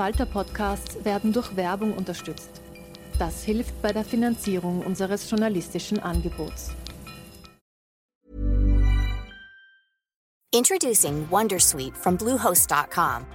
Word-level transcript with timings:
Falter-Podcasts 0.00 1.04
werden 1.04 1.30
durch 1.30 1.56
Werbung 1.56 1.92
unterstützt. 1.92 2.62
Das 3.18 3.44
hilft 3.44 3.82
bei 3.82 3.92
der 3.92 4.02
Finanzierung 4.02 4.80
unseres 4.80 5.28
journalistischen 5.28 5.98
Angebots. 6.00 6.70
Introducing 10.54 11.28
Wondersuite 11.30 11.94
from 11.94 12.16
Bluehost.com. 12.16 13.26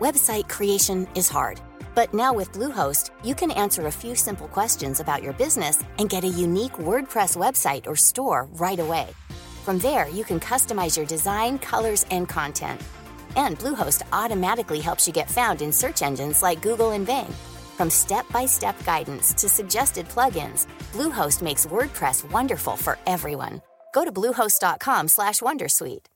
Website 0.00 0.48
creation 0.48 1.06
is 1.14 1.28
hard, 1.30 1.60
but 1.94 2.14
now 2.14 2.32
with 2.34 2.50
Bluehost, 2.52 3.10
you 3.22 3.34
can 3.34 3.50
answer 3.50 3.86
a 3.88 3.92
few 3.92 4.14
simple 4.14 4.48
questions 4.48 5.00
about 5.00 5.22
your 5.22 5.34
business 5.34 5.84
and 5.98 6.08
get 6.08 6.24
a 6.24 6.28
unique 6.28 6.78
WordPress 6.78 7.36
website 7.36 7.86
or 7.86 7.96
store 7.96 8.48
right 8.54 8.80
away. 8.80 9.08
From 9.62 9.78
there, 9.78 10.08
you 10.08 10.24
can 10.24 10.40
customize 10.40 10.96
your 10.96 11.06
design, 11.06 11.58
colors, 11.58 12.06
and 12.10 12.26
content. 12.26 12.80
And 13.36 13.58
Bluehost 13.58 14.02
automatically 14.12 14.80
helps 14.80 15.06
you 15.06 15.12
get 15.12 15.30
found 15.30 15.62
in 15.62 15.72
search 15.72 16.02
engines 16.02 16.42
like 16.42 16.62
Google 16.62 16.92
and 16.92 17.06
Bing. 17.06 17.32
From 17.76 17.90
step-by-step 17.90 18.84
guidance 18.84 19.34
to 19.34 19.48
suggested 19.48 20.08
plugins, 20.08 20.66
Bluehost 20.92 21.42
makes 21.42 21.66
WordPress 21.66 22.30
wonderful 22.30 22.76
for 22.76 22.98
everyone. 23.06 23.60
Go 23.92 24.04
to 24.04 24.12
bluehost.com/wondersuite. 24.12 26.06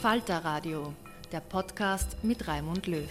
Falter 0.00 0.40
Radio, 0.44 0.94
der 1.32 1.40
Podcast 1.40 2.16
mit 2.22 2.46
Raimund 2.46 2.86
Löw. 2.86 3.08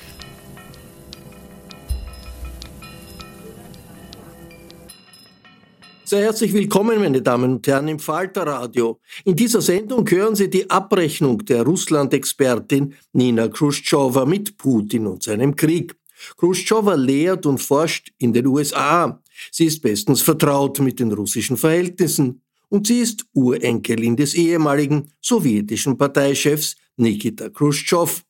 Sehr 6.09 6.21
herzlich 6.21 6.53
willkommen, 6.53 6.99
meine 6.99 7.21
Damen 7.21 7.55
und 7.55 7.67
Herren, 7.67 7.89
im 7.89 7.99
Falterradio. 7.99 9.02
In 9.25 9.35
dieser 9.35 9.61
Sendung 9.61 10.09
hören 10.09 10.38
Sie 10.38 10.49
die 10.49 10.70
Abrechnung 10.70 11.43
der 11.43 11.63
Russland-Expertin 11.63 12.94
Nina 13.11 13.50
Khrushcheva 13.50 14.23
mit 14.23 14.58
Putin 14.58 15.05
und 15.05 15.23
seinem 15.23 15.53
Krieg. 15.53 15.97
Khrushcheva 16.38 16.94
lehrt 16.94 17.45
und 17.45 17.58
forscht 17.58 18.13
in 18.19 18.31
den 18.31 18.47
USA. 18.47 19.22
Sie 19.52 19.66
ist 19.66 19.81
bestens 19.81 20.22
vertraut 20.22 20.80
mit 20.80 21.02
den 21.02 21.11
russischen 21.11 21.58
Verhältnissen 21.58 22.41
und 22.69 22.88
sie 22.88 23.00
ist 23.00 23.25
Urenkelin 23.33 24.16
des 24.16 24.33
ehemaligen 24.33 25.11
sowjetischen 25.19 25.97
Parteichefs 25.97 26.78
Nikita 26.95 27.50
Khrushchev. 27.50 28.22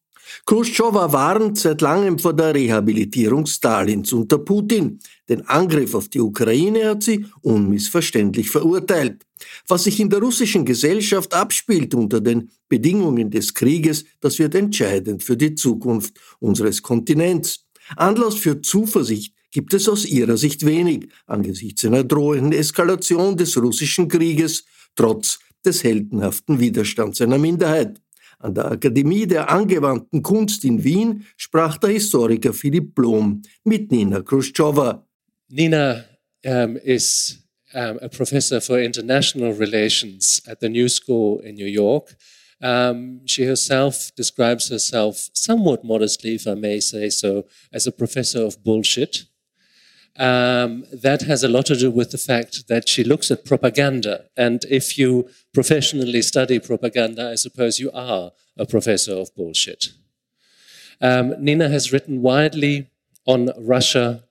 Khrushchev 0.46 0.94
warnt 0.94 1.58
seit 1.58 1.82
langem 1.82 2.20
vor 2.20 2.34
der 2.34 2.54
Rehabilitierung 2.54 3.46
Stalins 3.46 4.14
unter 4.14 4.38
Putin. 4.38 5.00
Den 5.30 5.48
Angriff 5.48 5.94
auf 5.94 6.10
die 6.10 6.20
Ukraine 6.20 6.90
hat 6.90 7.04
sie 7.04 7.26
unmissverständlich 7.42 8.50
verurteilt. 8.50 9.26
Was 9.68 9.84
sich 9.84 10.00
in 10.00 10.10
der 10.10 10.20
russischen 10.20 10.66
Gesellschaft 10.66 11.34
abspielt 11.34 11.94
unter 11.94 12.22
den 12.22 12.50
Bedingungen 12.70 13.30
des 13.30 13.54
Krieges, 13.54 14.06
das 14.20 14.40
wird 14.40 14.56
entscheidend 14.56 15.24
für 15.24 15.38
die 15.38 15.56
Zukunft 15.56 16.20
unseres 16.40 16.82
Kontinents. 16.82 17.66
Anlass 17.96 18.36
für 18.36 18.62
Zuversicht 18.62 19.34
gibt 19.52 19.74
es 19.74 19.88
aus 19.88 20.06
ihrer 20.06 20.38
Sicht 20.38 20.66
wenig 20.66 21.08
angesichts 21.26 21.86
einer 21.86 22.04
drohenden 22.04 22.54
Eskalation 22.54 23.38
des 23.38 23.58
russischen 23.58 24.08
Krieges, 24.08 24.66
trotz 24.96 25.40
des 25.66 25.84
heldenhaften 25.84 26.60
Widerstands 26.60 27.22
einer 27.22 27.38
Minderheit. 27.38 28.02
An 28.40 28.54
der 28.54 28.72
Akademie 28.72 29.26
der 29.26 29.50
angewandten 29.50 30.22
Kunst 30.22 30.64
in 30.64 30.84
Wien 30.84 31.26
sprach 31.38 31.78
der 31.78 31.90
Historiker 31.90 32.54
Philipp 32.54 32.94
Blom 32.94 33.42
mit 33.64 33.92
Nina 33.92 34.22
Khrushcheva. 34.22 35.08
Nina 35.50 36.06
um, 36.46 36.78
is 36.78 37.40
um, 37.74 37.98
a 38.00 38.08
professor 38.10 38.62
for 38.62 38.80
international 38.80 39.54
relations 39.54 40.42
at 40.46 40.60
the 40.60 40.70
New 40.70 40.88
School 40.88 41.40
in 41.40 41.56
New 41.56 41.66
York. 41.66 42.16
Um, 42.62 43.22
she 43.26 43.46
herself 43.46 44.12
describes 44.16 44.70
herself 44.70 45.30
somewhat 45.34 45.84
modestly, 45.84 46.36
if 46.36 46.48
I 46.48 46.56
may 46.56 46.80
say 46.80 47.10
so, 47.10 47.46
as 47.72 47.88
a 47.88 47.92
professor 47.92 48.46
of 48.46 48.64
bullshit. 48.64 49.26
Um, 50.18 50.86
that 50.92 51.22
has 51.24 51.44
a 51.44 51.48
lot 51.48 51.68
to 51.68 51.76
do 51.76 51.92
with 51.92 52.10
the 52.10 52.18
fact 52.18 52.68
that 52.68 52.90
she 52.90 53.04
looks 53.04 53.30
at 53.30 53.46
propaganda. 53.46 54.26
And 54.36 54.66
if 54.70 54.98
you 54.98 55.30
professionally 55.54 56.24
study 56.24 56.60
propaganda, 56.60 57.30
I 57.30 57.36
suppose 57.36 57.80
you 57.80 57.92
are 57.92 58.32
a 58.58 58.66
professor 58.66 59.14
of 59.14 59.36
bullshit. 59.36 59.90
Um, 61.00 61.36
Nina 61.38 61.70
has 61.70 61.94
written 61.94 62.24
widely 62.24 62.88
on 63.28 63.52
Russia, 63.60 64.24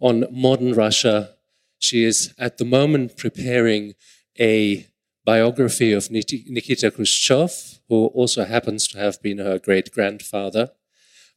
on 0.00 0.26
modern 0.30 0.74
Russia. 0.74 1.30
She 1.78 2.04
is 2.04 2.32
at 2.38 2.58
the 2.58 2.64
moment 2.64 3.16
preparing 3.16 3.94
a 4.38 4.86
biography 5.24 5.92
of 5.92 6.08
Nikita 6.10 6.92
Khrushchev, 6.92 7.80
who 7.88 8.06
also 8.06 8.44
happens 8.44 8.86
to 8.88 8.98
have 8.98 9.20
been 9.20 9.38
her 9.38 9.58
great 9.58 9.90
grandfather. 9.90 10.70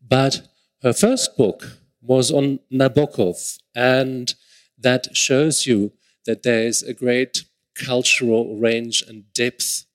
But 0.08 0.48
her 0.84 0.94
first 0.94 1.36
book, 1.36 1.80
was 2.10 2.32
on 2.32 2.60
Nabokov. 2.74 3.60
And 3.76 4.34
that 4.80 5.16
shows 5.16 5.68
you 5.68 5.94
that 6.26 6.42
there 6.42 6.64
is 6.64 6.82
a 6.82 6.94
great 6.94 7.44
cultural 7.76 8.58
range 8.58 9.04
and 9.08 9.32
depth 9.34 9.86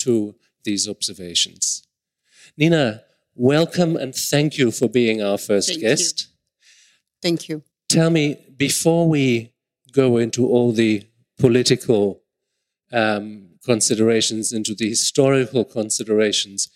to 0.00 0.34
these 0.64 0.86
observations. 0.86 1.82
Nina, 2.58 3.02
welcome 3.34 3.96
and 3.96 4.14
thank 4.14 4.58
you 4.58 4.70
for 4.70 4.86
being 4.86 5.22
our 5.22 5.38
first 5.38 5.70
thank 5.70 5.80
guest. 5.80 6.20
You. 6.20 6.28
Thank 7.22 7.48
you. 7.48 7.62
Tell 7.88 8.10
me, 8.10 8.36
before 8.56 9.08
we 9.08 9.54
go 9.92 10.18
into 10.18 10.46
all 10.46 10.72
the 10.72 11.06
political 11.38 12.20
um, 12.92 13.48
considerations, 13.64 14.52
into 14.52 14.74
the 14.74 14.90
historical 14.90 15.64
considerations, 15.64 16.68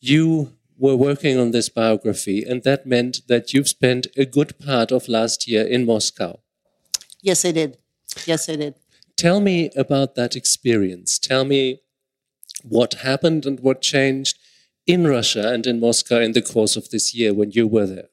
you 0.00 0.52
were 0.78 0.96
working 0.96 1.38
on 1.38 1.50
this 1.50 1.68
biography, 1.68 2.42
and 2.42 2.62
that 2.64 2.86
meant 2.86 3.20
that 3.28 3.52
you've 3.52 3.68
spent 3.68 4.06
a 4.16 4.24
good 4.24 4.58
part 4.58 4.90
of 4.90 5.08
last 5.08 5.46
year 5.46 5.64
in 5.64 5.86
Moscow. 5.86 6.40
Yes, 7.22 7.44
I 7.44 7.52
did. 7.52 7.78
Yes, 8.26 8.48
I 8.48 8.56
did. 8.56 8.74
Tell 9.16 9.40
me 9.40 9.70
about 9.76 10.14
that 10.16 10.34
experience. 10.34 11.18
Tell 11.18 11.44
me 11.44 11.80
what 12.62 12.94
happened 12.94 13.46
and 13.46 13.60
what 13.60 13.80
changed 13.80 14.38
in 14.86 15.06
Russia 15.06 15.52
and 15.52 15.66
in 15.66 15.80
Moscow 15.80 16.20
in 16.20 16.32
the 16.32 16.42
course 16.42 16.76
of 16.76 16.90
this 16.90 17.14
year 17.14 17.32
when 17.32 17.50
you 17.52 17.66
were 17.66 17.86
there. 17.86 18.08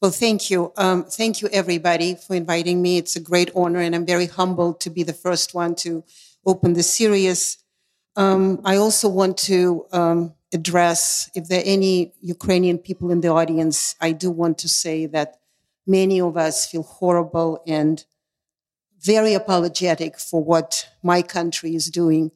Well, 0.00 0.10
thank 0.10 0.50
you. 0.50 0.72
Um, 0.76 1.04
thank 1.04 1.40
you, 1.40 1.48
everybody, 1.52 2.14
for 2.14 2.34
inviting 2.34 2.82
me. 2.82 2.98
It's 2.98 3.16
a 3.16 3.20
great 3.20 3.50
honor, 3.54 3.80
and 3.80 3.94
I'm 3.94 4.04
very 4.04 4.26
humbled 4.26 4.80
to 4.80 4.90
be 4.90 5.02
the 5.02 5.12
first 5.12 5.54
one 5.54 5.74
to 5.76 6.04
open 6.44 6.74
the 6.74 6.82
series. 6.82 7.58
Um, 8.16 8.60
I 8.64 8.76
also 8.76 9.08
want 9.08 9.38
to 9.38 9.86
um, 9.92 10.34
address, 10.54 11.30
if 11.34 11.48
there 11.48 11.60
are 11.60 11.66
any 11.66 12.14
Ukrainian 12.20 12.78
people 12.78 13.10
in 13.10 13.20
the 13.20 13.28
audience, 13.28 13.96
I 14.00 14.12
do 14.12 14.30
want 14.30 14.56
to 14.58 14.68
say 14.68 15.06
that 15.06 15.38
many 15.86 16.20
of 16.20 16.36
us 16.36 16.66
feel 16.66 16.82
horrible 16.82 17.62
and 17.66 18.04
very 19.00 19.34
apologetic 19.34 20.18
for 20.18 20.42
what 20.42 20.88
my 21.02 21.20
country 21.20 21.74
is 21.74 21.86
doing 21.90 22.30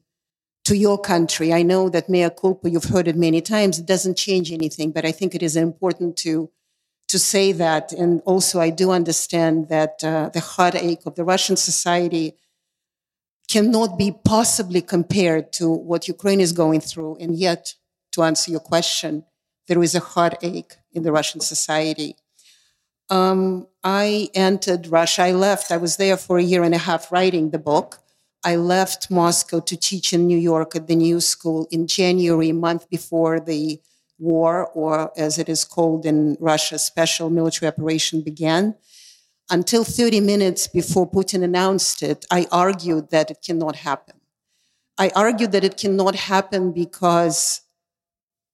to 0.65 0.77
your 0.77 0.99
country. 0.99 1.51
I 1.51 1.63
know 1.63 1.89
that 1.89 2.09
mea 2.09 2.29
culpa, 2.29 2.69
you've 2.69 2.91
heard 2.93 3.07
it 3.07 3.15
many 3.15 3.41
times. 3.41 3.79
It 3.79 3.87
doesn't 3.87 4.17
change 4.17 4.51
anything, 4.51 4.91
but 4.91 5.05
I 5.05 5.11
think 5.11 5.33
it 5.33 5.41
is 5.41 5.55
important 5.55 6.17
to 6.17 6.51
to 7.07 7.17
say 7.17 7.51
that. 7.53 7.91
And 7.91 8.21
also, 8.23 8.59
I 8.59 8.69
do 8.69 8.91
understand 8.91 9.69
that 9.69 10.03
uh, 10.03 10.29
the 10.29 10.41
heartache 10.41 11.07
of 11.07 11.15
the 11.15 11.23
Russian 11.23 11.57
society 11.57 12.35
cannot 13.49 13.97
be 13.97 14.11
possibly 14.11 14.81
compared 14.81 15.51
to 15.53 15.71
what 15.71 16.07
Ukraine 16.07 16.39
is 16.39 16.53
going 16.53 16.81
through. 16.81 17.17
And 17.19 17.35
yet, 17.35 17.73
to 18.11 18.23
answer 18.23 18.51
your 18.51 18.59
question, 18.59 19.25
there 19.67 19.81
is 19.83 19.95
a 19.95 19.99
heartache 19.99 20.75
in 20.91 21.03
the 21.03 21.11
Russian 21.11 21.41
society. 21.41 22.15
Um, 23.09 23.67
I 23.83 24.29
entered 24.33 24.87
Russia. 24.87 25.23
I 25.23 25.31
left. 25.31 25.71
I 25.71 25.77
was 25.77 25.97
there 25.97 26.17
for 26.17 26.37
a 26.37 26.43
year 26.43 26.63
and 26.63 26.75
a 26.75 26.79
half 26.79 27.11
writing 27.11 27.49
the 27.49 27.59
book. 27.59 27.99
I 28.43 28.55
left 28.55 29.11
Moscow 29.11 29.59
to 29.59 29.75
teach 29.75 30.13
in 30.13 30.27
New 30.27 30.37
York 30.37 30.75
at 30.75 30.87
the 30.87 30.95
New 30.95 31.19
School 31.19 31.67
in 31.71 31.87
January, 31.87 32.49
a 32.49 32.53
month 32.53 32.89
before 32.89 33.39
the 33.39 33.81
war, 34.17 34.67
or 34.73 35.11
as 35.17 35.37
it 35.37 35.49
is 35.49 35.65
called 35.65 36.05
in 36.05 36.37
Russia, 36.39 36.79
special 36.79 37.29
military 37.29 37.67
operation 37.67 38.21
began. 38.21 38.75
Until 39.49 39.83
30 39.83 40.19
minutes 40.21 40.67
before 40.67 41.09
Putin 41.09 41.43
announced 41.43 42.03
it, 42.03 42.25
I 42.29 42.47
argued 42.51 43.09
that 43.09 43.31
it 43.31 43.39
cannot 43.45 43.77
happen. 43.77 44.15
I 44.97 45.11
argued 45.15 45.51
that 45.53 45.63
it 45.63 45.77
cannot 45.77 46.15
happen 46.15 46.71
because 46.71 47.61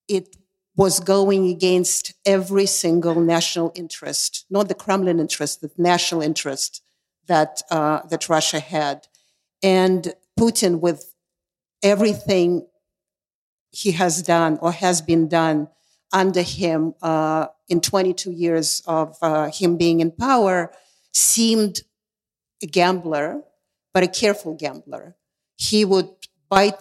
it 0.08 0.36
was 0.76 1.00
going 1.00 1.48
against 1.48 2.14
every 2.26 2.66
single 2.66 3.16
national 3.22 3.72
interest, 3.76 4.46
not 4.50 4.68
the 4.68 4.74
Kremlin 4.74 5.20
interest, 5.20 5.62
the 5.62 5.72
national 5.78 6.22
interest 6.22 6.84
that 7.28 7.62
uh, 7.72 8.02
that 8.10 8.30
Russia 8.30 8.60
had, 8.60 9.08
and 9.64 10.14
Putin 10.40 10.80
with 10.80 11.14
everything 11.82 12.68
he 13.72 13.92
has 13.92 14.22
done 14.22 14.58
or 14.62 14.72
has 14.72 15.02
been 15.02 15.28
done 15.28 15.68
under 16.12 16.42
him 16.42 16.94
uh, 17.02 17.48
in 17.68 17.82
22 17.82 18.32
years 18.32 18.82
of 18.88 19.18
uh, 19.22 19.50
him 19.52 19.78
being 19.78 20.00
in 20.00 20.12
power 20.12 20.72
seemed 21.14 21.82
a 22.62 22.68
gambler, 22.68 23.42
but 23.94 24.04
a 24.04 24.08
careful 24.08 24.54
gambler. 24.54 25.16
He 25.58 25.84
would 25.84 26.10
bite 26.50 26.78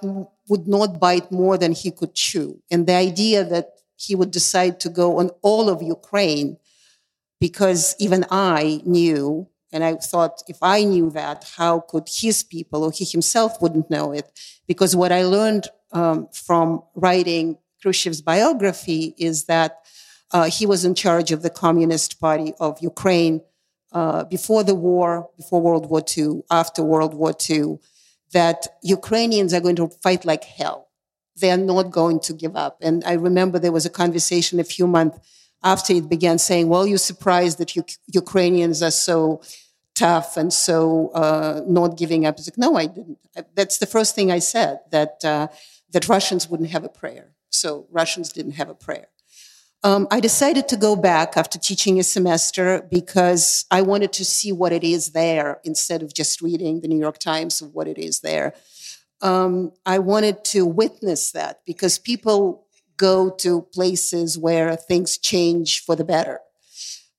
would 0.49 0.67
not 0.69 1.01
bite 1.01 1.31
more 1.33 1.57
than 1.57 1.73
he 1.73 1.91
could 1.91 2.15
chew. 2.15 2.61
And 2.71 2.87
the 2.87 2.95
idea 2.95 3.45
that 3.45 3.71
he 3.97 4.15
would 4.15 4.31
decide 4.31 4.81
to 4.81 4.89
go 4.89 5.19
on 5.19 5.31
all 5.43 5.69
of 5.69 5.83
Ukraine 5.83 6.59
because 7.41 7.95
even 7.99 8.25
I 8.31 8.81
knew, 8.87 9.49
and 9.73 9.85
I 9.85 9.97
thought 9.97 10.43
if 10.49 10.59
I 10.63 10.85
knew 10.85 11.11
that, 11.11 11.53
how 11.57 11.81
could 11.81 12.09
his 12.09 12.43
people 12.43 12.85
or 12.85 12.93
he 12.93 13.05
himself 13.05 13.61
wouldn't 13.61 13.91
know 13.91 14.13
it? 14.13 14.31
Because 14.67 14.97
what 14.97 15.13
I 15.13 15.25
learned 15.25 15.69
um, 15.93 16.29
from 16.33 16.83
writing 16.95 17.59
Khrushchev's 17.83 18.23
biography 18.23 19.15
is 19.19 19.45
that 19.45 19.85
uh, 20.33 20.45
he 20.45 20.65
was 20.65 20.85
in 20.85 20.95
charge 20.95 21.33
of 21.33 21.43
the 21.43 21.51
Communist 21.51 22.19
Party 22.19 22.55
of 22.61 22.81
Ukraine 22.81 23.43
uh, 23.93 24.25
before 24.25 24.65
the 24.65 24.75
war, 24.75 25.29
before 25.37 25.61
World 25.61 25.91
War 25.91 26.03
II, 26.17 26.43
after 26.51 26.83
World 26.83 27.15
War 27.15 27.35
II, 27.49 27.79
that 28.35 28.67
Ukrainians 28.83 29.55
are 29.55 29.65
going 29.67 29.77
to 29.77 29.89
fight 30.03 30.25
like 30.25 30.45
hell. 30.45 30.89
They 31.41 31.51
are 31.51 31.65
not 31.73 31.91
going 31.91 32.21
to 32.21 32.33
give 32.33 32.55
up. 32.57 32.75
And 32.83 33.03
I 33.05 33.15
remember 33.15 33.59
there 33.59 33.79
was 33.79 33.87
a 33.87 33.91
conversation 34.03 34.61
a 34.61 34.65
few 34.77 34.87
months 34.87 35.19
after 35.63 35.95
it 35.95 36.09
began 36.09 36.39
saying, 36.39 36.69
well, 36.69 36.87
you're 36.87 36.99
surprised 37.13 37.57
that 37.59 37.75
Ukrainians 38.23 38.83
are 38.83 38.97
so 39.09 39.41
tough 39.95 40.37
and 40.37 40.53
so 40.53 41.09
uh, 41.23 41.63
not 41.67 41.97
giving 41.97 42.27
up. 42.27 42.39
It's 42.39 42.49
like, 42.49 42.59
no, 42.59 42.77
I 42.77 42.87
didn't. 42.87 43.19
That's 43.55 43.79
the 43.79 43.87
first 43.87 44.15
thing 44.15 44.31
I 44.31 44.41
said, 44.41 44.81
that, 44.91 45.25
uh, 45.25 45.49
that 45.93 46.09
Russians 46.09 46.49
wouldn't 46.49 46.71
have 46.71 46.85
a 46.85 46.89
prayer. 46.89 47.27
So 47.51 47.87
Russians 47.91 48.33
didn't 48.33 48.57
have 48.61 48.69
a 48.69 48.75
prayer. 48.75 49.09
Um, 49.85 50.09
I 50.11 50.19
decided 50.19 50.67
to 50.69 50.79
go 50.79 50.97
back 50.97 51.37
after 51.37 51.59
teaching 51.59 52.01
a 52.01 52.03
semester 52.03 52.89
because 52.91 53.67
I 53.71 53.83
wanted 53.83 54.15
to 54.15 54.25
see 54.25 54.51
what 54.51 54.73
it 54.73 54.83
is 54.83 55.11
there 55.11 55.61
instead 55.63 56.03
of 56.03 56.15
just 56.15 56.41
reading 56.41 56.81
the 56.81 56.89
New 56.89 56.99
York 56.99 57.19
Times 57.19 57.61
of 57.61 57.75
what 57.75 57.87
it 57.87 57.99
is 57.99 58.21
there. 58.21 58.55
Um, 59.21 59.73
I 59.85 59.99
wanted 59.99 60.43
to 60.47 60.65
witness 60.65 61.33
that 61.33 61.61
because 61.67 61.99
people 61.99 62.67
go 62.97 63.29
to 63.29 63.69
places 63.75 64.39
where 64.39 64.75
things 64.75 65.19
change 65.19 65.85
for 65.85 65.95
the 65.95 66.05
better. 66.05 66.41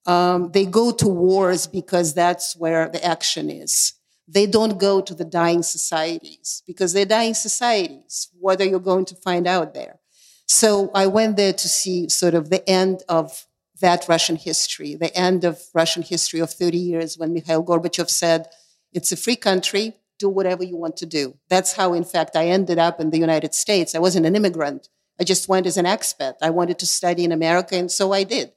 Um, 0.08 0.52
they 0.52 0.66
go 0.66 0.92
to 0.92 1.08
wars 1.08 1.68
because 1.68 2.16
that's 2.16 2.56
where 2.56 2.90
the 2.90 3.04
action 3.06 3.52
is. 3.52 3.94
They 4.28 4.48
don't 4.48 4.80
go 4.80 5.02
to 5.02 5.14
the 5.14 5.26
dying 5.26 5.62
societies 5.62 6.64
because 6.66 6.94
they're 6.94 7.06
dying 7.06 7.36
societies. 7.36 8.30
What 8.40 8.60
are 8.60 8.66
you 8.66 8.80
going 8.80 9.06
to 9.06 9.16
find 9.16 9.46
out 9.46 9.76
there? 9.76 10.00
So 10.48 10.92
I 10.94 11.08
went 11.08 11.38
there 11.38 11.54
to 11.54 11.70
see 11.70 12.10
sort 12.10 12.34
of 12.34 12.50
the 12.50 12.68
end 12.70 13.04
of 13.10 13.48
that 13.82 14.08
Russian 14.08 14.36
history, 14.36 14.96
the 14.96 15.16
end 15.18 15.44
of 15.44 15.62
Russian 15.74 16.02
history 16.02 16.40
of 16.40 16.52
30 16.52 16.78
years 16.78 17.18
when 17.18 17.34
Mikhail 17.34 17.64
Gorbachev 17.64 18.10
said, 18.10 18.48
it's 18.94 19.12
a 19.12 19.18
free 19.18 19.36
country, 19.36 19.94
do 20.20 20.30
whatever 20.30 20.64
you 20.64 20.78
want 20.78 20.98
to 20.98 21.06
do. 21.06 21.38
That's 21.50 21.74
how, 21.74 21.94
in 21.94 22.04
fact, 22.04 22.36
I 22.36 22.48
ended 22.48 22.80
up 22.80 23.00
in 23.02 23.10
the 23.10 23.18
United 23.18 23.54
States. 23.54 23.96
I 23.96 24.00
wasn't 24.00 24.26
an 24.26 24.36
immigrant. 24.36 24.90
I 25.20 25.24
just 25.24 25.50
went 25.50 25.66
as 25.66 25.78
an 25.78 25.86
expat. 25.86 26.36
I 26.42 26.50
wanted 26.50 26.80
to 26.80 26.86
study 26.86 27.24
in 27.24 27.32
America, 27.32 27.76
and 27.76 27.92
so 27.92 28.14
I 28.14 28.24
did. 28.24 28.52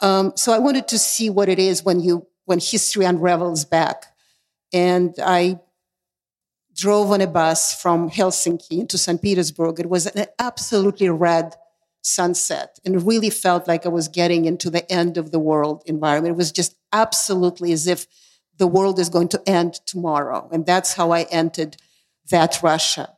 Um, 0.00 0.32
so 0.36 0.52
I 0.52 0.58
wanted 0.58 0.88
to 0.88 0.98
see 0.98 1.28
what 1.28 1.48
it 1.48 1.58
is 1.58 1.84
when 1.84 2.00
you 2.00 2.26
when 2.46 2.58
history 2.58 3.04
unravels 3.04 3.64
back, 3.64 4.06
and 4.72 5.14
I 5.22 5.60
drove 6.80 7.10
on 7.10 7.20
a 7.20 7.26
bus 7.26 7.78
from 7.80 8.10
Helsinki 8.10 8.80
into 8.80 8.96
St. 8.96 9.20
Petersburg. 9.20 9.78
It 9.78 9.90
was 9.90 10.06
an 10.06 10.24
absolutely 10.38 11.10
red 11.10 11.54
sunset 12.02 12.78
and 12.84 12.94
it 12.94 13.00
really 13.00 13.28
felt 13.28 13.68
like 13.68 13.84
I 13.84 13.90
was 13.90 14.08
getting 14.08 14.46
into 14.46 14.70
the 14.70 14.90
end 14.90 15.18
of 15.18 15.30
the 15.30 15.38
world 15.38 15.82
environment. 15.84 16.32
It 16.32 16.38
was 16.38 16.50
just 16.50 16.74
absolutely 16.90 17.72
as 17.72 17.86
if 17.86 18.06
the 18.56 18.66
world 18.66 18.98
is 18.98 19.10
going 19.10 19.28
to 19.28 19.42
end 19.46 19.74
tomorrow. 19.84 20.48
And 20.50 20.64
that's 20.64 20.94
how 20.94 21.10
I 21.10 21.22
entered 21.24 21.76
that 22.30 22.62
Russia. 22.62 23.14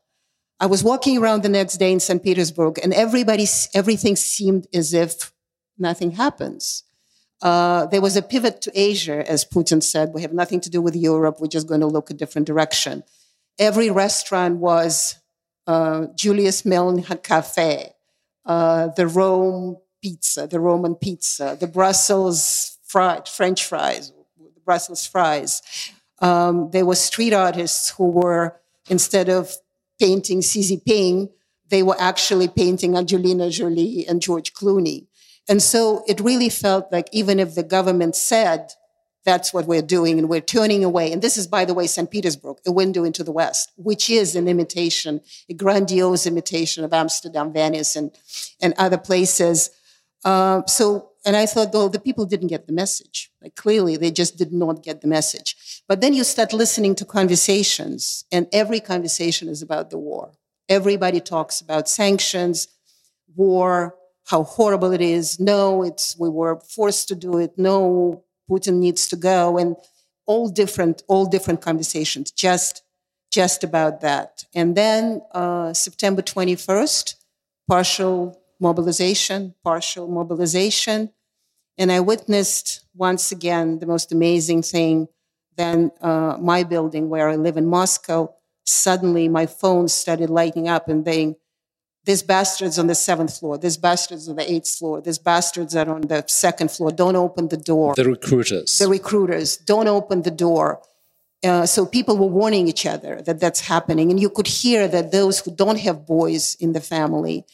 I 0.58 0.66
was 0.66 0.82
walking 0.82 1.18
around 1.18 1.44
the 1.44 1.48
next 1.48 1.76
day 1.76 1.92
in 1.92 2.00
St. 2.00 2.22
Petersburg 2.22 2.80
and 2.82 2.92
everybody, 2.92 3.46
everything 3.74 4.16
seemed 4.16 4.66
as 4.74 4.92
if 4.92 5.32
nothing 5.78 6.12
happens. 6.12 6.82
Uh, 7.40 7.86
there 7.86 8.00
was 8.00 8.16
a 8.16 8.22
pivot 8.22 8.60
to 8.62 8.72
Asia, 8.74 9.28
as 9.28 9.44
Putin 9.44 9.82
said. 9.82 10.10
We 10.12 10.22
have 10.22 10.32
nothing 10.32 10.60
to 10.62 10.70
do 10.70 10.80
with 10.80 10.96
Europe. 10.96 11.36
We're 11.38 11.46
just 11.46 11.68
going 11.68 11.80
to 11.80 11.86
look 11.86 12.10
a 12.10 12.14
different 12.14 12.48
direction 12.48 13.04
every 13.58 13.90
restaurant 13.90 14.56
was 14.56 15.16
uh, 15.66 16.06
Julius 16.14 16.64
Milne 16.64 17.02
Cafe, 17.02 17.92
uh, 18.44 18.88
the 18.96 19.06
Rome 19.06 19.76
pizza, 20.02 20.46
the 20.46 20.60
Roman 20.60 20.94
pizza, 20.94 21.56
the 21.58 21.66
Brussels 21.66 22.78
fried, 22.84 23.28
French 23.28 23.64
fries, 23.64 24.12
the 24.36 24.60
Brussels 24.64 25.06
fries. 25.06 25.62
Um, 26.20 26.70
there 26.72 26.84
were 26.84 26.94
street 26.94 27.32
artists 27.32 27.90
who 27.90 28.10
were, 28.10 28.60
instead 28.88 29.28
of 29.28 29.52
painting 30.00 30.40
Xi 30.40 30.60
Jinping, 30.60 31.30
they 31.68 31.82
were 31.82 31.96
actually 31.98 32.48
painting 32.48 32.96
Angelina 32.96 33.48
Jolie 33.50 34.04
and 34.06 34.20
George 34.20 34.52
Clooney. 34.52 35.06
And 35.48 35.62
so 35.62 36.04
it 36.06 36.20
really 36.20 36.48
felt 36.48 36.92
like 36.92 37.08
even 37.12 37.40
if 37.40 37.54
the 37.54 37.62
government 37.62 38.14
said 38.14 38.72
that's 39.24 39.54
what 39.54 39.66
we're 39.66 39.82
doing, 39.82 40.18
and 40.18 40.28
we're 40.28 40.40
turning 40.40 40.84
away. 40.84 41.12
And 41.12 41.22
this 41.22 41.36
is, 41.36 41.46
by 41.46 41.64
the 41.64 41.74
way, 41.74 41.86
St. 41.86 42.10
Petersburg, 42.10 42.58
a 42.66 42.72
window 42.72 43.04
into 43.04 43.22
the 43.22 43.32
West, 43.32 43.72
which 43.76 44.10
is 44.10 44.34
an 44.34 44.48
imitation, 44.48 45.20
a 45.48 45.54
grandiose 45.54 46.26
imitation 46.26 46.84
of 46.84 46.92
Amsterdam, 46.92 47.52
Venice, 47.52 47.94
and, 47.94 48.10
and 48.60 48.74
other 48.78 48.98
places. 48.98 49.70
Uh, 50.24 50.62
so, 50.66 51.10
and 51.24 51.36
I 51.36 51.46
thought, 51.46 51.72
though, 51.72 51.88
the 51.88 52.00
people 52.00 52.26
didn't 52.26 52.48
get 52.48 52.66
the 52.66 52.72
message. 52.72 53.30
Like, 53.40 53.54
clearly, 53.54 53.96
they 53.96 54.10
just 54.10 54.36
did 54.36 54.52
not 54.52 54.82
get 54.82 55.00
the 55.00 55.08
message. 55.08 55.82
But 55.86 56.00
then 56.00 56.14
you 56.14 56.24
start 56.24 56.52
listening 56.52 56.94
to 56.96 57.04
conversations, 57.04 58.24
and 58.32 58.48
every 58.52 58.80
conversation 58.80 59.48
is 59.48 59.62
about 59.62 59.90
the 59.90 59.98
war. 59.98 60.32
Everybody 60.68 61.20
talks 61.20 61.60
about 61.60 61.88
sanctions, 61.88 62.68
war, 63.36 63.94
how 64.26 64.44
horrible 64.44 64.92
it 64.92 65.00
is. 65.00 65.38
No, 65.40 65.82
it's 65.82 66.16
we 66.18 66.28
were 66.28 66.60
forced 66.60 67.08
to 67.08 67.14
do 67.14 67.38
it. 67.38 67.52
No, 67.56 68.24
Putin 68.50 68.78
needs 68.78 69.08
to 69.08 69.16
go, 69.16 69.58
and 69.58 69.76
all 70.26 70.48
different, 70.48 71.02
all 71.08 71.26
different 71.26 71.60
conversations, 71.60 72.30
just, 72.30 72.82
just 73.30 73.64
about 73.64 74.00
that. 74.00 74.44
And 74.54 74.76
then 74.76 75.22
uh, 75.32 75.72
September 75.72 76.22
21st, 76.22 77.14
partial 77.68 78.40
mobilization, 78.60 79.54
partial 79.64 80.08
mobilization. 80.08 81.10
And 81.78 81.90
I 81.90 82.00
witnessed 82.00 82.84
once 82.94 83.32
again 83.32 83.80
the 83.80 83.86
most 83.86 84.12
amazing 84.12 84.62
thing. 84.62 85.08
Then 85.56 85.90
uh, 86.00 86.36
my 86.40 86.62
building 86.62 87.08
where 87.08 87.28
I 87.28 87.36
live 87.36 87.56
in 87.56 87.66
Moscow, 87.66 88.34
suddenly 88.64 89.28
my 89.28 89.46
phone 89.46 89.88
started 89.88 90.30
lighting 90.30 90.68
up 90.68 90.88
and 90.88 91.04
being 91.04 91.36
these 92.04 92.22
bastards 92.22 92.78
on 92.78 92.88
the 92.88 92.94
seventh 92.94 93.38
floor, 93.38 93.58
these 93.58 93.76
bastards 93.76 94.28
on 94.28 94.36
the 94.36 94.50
eighth 94.50 94.76
floor, 94.76 95.00
these 95.00 95.18
bastards 95.18 95.72
that 95.74 95.88
are 95.88 95.94
on 95.94 96.02
the 96.02 96.24
second 96.26 96.70
floor. 96.70 96.90
Don't 96.90 97.16
open 97.16 97.48
the 97.48 97.56
door. 97.56 97.94
The 97.94 98.04
recruiters. 98.04 98.78
The 98.78 98.88
recruiters. 98.88 99.56
Don't 99.56 99.88
open 99.88 100.22
the 100.22 100.30
door. 100.30 100.82
Uh, 101.44 101.66
so 101.66 101.86
people 101.86 102.16
were 102.16 102.26
warning 102.26 102.68
each 102.68 102.86
other 102.86 103.20
that 103.22 103.40
that's 103.40 103.60
happening. 103.60 104.10
And 104.10 104.20
you 104.20 104.30
could 104.30 104.46
hear 104.46 104.88
that 104.88 105.12
those 105.12 105.40
who 105.40 105.50
don't 105.54 105.78
have 105.78 106.06
boys 106.06 106.56
in 106.60 106.72
the 106.72 106.80
family, 106.80 107.44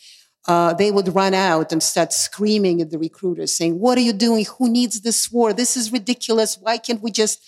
uh, 0.46 0.72
they 0.74 0.90
would 0.90 1.14
run 1.14 1.34
out 1.34 1.72
and 1.72 1.82
start 1.82 2.12
screaming 2.12 2.80
at 2.80 2.90
the 2.90 2.98
recruiters, 2.98 3.52
saying, 3.52 3.78
What 3.78 3.98
are 3.98 4.02
you 4.02 4.12
doing? 4.14 4.46
Who 4.58 4.70
needs 4.70 5.02
this 5.02 5.30
war? 5.30 5.52
This 5.52 5.76
is 5.76 5.92
ridiculous. 5.92 6.58
Why 6.58 6.78
can't 6.78 7.02
we 7.02 7.10
just 7.10 7.40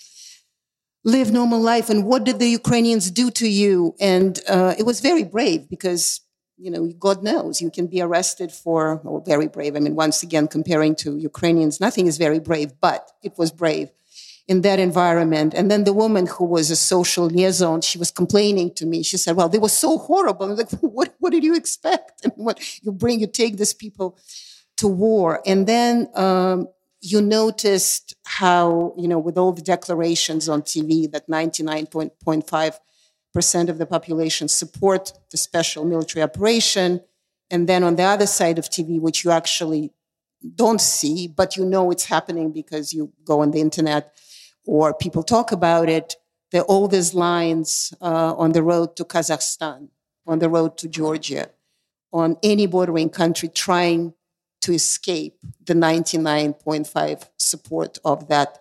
live 1.03 1.31
normal 1.31 1.61
life? 1.61 1.89
And 1.89 2.05
what 2.05 2.25
did 2.25 2.39
the 2.39 2.49
Ukrainians 2.49 3.11
do 3.11 3.31
to 3.33 3.49
you? 3.49 3.95
And 4.01 4.39
uh, 4.49 4.75
it 4.79 4.85
was 4.85 5.01
very 5.01 5.25
brave 5.25 5.69
because 5.69 6.21
you 6.61 6.71
know, 6.71 6.87
God 6.99 7.23
knows, 7.23 7.61
you 7.61 7.71
can 7.71 7.87
be 7.87 8.03
arrested 8.03 8.53
for, 8.53 9.01
oh, 9.05 9.23
very 9.27 9.49
brave. 9.49 9.77
I 9.77 9.81
mean, 9.81 9.95
once 9.95 10.23
again, 10.23 10.47
comparing 10.47 10.95
to 10.97 11.17
Ukrainians, 11.17 11.81
nothing 11.81 12.07
is 12.07 12.19
very 12.19 12.39
brave, 12.39 12.73
but 12.81 13.11
it 13.23 13.39
was 13.39 13.51
brave 13.51 13.91
in 14.47 14.61
that 14.61 14.79
environment. 14.79 15.55
And 15.55 15.71
then 15.71 15.85
the 15.85 15.93
woman 15.93 16.27
who 16.27 16.45
was 16.45 16.71
a 16.71 16.77
social 16.77 17.27
liaison, 17.27 17.81
she 17.81 17.99
was 17.99 18.11
complaining 18.11 18.75
to 18.75 18.85
me. 18.85 19.03
She 19.03 19.17
said, 19.17 19.37
well, 19.37 19.49
they 19.49 19.59
were 19.59 19.69
so 19.71 19.97
horrible. 19.97 20.51
I'm 20.51 20.57
like, 20.57 20.71
what, 20.81 21.15
what 21.19 21.31
did 21.33 21.45
you 21.45 21.55
expect? 21.55 22.25
And 22.25 22.33
what 22.37 22.61
you 22.83 22.93
bring, 22.93 23.21
you 23.21 23.27
take 23.27 23.57
these 23.57 23.75
people 23.75 24.19
to 24.77 24.87
war. 24.87 25.41
And 25.47 25.67
then, 25.67 26.09
um, 26.15 26.69
you 27.03 27.23
noticed 27.23 28.15
how, 28.25 28.93
you 28.99 29.09
know, 29.09 29.19
with 29.19 29.39
all 29.39 29.53
the 29.53 29.63
declarations 29.63 30.51
on 30.51 30.61
TV 30.61 31.11
that 31.11 31.27
99.5 31.29 32.13
percent 32.23 32.81
of 33.35 33.79
the 33.79 33.87
population 33.87 34.49
support 34.49 35.13
the 35.31 35.37
special 35.37 35.85
military 35.85 36.23
operation. 36.23 37.01
And 37.51 37.69
then 37.69 37.85
on 37.85 37.97
the 37.97 38.03
other 38.03 38.27
side 38.27 38.59
of 38.59 38.67
TV, 38.67 39.01
which 39.01 39.25
you 39.25 39.31
actually 39.31 39.93
don't 40.55 40.81
see, 40.81 41.29
but 41.29 41.57
you 41.57 41.65
know 41.65 41.91
it's 41.91 42.07
happening 42.07 42.53
because 42.53 42.93
you 42.93 43.13
go 43.25 43.41
on 43.41 43.51
the 43.51 43.61
internet 43.61 44.13
or 44.67 44.95
people 44.95 45.23
talk 45.23 45.53
about 45.53 45.89
it, 45.89 46.17
there 46.51 46.63
are 46.63 46.65
all 46.65 46.89
these 46.89 47.15
lines 47.15 47.93
uh, 48.01 48.35
on 48.37 48.53
the 48.53 48.63
road 48.63 48.97
to 48.97 49.05
Kazakhstan, 49.05 49.89
on 50.27 50.39
the 50.39 50.49
road 50.49 50.77
to 50.79 50.89
Georgia, 50.89 51.51
on 52.13 52.37
any 52.43 52.67
bordering 52.67 53.11
country 53.11 53.49
trying 53.49 54.15
to 54.63 54.73
escape 54.73 55.39
the 55.65 55.75
99.5 55.75 57.29
support 57.39 57.99
of 58.05 58.29
that 58.29 58.59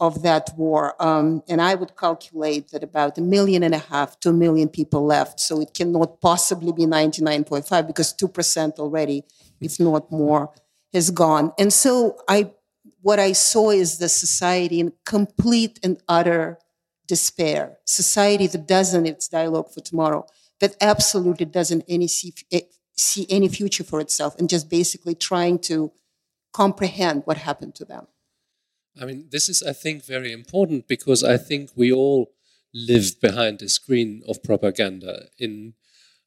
of 0.00 0.22
that 0.22 0.50
war. 0.56 1.00
Um, 1.00 1.42
and 1.48 1.60
I 1.60 1.74
would 1.74 1.96
calculate 1.96 2.70
that 2.70 2.82
about 2.82 3.16
a 3.18 3.20
million 3.20 3.62
and 3.62 3.74
a 3.74 3.78
half, 3.78 4.18
two 4.20 4.32
million 4.32 4.68
people 4.68 5.04
left. 5.04 5.40
So 5.40 5.60
it 5.60 5.74
cannot 5.74 6.20
possibly 6.20 6.72
be 6.72 6.84
99.5 6.84 7.86
because 7.86 8.12
2% 8.14 8.78
already, 8.78 9.24
if 9.60 9.78
not 9.78 10.10
more, 10.10 10.52
has 10.92 11.10
gone. 11.10 11.52
And 11.58 11.72
so 11.72 12.18
I, 12.28 12.52
what 13.02 13.18
I 13.18 13.32
saw 13.32 13.70
is 13.70 13.98
the 13.98 14.08
society 14.08 14.80
in 14.80 14.92
complete 15.04 15.78
and 15.82 16.00
utter 16.08 16.58
despair. 17.06 17.78
Society 17.84 18.46
that 18.48 18.66
doesn't, 18.66 19.06
it's 19.06 19.28
dialogue 19.28 19.70
for 19.72 19.80
tomorrow, 19.80 20.26
that 20.60 20.76
absolutely 20.80 21.46
doesn't 21.46 21.84
any 21.88 22.08
see, 22.08 22.32
eh, 22.50 22.60
see 22.96 23.26
any 23.28 23.48
future 23.48 23.84
for 23.84 24.00
itself 24.00 24.34
and 24.38 24.48
just 24.48 24.70
basically 24.70 25.14
trying 25.14 25.58
to 25.58 25.92
comprehend 26.52 27.22
what 27.24 27.36
happened 27.36 27.74
to 27.74 27.84
them. 27.84 28.06
I 29.00 29.04
mean, 29.06 29.28
this 29.30 29.48
is, 29.48 29.62
I 29.62 29.72
think, 29.72 30.04
very 30.04 30.32
important 30.32 30.86
because 30.86 31.24
I 31.24 31.36
think 31.36 31.70
we 31.74 31.92
all 31.92 32.32
live 32.72 33.20
behind 33.20 33.62
a 33.62 33.68
screen 33.68 34.22
of 34.28 34.42
propaganda. 34.42 35.26
In 35.38 35.74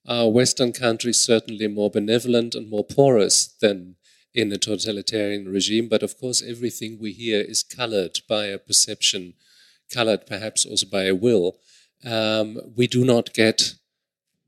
our 0.08 0.30
Western 0.30 0.74
countries, 0.74 1.20
certainly 1.20 1.68
more 1.68 1.90
benevolent 1.90 2.56
and 2.56 2.70
more 2.70 2.86
porous 2.86 3.48
than 3.48 3.96
in 4.34 4.52
a 4.52 4.58
totalitarian 4.58 5.48
regime. 5.50 5.88
But 5.88 6.04
of 6.04 6.20
course, 6.20 6.42
everything 6.42 7.00
we 7.00 7.12
hear 7.12 7.42
is 7.42 7.64
colored 7.64 8.20
by 8.28 8.46
a 8.46 8.58
perception, 8.58 9.34
colored 9.94 10.28
perhaps 10.28 10.66
also 10.66 10.86
by 10.86 11.04
a 11.04 11.16
will. 11.16 11.58
Um, 12.06 12.60
we 12.76 12.88
do 12.88 13.04
not 13.04 13.34
get 13.34 13.76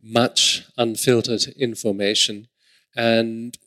much 0.02 0.66
unfiltered 0.78 1.48
information. 1.58 2.48
And 2.96 3.58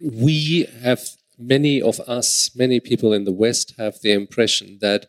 we 0.00 0.66
have 0.82 1.08
many 1.38 1.80
of 1.80 2.00
us, 2.00 2.50
many 2.54 2.80
people 2.80 3.12
in 3.12 3.24
the 3.24 3.32
West 3.32 3.74
have 3.78 4.00
the 4.00 4.12
impression 4.12 4.78
that 4.80 5.06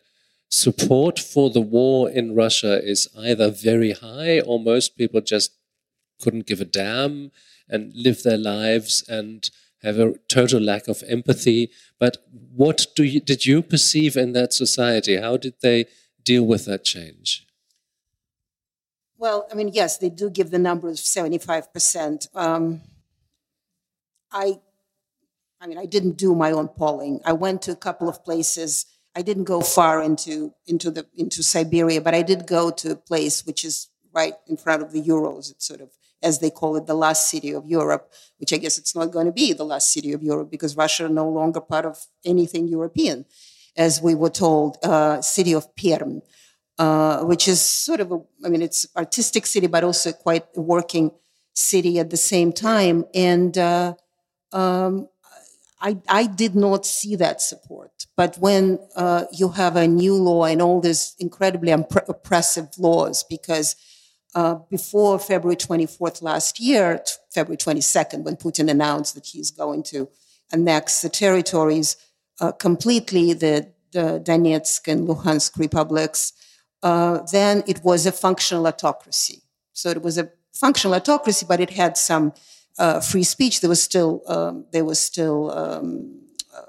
support 0.48 1.18
for 1.18 1.50
the 1.50 1.60
war 1.60 2.10
in 2.10 2.34
Russia 2.34 2.82
is 2.82 3.08
either 3.16 3.50
very 3.50 3.92
high 3.92 4.40
or 4.40 4.58
most 4.60 4.96
people 4.96 5.20
just 5.20 5.52
couldn't 6.20 6.46
give 6.46 6.60
a 6.60 6.64
damn 6.64 7.30
and 7.68 7.92
live 7.94 8.22
their 8.22 8.38
lives 8.38 9.04
and 9.08 9.50
have 9.82 9.98
a 9.98 10.14
total 10.28 10.60
lack 10.60 10.88
of 10.88 11.02
empathy. 11.08 11.70
But 11.98 12.18
what 12.54 12.86
do 12.94 13.04
you, 13.04 13.20
did 13.20 13.46
you 13.46 13.62
perceive 13.62 14.16
in 14.16 14.32
that 14.32 14.52
society? 14.52 15.16
How 15.16 15.36
did 15.36 15.54
they 15.62 15.86
deal 16.22 16.44
with 16.44 16.66
that 16.66 16.84
change? 16.84 17.46
Well, 19.16 19.46
I 19.50 19.54
mean, 19.54 19.68
yes, 19.68 19.98
they 19.98 20.08
do 20.08 20.30
give 20.30 20.50
the 20.50 20.58
number 20.58 20.88
of 20.88 20.96
75%. 20.96 22.28
Um, 22.34 22.80
I 24.32 24.60
I 25.60 25.66
mean, 25.66 25.78
I 25.78 25.86
didn't 25.86 26.16
do 26.16 26.34
my 26.34 26.52
own 26.52 26.68
polling. 26.68 27.20
I 27.24 27.34
went 27.34 27.62
to 27.62 27.72
a 27.72 27.76
couple 27.76 28.08
of 28.08 28.24
places. 28.24 28.86
I 29.14 29.22
didn't 29.22 29.44
go 29.44 29.60
far 29.60 30.02
into 30.02 30.54
into 30.66 30.90
the 30.90 31.06
into 31.14 31.42
Siberia, 31.42 32.00
but 32.00 32.14
I 32.14 32.22
did 32.22 32.46
go 32.46 32.70
to 32.70 32.92
a 32.92 32.96
place 32.96 33.44
which 33.46 33.64
is 33.64 33.88
right 34.14 34.34
in 34.46 34.56
front 34.56 34.82
of 34.82 34.92
the 34.92 35.00
Urals. 35.00 35.50
It's 35.50 35.66
sort 35.66 35.80
of 35.80 35.90
as 36.22 36.38
they 36.38 36.50
call 36.50 36.76
it, 36.76 36.86
the 36.86 36.94
last 36.94 37.30
city 37.30 37.52
of 37.52 37.66
Europe, 37.66 38.12
which 38.38 38.52
I 38.52 38.58
guess 38.58 38.78
it's 38.78 38.94
not 38.94 39.10
going 39.10 39.26
to 39.26 39.32
be 39.32 39.52
the 39.52 39.64
last 39.64 39.92
city 39.92 40.12
of 40.12 40.22
Europe 40.22 40.50
because 40.50 40.76
Russia 40.76 41.08
no 41.08 41.28
longer 41.28 41.60
part 41.60 41.86
of 41.86 42.06
anything 42.24 42.68
European, 42.68 43.24
as 43.76 44.02
we 44.02 44.14
were 44.14 44.30
told. 44.30 44.76
Uh, 44.82 45.20
city 45.22 45.54
of 45.54 45.74
Perm, 45.76 46.22
uh, 46.78 47.22
which 47.24 47.48
is 47.48 47.60
sort 47.60 48.00
of 48.00 48.12
a, 48.12 48.20
I 48.44 48.48
mean, 48.48 48.62
it's 48.62 48.86
artistic 48.96 49.46
city, 49.46 49.66
but 49.66 49.84
also 49.84 50.12
quite 50.12 50.46
a 50.56 50.60
working 50.60 51.12
city 51.54 51.98
at 51.98 52.10
the 52.10 52.16
same 52.16 52.52
time, 52.52 53.04
and. 53.14 53.56
Uh, 53.58 53.94
um, 54.52 55.08
I, 55.80 55.98
I 56.08 56.26
did 56.26 56.54
not 56.54 56.84
see 56.84 57.16
that 57.16 57.40
support. 57.40 58.06
But 58.16 58.36
when 58.38 58.78
uh, 58.96 59.24
you 59.32 59.50
have 59.50 59.76
a 59.76 59.88
new 59.88 60.14
law 60.14 60.44
and 60.44 60.60
all 60.60 60.80
these 60.80 61.14
incredibly 61.18 61.72
oppressive 61.72 62.68
laws, 62.78 63.24
because 63.24 63.76
uh, 64.34 64.56
before 64.70 65.18
February 65.18 65.56
24th 65.56 66.22
last 66.22 66.60
year, 66.60 67.02
February 67.30 67.56
22nd, 67.56 68.24
when 68.24 68.36
Putin 68.36 68.70
announced 68.70 69.14
that 69.14 69.26
he's 69.26 69.50
going 69.50 69.82
to 69.84 70.08
annex 70.52 71.00
the 71.00 71.08
territories 71.08 71.96
uh, 72.40 72.52
completely, 72.52 73.32
the, 73.32 73.72
the, 73.92 74.20
Donetsk 74.24 74.86
and 74.86 75.08
Luhansk 75.08 75.58
republics, 75.58 76.32
uh, 76.82 77.20
then 77.32 77.62
it 77.66 77.82
was 77.84 78.06
a 78.06 78.12
functional 78.12 78.66
autocracy. 78.66 79.42
So 79.72 79.90
it 79.90 80.02
was 80.02 80.18
a 80.18 80.30
functional 80.52 80.94
autocracy, 80.94 81.46
but 81.48 81.60
it 81.60 81.70
had 81.70 81.96
some 81.96 82.32
uh, 82.80 83.00
free 83.00 83.22
speech, 83.22 83.60
there 83.60 83.68
was 83.68 83.82
still 83.82 84.22
um, 84.26 84.64
there 84.72 84.84
was 84.84 84.98
still 84.98 85.50
um, 85.50 86.18
uh, 86.56 86.62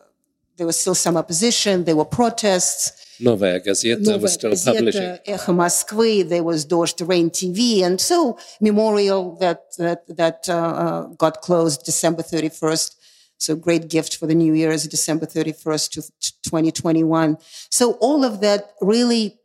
there 0.57 0.67
was 0.67 0.77
still 0.77 0.93
some 0.93 1.15
opposition. 1.15 1.85
There 1.85 1.95
were 1.95 2.05
protests. 2.19 2.83
Novaya 3.19 3.61
Gazeta 3.61 4.21
was 4.21 4.33
still 4.33 4.51
Gazeta, 4.51 4.73
publishing. 4.73 5.17
Echo 5.25 5.53
Moskvy, 5.53 6.27
there 6.27 6.43
was 6.43 6.65
Dozhd 6.65 7.07
Rain 7.07 7.29
TV, 7.29 7.83
and 7.83 8.01
so 8.01 8.37
Memorial 8.59 9.37
that 9.37 9.61
that 9.77 9.99
that 10.21 10.49
uh, 10.49 10.53
uh 10.85 11.01
got 11.23 11.41
closed 11.41 11.85
December 11.85 12.23
thirty 12.23 12.49
first. 12.49 12.97
So 13.37 13.55
great 13.55 13.89
gift 13.89 14.17
for 14.17 14.27
the 14.27 14.35
New 14.35 14.53
Year 14.53 14.71
is 14.71 14.87
December 14.87 15.25
thirty 15.25 15.53
first 15.53 15.93
to 15.93 16.01
twenty 16.47 16.71
twenty 16.71 17.05
one. 17.05 17.37
So 17.69 17.93
all 17.93 18.25
of 18.25 18.41
that 18.41 18.73
really 18.81 19.39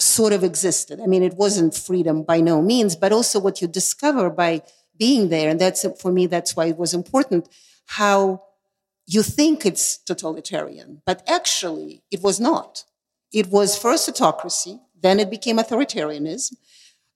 sort 0.00 0.32
of 0.34 0.44
existed. 0.44 1.00
I 1.00 1.06
mean, 1.06 1.22
it 1.22 1.34
wasn't 1.34 1.74
freedom 1.74 2.24
by 2.24 2.40
no 2.40 2.60
means, 2.60 2.94
but 2.94 3.10
also 3.10 3.40
what 3.40 3.62
you 3.62 3.68
discover 3.68 4.28
by 4.28 4.62
being 4.98 5.28
there. 5.28 5.50
And 5.50 5.60
that's 5.60 5.86
for 6.00 6.12
me, 6.12 6.26
that's 6.26 6.56
why 6.56 6.66
it 6.66 6.76
was 6.76 6.94
important 6.94 7.48
how 7.86 8.42
you 9.06 9.22
think 9.22 9.66
it's 9.66 9.98
totalitarian, 9.98 11.02
but 11.04 11.22
actually 11.28 12.02
it 12.10 12.22
was 12.22 12.40
not. 12.40 12.84
It 13.32 13.48
was 13.48 13.76
first 13.76 14.08
autocracy, 14.08 14.80
then 15.00 15.20
it 15.20 15.30
became 15.30 15.58
authoritarianism. 15.58 16.54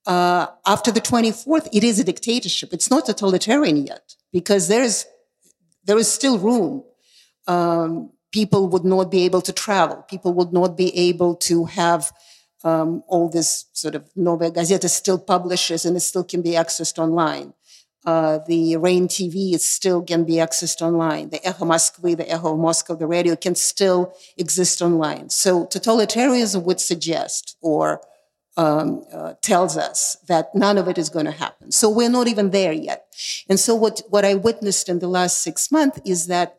Uh, 0.06 0.46
after 0.66 0.90
the 0.90 1.00
24th, 1.00 1.68
it 1.72 1.84
is 1.84 1.98
a 1.98 2.04
dictatorship. 2.04 2.72
It's 2.72 2.90
not 2.90 3.06
totalitarian 3.06 3.86
yet 3.86 4.14
because 4.32 4.68
there 4.68 4.82
is, 4.82 5.06
there 5.84 5.98
is 5.98 6.10
still 6.10 6.38
room. 6.38 6.82
Um, 7.46 8.10
people 8.32 8.68
would 8.68 8.84
not 8.84 9.10
be 9.10 9.24
able 9.24 9.42
to 9.42 9.52
travel. 9.52 10.04
People 10.08 10.32
would 10.34 10.52
not 10.52 10.76
be 10.76 10.96
able 10.96 11.34
to 11.36 11.64
have 11.66 12.12
um, 12.64 13.02
all 13.06 13.28
this 13.28 13.66
sort 13.72 13.94
of 13.94 14.10
Novaya 14.16 14.50
Gazeta 14.50 14.88
still 14.88 15.18
publishes 15.18 15.84
and 15.84 15.96
it 15.96 16.00
still 16.00 16.24
can 16.24 16.42
be 16.42 16.50
accessed 16.50 16.98
online. 16.98 17.54
Uh, 18.08 18.38
the 18.46 18.74
Rain 18.78 19.06
TV 19.06 19.52
is 19.52 19.62
still 19.62 20.00
can 20.02 20.24
be 20.24 20.36
accessed 20.46 20.80
online. 20.80 21.28
The 21.28 21.46
Echo 21.46 21.66
Moskvy, 21.66 22.16
the 22.16 22.30
Echo 22.32 22.56
Moscow, 22.56 22.94
the 22.94 23.06
radio 23.06 23.36
can 23.36 23.54
still 23.54 24.14
exist 24.38 24.80
online. 24.80 25.28
So 25.28 25.66
totalitarianism 25.66 26.62
would 26.62 26.80
suggest 26.80 27.58
or 27.60 28.00
um, 28.56 29.04
uh, 29.12 29.34
tells 29.42 29.76
us 29.76 30.16
that 30.26 30.54
none 30.54 30.78
of 30.78 30.88
it 30.88 30.96
is 30.96 31.10
going 31.10 31.26
to 31.26 31.38
happen. 31.44 31.70
So 31.70 31.90
we're 31.90 32.08
not 32.08 32.28
even 32.28 32.48
there 32.48 32.72
yet. 32.72 33.14
And 33.46 33.60
so 33.60 33.74
what, 33.74 34.00
what 34.08 34.24
I 34.24 34.36
witnessed 34.36 34.88
in 34.88 35.00
the 35.00 35.06
last 35.18 35.42
six 35.42 35.70
months 35.70 36.00
is 36.06 36.28
that 36.28 36.56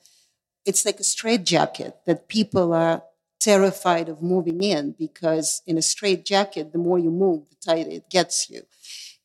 it's 0.68 0.86
like 0.86 1.00
a 1.00 1.04
straitjacket 1.04 1.96
that 2.06 2.28
people 2.28 2.74
are 2.74 3.02
terrified 3.40 4.08
of 4.08 4.22
moving 4.22 4.62
in 4.62 4.92
because 4.92 5.64
in 5.66 5.80
a 5.80 5.82
straitjacket, 5.82 6.74
the 6.74 6.78
more 6.78 7.00
you 7.00 7.10
move, 7.10 7.50
the 7.50 7.56
tighter 7.56 7.90
it 7.90 8.08
gets 8.12 8.52
you. 8.52 8.62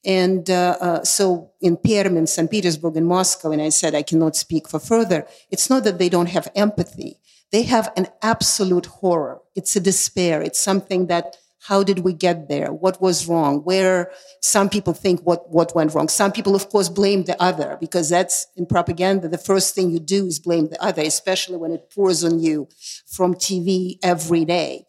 And 0.04 0.48
uh, 0.50 0.76
uh, 0.80 1.04
so 1.04 1.52
in 1.60 1.76
Perm, 1.76 2.16
in 2.16 2.26
St. 2.26 2.50
Petersburg, 2.50 2.96
in 2.96 3.06
Moscow, 3.06 3.52
and 3.52 3.62
I 3.62 3.70
said 3.70 3.94
I 3.94 4.02
cannot 4.02 4.36
speak 4.36 4.68
for 4.68 4.78
further, 4.78 5.26
it's 5.50 5.70
not 5.70 5.84
that 5.84 5.98
they 5.98 6.08
don't 6.08 6.28
have 6.28 6.48
empathy. 6.54 7.18
They 7.52 7.62
have 7.62 7.92
an 7.96 8.08
absolute 8.22 8.86
horror. 8.86 9.40
It's 9.54 9.76
a 9.76 9.80
despair. 9.80 10.42
It's 10.42 10.58
something 10.58 11.06
that, 11.06 11.36
how 11.60 11.82
did 11.82 12.00
we 12.00 12.12
get 12.12 12.48
there? 12.48 12.72
What 12.72 13.00
was 13.00 13.26
wrong? 13.26 13.60
Where 13.60 14.10
some 14.40 14.68
people 14.68 14.92
think 14.92 15.20
what, 15.22 15.48
what 15.50 15.74
went 15.74 15.94
wrong. 15.94 16.08
Some 16.08 16.32
people, 16.32 16.54
of 16.54 16.68
course, 16.68 16.88
blame 16.90 17.24
the 17.24 17.40
other 17.40 17.78
because 17.80 18.10
that's 18.10 18.46
in 18.56 18.66
propaganda. 18.66 19.28
The 19.28 19.38
first 19.38 19.74
thing 19.74 19.90
you 19.90 20.00
do 20.00 20.26
is 20.26 20.38
blame 20.38 20.68
the 20.68 20.82
other, 20.82 21.02
especially 21.02 21.56
when 21.56 21.72
it 21.72 21.90
pours 21.94 22.24
on 22.24 22.40
you 22.40 22.68
from 23.06 23.34
TV 23.34 23.98
every 24.02 24.44
day. 24.44 24.84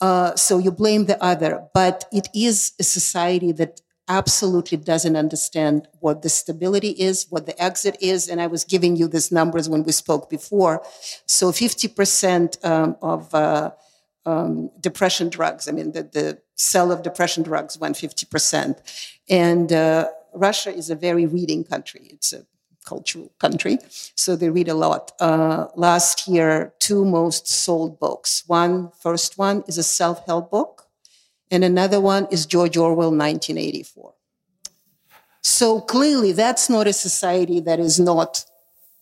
Uh, 0.00 0.34
so 0.34 0.58
you 0.58 0.72
blame 0.72 1.06
the 1.06 1.22
other, 1.22 1.66
but 1.72 2.06
it 2.12 2.28
is 2.34 2.72
a 2.78 2.82
society 2.82 3.52
that 3.52 3.80
absolutely 4.08 4.78
doesn't 4.78 5.16
understand 5.16 5.88
what 6.00 6.22
the 6.22 6.28
stability 6.28 6.90
is, 6.90 7.26
what 7.30 7.46
the 7.46 7.60
exit 7.62 7.96
is. 8.00 8.28
And 8.28 8.40
I 8.40 8.46
was 8.46 8.64
giving 8.64 8.96
you 8.96 9.08
these 9.08 9.32
numbers 9.32 9.68
when 9.68 9.82
we 9.82 9.92
spoke 9.92 10.30
before. 10.30 10.82
So 11.26 11.50
50% 11.50 12.64
um, 12.64 12.96
of 13.02 13.34
uh, 13.34 13.72
um, 14.24 14.70
depression 14.80 15.28
drugs, 15.28 15.68
I 15.68 15.72
mean, 15.72 15.92
the, 15.92 16.02
the 16.02 16.38
sale 16.56 16.92
of 16.92 17.02
depression 17.02 17.42
drugs 17.42 17.78
went 17.78 17.96
50%. 17.96 18.78
And 19.28 19.72
uh, 19.72 20.08
Russia 20.34 20.70
is 20.74 20.90
a 20.90 20.94
very 20.94 21.26
reading 21.26 21.64
country. 21.64 22.08
It's 22.10 22.32
a 22.32 22.46
cultural 22.84 23.32
country, 23.40 23.78
so 24.14 24.36
they 24.36 24.48
read 24.48 24.68
a 24.68 24.74
lot. 24.74 25.10
Uh, 25.18 25.66
last 25.74 26.28
year, 26.28 26.72
two 26.78 27.04
most 27.04 27.48
sold 27.48 27.98
books. 27.98 28.44
One, 28.46 28.92
first 29.02 29.36
one 29.38 29.64
is 29.66 29.76
a 29.76 29.82
self-help 29.82 30.52
book 30.52 30.85
and 31.50 31.64
another 31.64 32.00
one 32.00 32.26
is 32.30 32.46
George 32.46 32.76
Orwell 32.76 33.10
1984. 33.10 34.14
So 35.42 35.80
clearly, 35.80 36.32
that's 36.32 36.68
not 36.68 36.86
a 36.86 36.92
society 36.92 37.60
that 37.60 37.78
is 37.78 38.00
not 38.00 38.44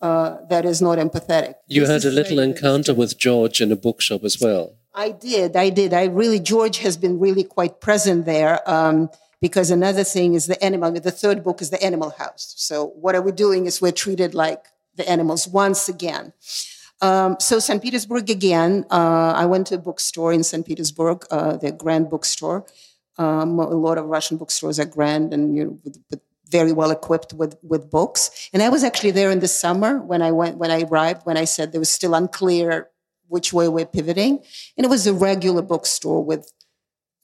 uh, 0.01 0.37
that 0.51 0.67
is 0.67 0.83
not 0.83 0.99
empathetic. 0.99 1.55
You 1.67 1.87
this 1.87 2.05
had 2.05 2.13
a 2.13 2.15
little 2.15 2.39
encounter 2.39 2.93
with 2.93 3.17
George 3.17 3.63
in 3.63 3.73
a 3.73 3.77
bookshop 3.77 4.23
as 4.25 4.39
well. 4.39 4.77
I 4.95 5.11
did. 5.11 5.57
I 5.57 5.71
did. 5.71 5.95
I 5.95 6.05
really, 6.05 6.39
George 6.39 6.79
has 6.79 6.97
been 6.97 7.19
really 7.19 7.45
quite 7.45 7.81
present 7.81 8.27
there. 8.27 8.61
Um, 8.71 9.09
because 9.45 9.71
another 9.71 10.05
thing 10.05 10.33
is 10.33 10.47
the 10.47 10.63
animal. 10.65 10.91
The 10.91 11.11
third 11.11 11.45
book 11.45 11.61
is 11.61 11.69
the 11.69 11.83
animal 11.83 12.11
house. 12.11 12.55
So 12.57 12.87
what 13.05 13.15
are 13.15 13.21
we 13.21 13.31
doing 13.31 13.67
is 13.67 13.83
we're 13.83 13.93
treated 13.93 14.35
like 14.35 14.65
the 14.97 15.07
animals 15.07 15.47
once 15.47 15.87
again. 15.87 16.33
Um, 17.01 17.37
so 17.41 17.59
St. 17.59 17.83
Petersburg 17.83 18.31
again. 18.31 18.85
Uh, 18.91 19.33
I 19.37 19.47
went 19.47 19.67
to 19.69 19.75
a 19.75 19.79
bookstore 19.79 20.33
in 20.33 20.43
St. 20.43 20.65
Petersburg, 20.67 21.27
uh, 21.31 21.57
the 21.57 21.73
Grand 21.73 22.09
Bookstore. 22.09 22.67
Um, 23.19 23.59
a 23.59 23.69
lot 23.69 23.99
of 23.99 24.07
Russian 24.07 24.37
bookstores 24.37 24.81
are 24.81 24.85
grand 24.85 25.33
and 25.33 25.57
you 25.57 25.65
know, 25.65 26.19
very 26.49 26.73
well 26.73 26.91
equipped 26.91 27.33
with, 27.33 27.57
with 27.63 27.91
books. 27.91 28.49
And 28.53 28.63
I 28.63 28.69
was 28.69 28.85
actually 28.85 29.13
there 29.13 29.31
in 29.31 29.41
the 29.41 29.49
summer 29.49 29.99
when 29.99 30.23
I 30.23 30.33
went 30.33 30.57
when 30.57 30.71
I 30.71 30.83
arrived. 30.83 31.23
When 31.25 31.37
I 31.37 31.45
said 31.45 31.73
there 31.73 31.81
was 31.81 31.91
still 31.91 32.15
unclear 32.15 32.89
which 33.29 33.53
way 33.53 33.69
we're 33.69 33.87
pivoting, 33.87 34.41
and 34.77 34.85
it 34.87 34.91
was 34.91 35.07
a 35.07 35.15
regular 35.15 35.63
bookstore 35.63 36.25
with 36.25 36.53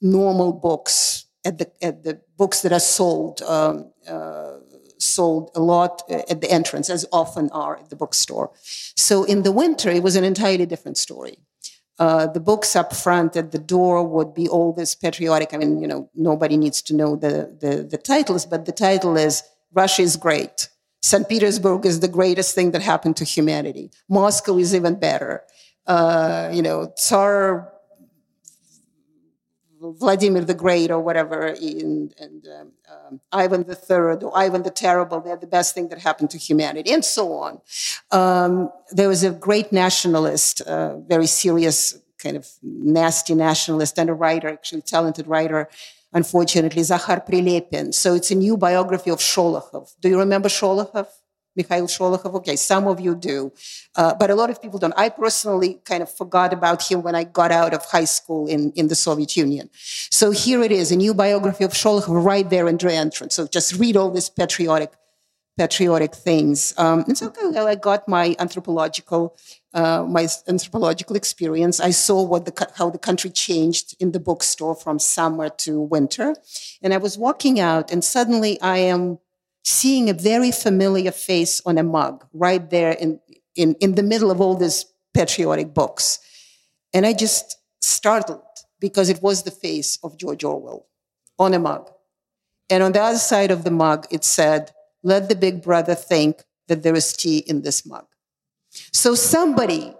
normal 0.01 0.51
books 0.53 1.25
at 1.45 1.57
the 1.59 1.71
at 1.81 2.03
the 2.03 2.21
books 2.37 2.61
that 2.61 2.73
are 2.73 2.79
sold 2.79 3.41
um, 3.43 3.91
uh, 4.07 4.57
sold 5.01 5.51
a 5.55 5.59
lot 5.59 6.03
at 6.09 6.41
the 6.41 6.51
entrance, 6.51 6.89
as 6.89 7.05
often 7.11 7.49
are 7.51 7.77
at 7.77 7.89
the 7.89 7.95
bookstore. 7.95 8.51
So 8.95 9.23
in 9.23 9.43
the 9.43 9.51
winter, 9.51 9.89
it 9.89 10.03
was 10.03 10.15
an 10.15 10.23
entirely 10.23 10.65
different 10.65 10.97
story. 10.97 11.37
Uh, 11.99 12.25
the 12.25 12.39
books 12.39 12.75
up 12.75 12.95
front 12.95 13.35
at 13.35 13.51
the 13.51 13.59
door 13.59 14.03
would 14.07 14.33
be 14.33 14.47
all 14.47 14.73
this 14.73 14.95
patriotic. 14.95 15.53
I 15.53 15.57
mean, 15.57 15.81
you 15.81 15.87
know, 15.87 16.09
nobody 16.15 16.57
needs 16.57 16.81
to 16.83 16.95
know 16.95 17.15
the, 17.15 17.55
the, 17.59 17.83
the 17.83 17.97
titles, 17.97 18.45
but 18.45 18.65
the 18.65 18.71
title 18.71 19.17
is 19.17 19.43
Russia 19.73 20.01
is 20.01 20.17
great. 20.17 20.69
St. 21.03 21.27
Petersburg 21.27 21.85
is 21.85 21.99
the 21.99 22.07
greatest 22.07 22.55
thing 22.55 22.71
that 22.71 22.81
happened 22.81 23.17
to 23.17 23.23
humanity. 23.23 23.91
Moscow 24.09 24.57
is 24.57 24.73
even 24.73 24.95
better. 24.95 25.43
Uh, 25.87 26.49
you 26.53 26.61
know, 26.61 26.91
Tsar 26.95 27.70
Vladimir 29.81 30.45
the 30.45 30.53
Great 30.53 30.91
or 30.91 30.99
whatever, 30.99 31.47
and, 31.47 32.13
and 32.19 32.47
um, 32.47 32.71
um, 32.91 33.21
Ivan 33.31 33.63
the 33.63 33.75
Third 33.75 34.23
or 34.23 34.31
Ivan 34.37 34.63
the 34.63 34.69
Terrible, 34.69 35.19
they're 35.21 35.35
the 35.35 35.47
best 35.47 35.73
thing 35.73 35.89
that 35.89 35.99
happened 35.99 36.29
to 36.31 36.37
humanity, 36.37 36.91
and 36.91 37.03
so 37.03 37.33
on. 37.33 37.61
Um, 38.11 38.71
there 38.91 39.09
was 39.09 39.23
a 39.23 39.31
great 39.31 39.71
nationalist, 39.71 40.61
uh, 40.61 40.97
very 40.97 41.27
serious, 41.27 41.97
kind 42.19 42.37
of 42.37 42.47
nasty 42.61 43.33
nationalist, 43.33 43.97
and 43.97 44.09
a 44.09 44.13
writer, 44.13 44.49
actually 44.49 44.83
talented 44.83 45.27
writer, 45.27 45.67
unfortunately, 46.13 46.83
Zakhar 46.83 47.25
Prilepin. 47.27 47.93
So 47.93 48.13
it's 48.13 48.31
a 48.31 48.35
new 48.35 48.57
biography 48.57 49.09
of 49.09 49.19
Sholokhov. 49.19 49.95
Do 49.99 50.09
you 50.09 50.19
remember 50.19 50.49
Sholokhov? 50.49 51.07
Mikhail 51.55 51.85
Sholokhov. 51.87 52.33
Okay, 52.35 52.55
some 52.55 52.87
of 52.87 52.99
you 52.99 53.15
do, 53.15 53.51
uh, 53.95 54.13
but 54.15 54.29
a 54.29 54.35
lot 54.35 54.49
of 54.49 54.61
people 54.61 54.79
don't. 54.79 54.93
I 54.97 55.09
personally 55.09 55.79
kind 55.85 56.01
of 56.03 56.09
forgot 56.11 56.53
about 56.53 56.89
him 56.89 57.01
when 57.03 57.15
I 57.15 57.23
got 57.23 57.51
out 57.51 57.73
of 57.73 57.85
high 57.85 58.05
school 58.05 58.47
in, 58.47 58.71
in 58.75 58.87
the 58.87 58.95
Soviet 58.95 59.35
Union. 59.35 59.69
So 59.73 60.31
here 60.31 60.61
it 60.63 60.71
is, 60.71 60.91
a 60.91 60.95
new 60.95 61.13
biography 61.13 61.63
of 61.63 61.71
Sholokhov 61.71 62.23
right 62.23 62.49
there 62.49 62.67
in 62.67 62.77
the 62.77 62.93
entrance. 62.93 63.35
So 63.35 63.47
just 63.47 63.75
read 63.75 63.97
all 63.97 64.11
these 64.11 64.29
patriotic 64.29 64.91
patriotic 65.57 66.15
things. 66.15 66.73
Um, 66.77 67.03
and 67.07 67.17
so 67.17 67.31
well, 67.41 67.67
I 67.67 67.75
got 67.75 68.07
my 68.07 68.35
anthropological 68.39 69.35
uh, 69.73 70.03
my 70.03 70.27
anthropological 70.47 71.15
experience. 71.15 71.79
I 71.79 71.91
saw 71.91 72.23
what 72.23 72.45
the 72.45 72.67
how 72.75 72.89
the 72.89 72.97
country 72.97 73.29
changed 73.29 73.95
in 73.99 74.11
the 74.11 74.19
bookstore 74.19 74.75
from 74.75 74.99
summer 74.99 75.49
to 75.65 75.79
winter, 75.79 76.35
and 76.81 76.93
I 76.93 76.97
was 76.97 77.17
walking 77.17 77.59
out, 77.59 77.91
and 77.91 78.03
suddenly 78.03 78.59
I 78.61 78.77
am 78.77 79.19
seeing 79.63 80.09
a 80.09 80.13
very 80.13 80.51
familiar 80.51 81.11
face 81.11 81.61
on 81.65 81.77
a 81.77 81.83
mug 81.83 82.25
right 82.33 82.69
there 82.69 82.91
in, 82.91 83.19
in, 83.55 83.75
in 83.75 83.95
the 83.95 84.03
middle 84.03 84.31
of 84.31 84.41
all 84.41 84.55
these 84.55 84.85
patriotic 85.13 85.73
books. 85.73 86.19
And 86.93 87.05
I 87.05 87.13
just 87.13 87.57
startled 87.81 88.41
because 88.79 89.09
it 89.09 89.21
was 89.21 89.43
the 89.43 89.51
face 89.51 89.99
of 90.03 90.17
George 90.17 90.43
Orwell 90.43 90.87
on 91.37 91.53
a 91.53 91.59
mug. 91.59 91.89
And 92.69 92.83
on 92.83 92.91
the 92.93 93.01
other 93.01 93.17
side 93.17 93.51
of 93.51 93.63
the 93.63 93.71
mug, 93.71 94.07
it 94.11 94.23
said, 94.23 94.71
Let 95.03 95.29
the 95.29 95.35
big 95.35 95.61
brother 95.61 95.95
think 95.95 96.43
that 96.67 96.83
there 96.83 96.95
is 96.95 97.13
tea 97.13 97.39
in 97.39 97.61
this 97.61 97.85
mug. 97.85 98.05
So 98.69 99.15
somebody 99.15 99.93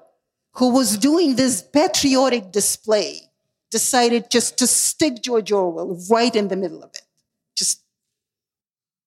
who 0.54 0.74
was 0.74 0.98
doing 0.98 1.36
this 1.36 1.62
patriotic 1.62 2.52
display 2.52 3.30
decided 3.70 4.30
just 4.30 4.58
to 4.60 4.68
stick 4.68 5.22
George 5.22 5.52
Orwell 5.52 5.98
right 6.10 6.36
in 6.36 6.48
the 6.48 6.56
middle 6.56 6.84
of 6.84 6.92
it. 6.94 7.04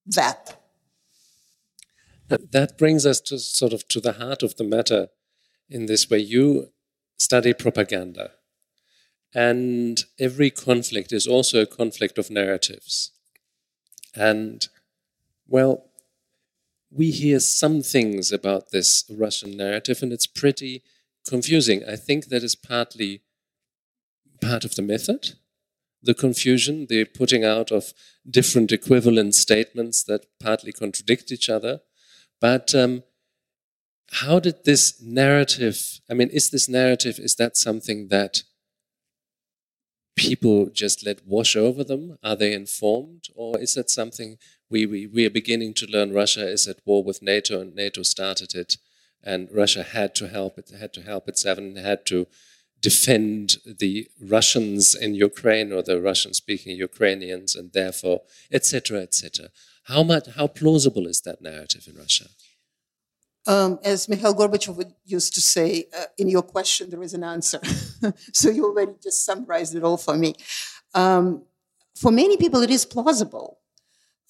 That. 0.06 0.60
That 2.28 2.78
brings 2.78 3.06
us 3.06 3.20
to 3.22 3.38
sort 3.38 3.72
of 3.72 3.86
to 3.88 4.00
the 4.00 4.14
heart 4.14 4.42
of 4.42 4.56
the 4.56 4.64
matter 4.64 5.08
in 5.68 5.86
this 5.86 6.08
way. 6.10 6.18
You 6.18 6.72
study 7.16 7.52
propaganda, 7.52 8.32
and 9.34 10.04
every 10.18 10.50
conflict 10.50 11.12
is 11.12 11.26
also 11.26 11.62
a 11.62 11.66
conflict 11.66 12.18
of 12.18 12.30
narratives. 12.30 13.12
And, 14.14 14.66
well, 15.46 15.90
we 16.90 17.10
hear 17.10 17.40
some 17.40 17.82
things 17.82 18.32
about 18.32 18.70
this 18.70 19.04
Russian 19.10 19.56
narrative, 19.56 20.02
and 20.02 20.12
it's 20.12 20.26
pretty 20.26 20.82
confusing. 21.26 21.82
I 21.84 21.96
think 21.96 22.26
that 22.26 22.44
is 22.44 22.54
partly 22.54 23.22
part 24.40 24.64
of 24.64 24.74
the 24.74 24.82
method 24.82 25.34
the 26.04 26.14
confusion, 26.14 26.86
the 26.88 27.04
putting 27.04 27.44
out 27.44 27.70
of 27.72 27.92
different 28.28 28.72
equivalent 28.72 29.34
statements 29.34 30.02
that 30.04 30.26
partly 30.40 30.72
contradict 30.72 31.32
each 31.32 31.48
other. 31.48 31.80
But 32.40 32.74
um, 32.74 33.02
how 34.12 34.38
did 34.38 34.64
this 34.64 35.00
narrative, 35.02 36.00
I 36.10 36.14
mean, 36.14 36.28
is 36.28 36.50
this 36.50 36.68
narrative, 36.68 37.18
is 37.18 37.34
that 37.36 37.56
something 37.56 38.08
that 38.08 38.42
people 40.16 40.70
just 40.70 41.04
let 41.04 41.26
wash 41.26 41.56
over 41.56 41.82
them? 41.82 42.18
Are 42.22 42.36
they 42.36 42.52
informed? 42.52 43.24
Or 43.34 43.58
is 43.58 43.74
that 43.74 43.90
something 43.90 44.38
we, 44.70 44.86
we, 44.86 45.06
we 45.06 45.26
are 45.26 45.30
beginning 45.30 45.74
to 45.74 45.86
learn 45.86 46.12
Russia 46.12 46.46
is 46.46 46.68
at 46.68 46.80
war 46.84 47.02
with 47.02 47.22
NATO 47.22 47.60
and 47.60 47.74
NATO 47.74 48.02
started 48.02 48.54
it 48.54 48.76
and 49.22 49.48
Russia 49.50 49.82
had 49.82 50.14
to 50.16 50.28
help 50.28 50.58
it, 50.58 50.70
had 50.78 50.92
to 50.92 51.02
help 51.02 51.28
itself 51.28 51.58
and 51.58 51.76
had 51.78 52.04
to 52.06 52.26
defend 52.90 53.44
the 53.82 53.92
Russians 54.36 54.94
in 55.04 55.10
Ukraine 55.30 55.68
or 55.72 55.82
the 55.90 55.98
Russian-speaking 56.08 56.72
Ukrainians, 56.88 57.50
and 57.58 57.66
therefore, 57.80 58.18
etc., 58.58 59.00
etc. 59.06 59.48
How 59.92 60.02
much, 60.10 60.24
how 60.38 60.48
plausible 60.60 61.06
is 61.12 61.18
that 61.26 61.38
narrative 61.50 61.84
in 61.90 61.94
Russia? 62.04 62.26
Um, 63.46 63.72
as 63.92 64.08
Mikhail 64.10 64.34
Gorbachev 64.34 64.76
used 65.16 65.32
to 65.36 65.42
say, 65.54 65.68
uh, 65.98 66.08
in 66.20 66.28
your 66.34 66.44
question 66.54 66.84
there 66.90 67.04
is 67.08 67.14
an 67.20 67.24
answer. 67.34 67.60
so 68.40 68.44
you 68.56 68.62
already 68.70 68.94
just 69.06 69.18
summarized 69.28 69.74
it 69.78 69.82
all 69.88 70.00
for 70.06 70.16
me. 70.24 70.30
Um, 71.02 71.24
for 72.02 72.10
many 72.22 72.36
people, 72.44 72.60
it 72.62 72.72
is 72.78 72.84
plausible. 72.94 73.50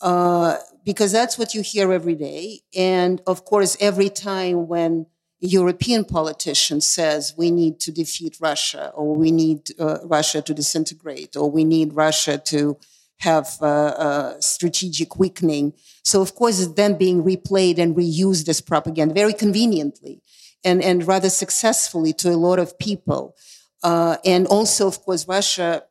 Uh, 0.01 0.57
because 0.85 1.11
that's 1.19 1.39
what 1.39 1.55
you 1.55 1.63
hear 1.73 1.87
every 1.99 2.17
day. 2.31 2.61
And 2.77 3.23
of 3.33 3.39
course, 3.51 3.73
every 3.81 4.11
time 4.11 4.59
when 4.73 5.07
European 5.49 6.05
politician 6.05 6.81
says 6.81 7.35
we 7.37 7.51
need 7.51 7.79
to 7.81 7.93
defeat 7.93 8.39
Russia, 8.41 8.93
or 8.95 9.15
we 9.15 9.31
need 9.31 9.61
uh, 9.79 9.99
Russia 10.05 10.41
to 10.43 10.55
disintegrate, 10.55 11.37
or 11.37 11.51
we 11.51 11.65
need 11.65 11.95
Russia 11.95 12.39
to 12.39 12.79
have 13.19 13.61
uh, 13.61 14.41
strategic 14.41 15.19
weakening. 15.19 15.73
So, 16.03 16.21
of 16.21 16.35
course, 16.35 16.61
it's 16.61 16.73
then 16.73 16.97
being 16.97 17.23
replayed 17.23 17.79
and 17.79 17.97
reused 17.97 18.49
as 18.49 18.61
propaganda 18.61 19.15
very 19.15 19.33
conveniently 19.33 20.23
and, 20.65 20.83
and 20.83 21.07
rather 21.07 21.31
successfully 21.31 22.13
to 22.15 22.31
a 22.31 22.37
lot 22.37 22.59
of 22.59 22.79
people. 22.79 23.37
Uh, 23.83 24.17
and 24.25 24.47
also, 24.47 24.87
of 24.87 25.03
course, 25.03 25.29
Russia, 25.29 25.85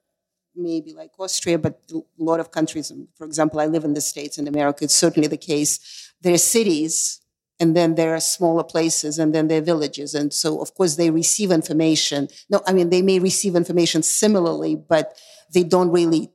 maybe 0.56 0.94
like 0.94 1.12
Austria, 1.20 1.58
but 1.58 1.82
a 1.92 2.02
lot 2.18 2.40
of 2.40 2.52
countries, 2.52 2.92
for 3.16 3.26
example, 3.26 3.60
I 3.60 3.68
live 3.68 3.84
in 3.84 3.94
the 3.94 4.02
States 4.02 4.38
in 4.38 4.48
America, 4.48 4.84
it's 4.84 4.96
certainly 4.96 5.28
the 5.28 5.38
case. 5.38 6.12
There 6.22 6.34
are 6.34 6.40
cities 6.40 7.23
and 7.60 7.76
then 7.76 7.96
there 7.96 8.14
are 8.16 8.20
smaller 8.20 8.64
places 8.64 9.20
and 9.20 9.34
then 9.34 9.48
there 9.48 9.60
are 9.60 9.66
villages. 9.66 10.14
And 10.14 10.34
so 10.34 10.62
of 10.62 10.74
course 10.74 10.96
they 10.96 11.10
receive 11.10 11.52
information. 11.52 12.28
No 12.50 12.62
i 12.68 12.74
mean 12.74 12.90
they 12.90 13.02
may 13.02 13.20
receive 13.20 13.56
information 13.56 14.04
similarly 14.04 14.76
but 14.76 15.18
they 15.54 15.64
don't 15.64 15.92
really 15.92 16.30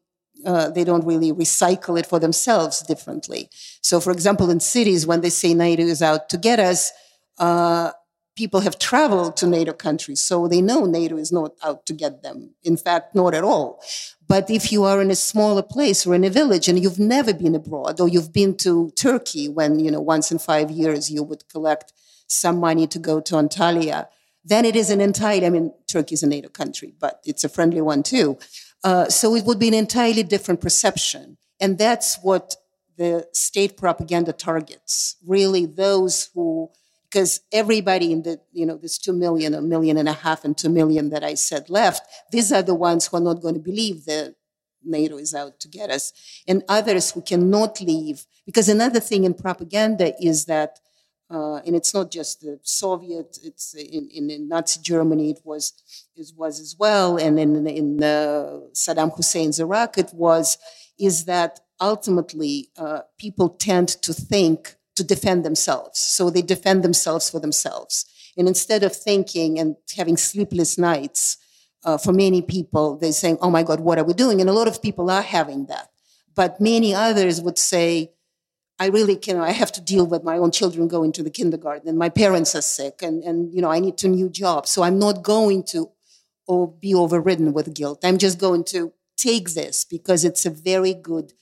uh, 0.46 0.70
they 0.70 0.84
don't 0.84 1.04
really 1.04 1.32
recycle 1.32 1.98
it 1.98 2.06
for 2.06 2.20
themselves 2.20 2.82
differently. 2.82 3.48
So 3.82 4.00
for 4.00 4.12
example 4.12 4.50
in 4.50 4.60
cities 4.60 5.06
when 5.06 5.20
they 5.20 5.30
say 5.30 5.54
nato 5.54 5.82
is 5.82 6.02
out 6.02 6.28
to 6.30 6.38
get 6.38 6.60
us 6.60 6.92
uh, 7.38 7.92
people 8.36 8.60
have 8.60 8.78
traveled 8.78 9.36
to 9.36 9.46
nato 9.46 9.72
countries 9.72 10.20
so 10.20 10.46
they 10.46 10.62
know 10.62 10.84
nato 10.84 11.16
is 11.16 11.32
not 11.32 11.52
out 11.62 11.84
to 11.86 11.92
get 11.92 12.22
them. 12.22 12.54
In 12.62 12.76
fact 12.76 13.14
not 13.14 13.34
at 13.34 13.44
all 13.44 13.80
but 14.28 14.50
if 14.50 14.70
you 14.70 14.84
are 14.84 15.00
in 15.00 15.10
a 15.10 15.16
smaller 15.16 15.62
place 15.62 16.06
or 16.06 16.14
in 16.14 16.22
a 16.22 16.30
village 16.30 16.68
and 16.68 16.80
you've 16.80 16.98
never 16.98 17.32
been 17.32 17.54
abroad 17.54 17.98
or 17.98 18.08
you've 18.08 18.32
been 18.32 18.54
to 18.58 18.90
Turkey 18.90 19.48
when, 19.48 19.80
you 19.80 19.90
know, 19.90 20.00
once 20.00 20.30
in 20.30 20.38
five 20.38 20.70
years 20.70 21.10
you 21.10 21.22
would 21.22 21.48
collect 21.48 21.94
some 22.26 22.60
money 22.60 22.86
to 22.86 22.98
go 22.98 23.20
to 23.20 23.34
Antalya, 23.34 24.06
then 24.44 24.66
it 24.66 24.76
is 24.76 24.90
an 24.90 25.00
entirely, 25.00 25.46
I 25.46 25.50
mean, 25.50 25.72
Turkey 25.86 26.14
is 26.14 26.22
a 26.22 26.26
NATO 26.26 26.50
country, 26.50 26.92
but 27.00 27.20
it's 27.24 27.42
a 27.42 27.48
friendly 27.48 27.80
one 27.80 28.02
too. 28.02 28.38
Uh, 28.84 29.08
so 29.08 29.34
it 29.34 29.44
would 29.44 29.58
be 29.58 29.68
an 29.68 29.74
entirely 29.74 30.22
different 30.22 30.60
perception. 30.60 31.38
And 31.58 31.78
that's 31.78 32.18
what 32.22 32.54
the 32.98 33.26
state 33.32 33.76
propaganda 33.78 34.32
targets 34.32 35.16
really 35.26 35.64
those 35.64 36.30
who 36.34 36.70
because 37.10 37.40
everybody 37.52 38.12
in 38.12 38.22
the, 38.22 38.40
you 38.52 38.66
know, 38.66 38.76
this 38.76 38.98
two 38.98 39.12
million, 39.12 39.54
a 39.54 39.62
million 39.62 39.96
and 39.96 40.08
a 40.08 40.12
half 40.12 40.44
and 40.44 40.56
two 40.56 40.68
million 40.68 41.10
that 41.10 41.24
I 41.24 41.34
said 41.34 41.70
left, 41.70 42.06
these 42.30 42.52
are 42.52 42.62
the 42.62 42.74
ones 42.74 43.06
who 43.06 43.16
are 43.16 43.20
not 43.20 43.40
going 43.40 43.54
to 43.54 43.60
believe 43.60 44.04
that 44.04 44.34
NATO 44.84 45.16
is 45.16 45.34
out 45.34 45.58
to 45.60 45.68
get 45.68 45.90
us. 45.90 46.12
And 46.46 46.62
others 46.68 47.10
who 47.10 47.22
cannot 47.22 47.80
leave. 47.80 48.26
Because 48.44 48.68
another 48.68 49.00
thing 49.00 49.24
in 49.24 49.34
propaganda 49.34 50.14
is 50.20 50.44
that, 50.46 50.80
uh, 51.30 51.56
and 51.66 51.76
it's 51.76 51.94
not 51.94 52.10
just 52.10 52.40
the 52.40 52.58
Soviet, 52.62 53.38
it's 53.42 53.74
in, 53.74 54.08
in, 54.12 54.30
in, 54.30 54.48
Nazi 54.48 54.80
Germany, 54.80 55.30
it 55.30 55.40
was, 55.44 55.74
it 56.16 56.30
was 56.36 56.60
as 56.60 56.76
well. 56.78 57.16
And 57.16 57.38
in, 57.38 57.66
in 57.66 58.02
uh, 58.02 58.60
Saddam 58.72 59.14
Hussein's 59.14 59.60
Iraq, 59.60 59.98
it 59.98 60.10
was, 60.14 60.58
is 60.98 61.24
that 61.26 61.60
ultimately 61.80 62.70
uh, 62.76 63.00
people 63.18 63.50
tend 63.50 63.88
to 63.88 64.12
think 64.12 64.77
to 64.98 65.04
defend 65.04 65.44
themselves. 65.44 65.98
So 65.98 66.30
they 66.30 66.42
defend 66.42 66.82
themselves 66.82 67.30
for 67.30 67.40
themselves. 67.40 68.04
And 68.36 68.46
instead 68.46 68.84
of 68.84 68.94
thinking 68.94 69.58
and 69.58 69.76
having 69.96 70.16
sleepless 70.16 70.78
nights, 70.78 71.38
uh, 71.84 71.98
for 71.98 72.12
many 72.12 72.42
people, 72.42 72.98
they're 72.98 73.12
saying, 73.12 73.38
oh 73.40 73.50
my 73.50 73.62
God, 73.62 73.80
what 73.80 73.98
are 73.98 74.04
we 74.04 74.12
doing? 74.12 74.40
And 74.40 74.50
a 74.50 74.52
lot 74.52 74.68
of 74.68 74.82
people 74.82 75.10
are 75.10 75.22
having 75.22 75.66
that. 75.66 75.88
But 76.34 76.60
many 76.60 76.94
others 76.94 77.40
would 77.40 77.58
say, 77.58 78.12
I 78.80 78.86
really 78.86 79.16
can, 79.16 79.38
I 79.38 79.50
have 79.50 79.72
to 79.72 79.80
deal 79.80 80.06
with 80.06 80.22
my 80.22 80.38
own 80.38 80.52
children 80.52 80.86
going 80.86 81.12
to 81.12 81.22
the 81.22 81.30
kindergarten 81.30 81.88
and 81.88 81.98
my 81.98 82.08
parents 82.08 82.54
are 82.54 82.62
sick 82.62 83.02
and, 83.02 83.24
and 83.24 83.52
you 83.52 83.60
know, 83.60 83.70
I 83.70 83.80
need 83.80 84.02
a 84.04 84.08
new 84.08 84.28
job. 84.28 84.68
So 84.68 84.82
I'm 84.82 84.98
not 84.98 85.22
going 85.22 85.64
to 85.64 85.90
or 86.46 86.68
be 86.68 86.94
overridden 86.94 87.52
with 87.52 87.74
guilt. 87.74 88.00
I'm 88.04 88.18
just 88.18 88.38
going 88.38 88.64
to 88.64 88.92
take 89.16 89.50
this 89.50 89.84
because 89.84 90.24
it's 90.24 90.46
a 90.46 90.50
very 90.50 90.94
good 90.94 91.32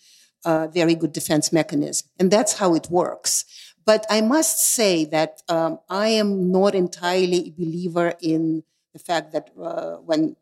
uh, 0.44 0.68
very 0.68 0.94
good 0.94 1.12
defense 1.12 1.53
mechanism. 1.53 2.09
And 2.18 2.31
that's 2.31 2.55
how 2.55 2.75
it 2.75 2.88
works. 2.90 3.44
But 3.85 4.05
I 4.11 4.20
must 4.20 4.59
say 4.75 5.05
that 5.07 5.42
um, 5.49 5.79
I 5.88 6.09
am 6.09 6.51
not 6.51 6.75
entirely 6.75 7.49
a 7.49 7.51
believer 7.51 8.14
in 8.20 8.64
the 8.92 8.99
fact 8.99 9.33
that 9.33 9.51
uh, 9.61 9.96
when 9.96 10.37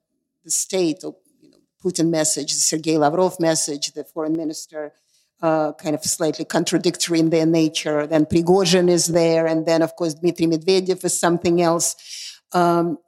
the 0.45 0.51
state, 0.51 1.05
or 1.05 1.17
you 1.41 1.51
know, 1.51 1.59
Putin 1.85 2.09
message, 2.09 2.53
the 2.53 2.61
Sergei 2.61 2.97
Lavrov 2.97 3.39
message, 3.39 3.93
the 3.93 4.05
foreign 4.05 4.33
minister, 4.33 4.93
uh, 5.43 5.73
kind 5.73 5.95
of 5.95 6.03
slightly 6.05 6.45
contradictory 6.45 7.19
in 7.19 7.31
their 7.31 7.45
nature. 7.45 8.07
Then 8.07 8.25
Prigozhin 8.25 8.89
is 8.89 9.07
there, 9.09 9.47
and 9.47 9.67
then 9.67 9.83
of 9.83 9.95
course 9.97 10.15
Dmitry 10.15 10.47
Medvedev 10.47 11.05
is 11.05 11.19
something 11.19 11.61
else. 11.61 11.97
Um, 12.53 12.99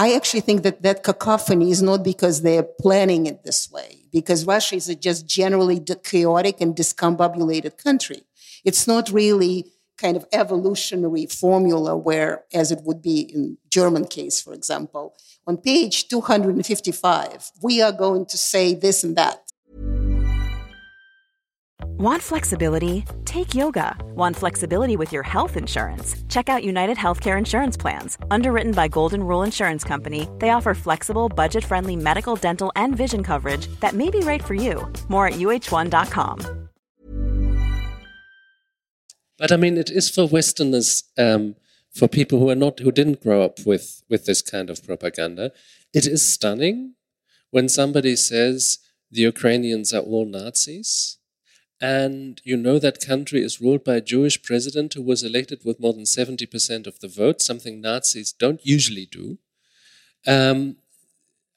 I 0.00 0.14
actually 0.14 0.42
think 0.42 0.62
that 0.62 0.82
that 0.82 1.02
cacophony 1.02 1.72
is 1.72 1.82
not 1.82 2.04
because 2.04 2.42
they're 2.42 2.62
planning 2.62 3.26
it 3.26 3.42
this 3.42 3.68
way, 3.68 4.04
because 4.12 4.46
Russia 4.46 4.76
is 4.76 4.88
a 4.88 4.94
just 4.94 5.26
generally 5.26 5.80
chaotic 6.04 6.60
and 6.60 6.76
discombobulated 6.76 7.82
country. 7.82 8.22
It's 8.64 8.86
not 8.86 9.10
really 9.10 9.66
kind 9.96 10.16
of 10.16 10.24
evolutionary 10.32 11.26
formula 11.26 11.96
where, 11.96 12.44
as 12.54 12.70
it 12.70 12.82
would 12.84 13.02
be 13.02 13.22
in 13.22 13.58
German 13.70 14.04
case, 14.04 14.40
for 14.40 14.54
example, 14.54 15.16
on 15.48 15.56
page 15.56 16.06
255, 16.06 17.50
we 17.60 17.82
are 17.82 17.90
going 17.90 18.24
to 18.26 18.38
say 18.38 18.74
this 18.74 19.02
and 19.02 19.16
that. 19.16 19.47
Want 21.98 22.22
flexibility? 22.22 23.04
Take 23.24 23.56
yoga. 23.56 23.96
Want 24.14 24.36
flexibility 24.36 24.96
with 24.96 25.12
your 25.12 25.24
health 25.24 25.56
insurance? 25.56 26.14
Check 26.28 26.48
out 26.48 26.62
United 26.62 26.96
Healthcare 26.96 27.36
Insurance 27.36 27.76
Plans. 27.76 28.16
Underwritten 28.30 28.70
by 28.70 28.86
Golden 28.86 29.20
Rule 29.20 29.42
Insurance 29.42 29.82
Company, 29.82 30.28
they 30.38 30.50
offer 30.50 30.74
flexible, 30.74 31.28
budget 31.28 31.64
friendly 31.64 31.96
medical, 31.96 32.36
dental, 32.36 32.70
and 32.76 32.96
vision 32.96 33.24
coverage 33.24 33.66
that 33.80 33.94
may 33.94 34.10
be 34.10 34.20
right 34.20 34.44
for 34.44 34.54
you. 34.54 34.86
More 35.08 35.26
at 35.26 35.34
uh1.com. 35.34 36.68
But 39.36 39.50
I 39.50 39.56
mean, 39.56 39.76
it 39.76 39.90
is 39.90 40.08
for 40.08 40.28
Westerners, 40.28 41.02
um, 41.18 41.56
for 41.90 42.06
people 42.06 42.38
who 42.38 42.48
are 42.48 42.54
not, 42.54 42.78
who 42.78 42.92
didn't 42.92 43.24
grow 43.24 43.42
up 43.42 43.66
with, 43.66 44.04
with 44.08 44.24
this 44.24 44.40
kind 44.40 44.70
of 44.70 44.86
propaganda. 44.86 45.50
It 45.92 46.06
is 46.06 46.24
stunning 46.24 46.94
when 47.50 47.68
somebody 47.68 48.14
says 48.14 48.78
the 49.10 49.22
Ukrainians 49.22 49.92
are 49.92 50.02
all 50.02 50.26
Nazis 50.26 51.17
and 51.80 52.40
you 52.44 52.56
know 52.56 52.78
that 52.78 53.04
country 53.04 53.42
is 53.42 53.60
ruled 53.60 53.84
by 53.84 53.96
a 53.96 54.00
Jewish 54.00 54.42
president 54.42 54.94
who 54.94 55.02
was 55.02 55.22
elected 55.22 55.64
with 55.64 55.78
more 55.78 55.92
than 55.92 56.04
70% 56.04 56.86
of 56.86 56.98
the 56.98 57.08
vote, 57.08 57.40
something 57.40 57.80
Nazis 57.80 58.32
don't 58.32 58.64
usually 58.64 59.06
do. 59.06 59.38
Um, 60.26 60.76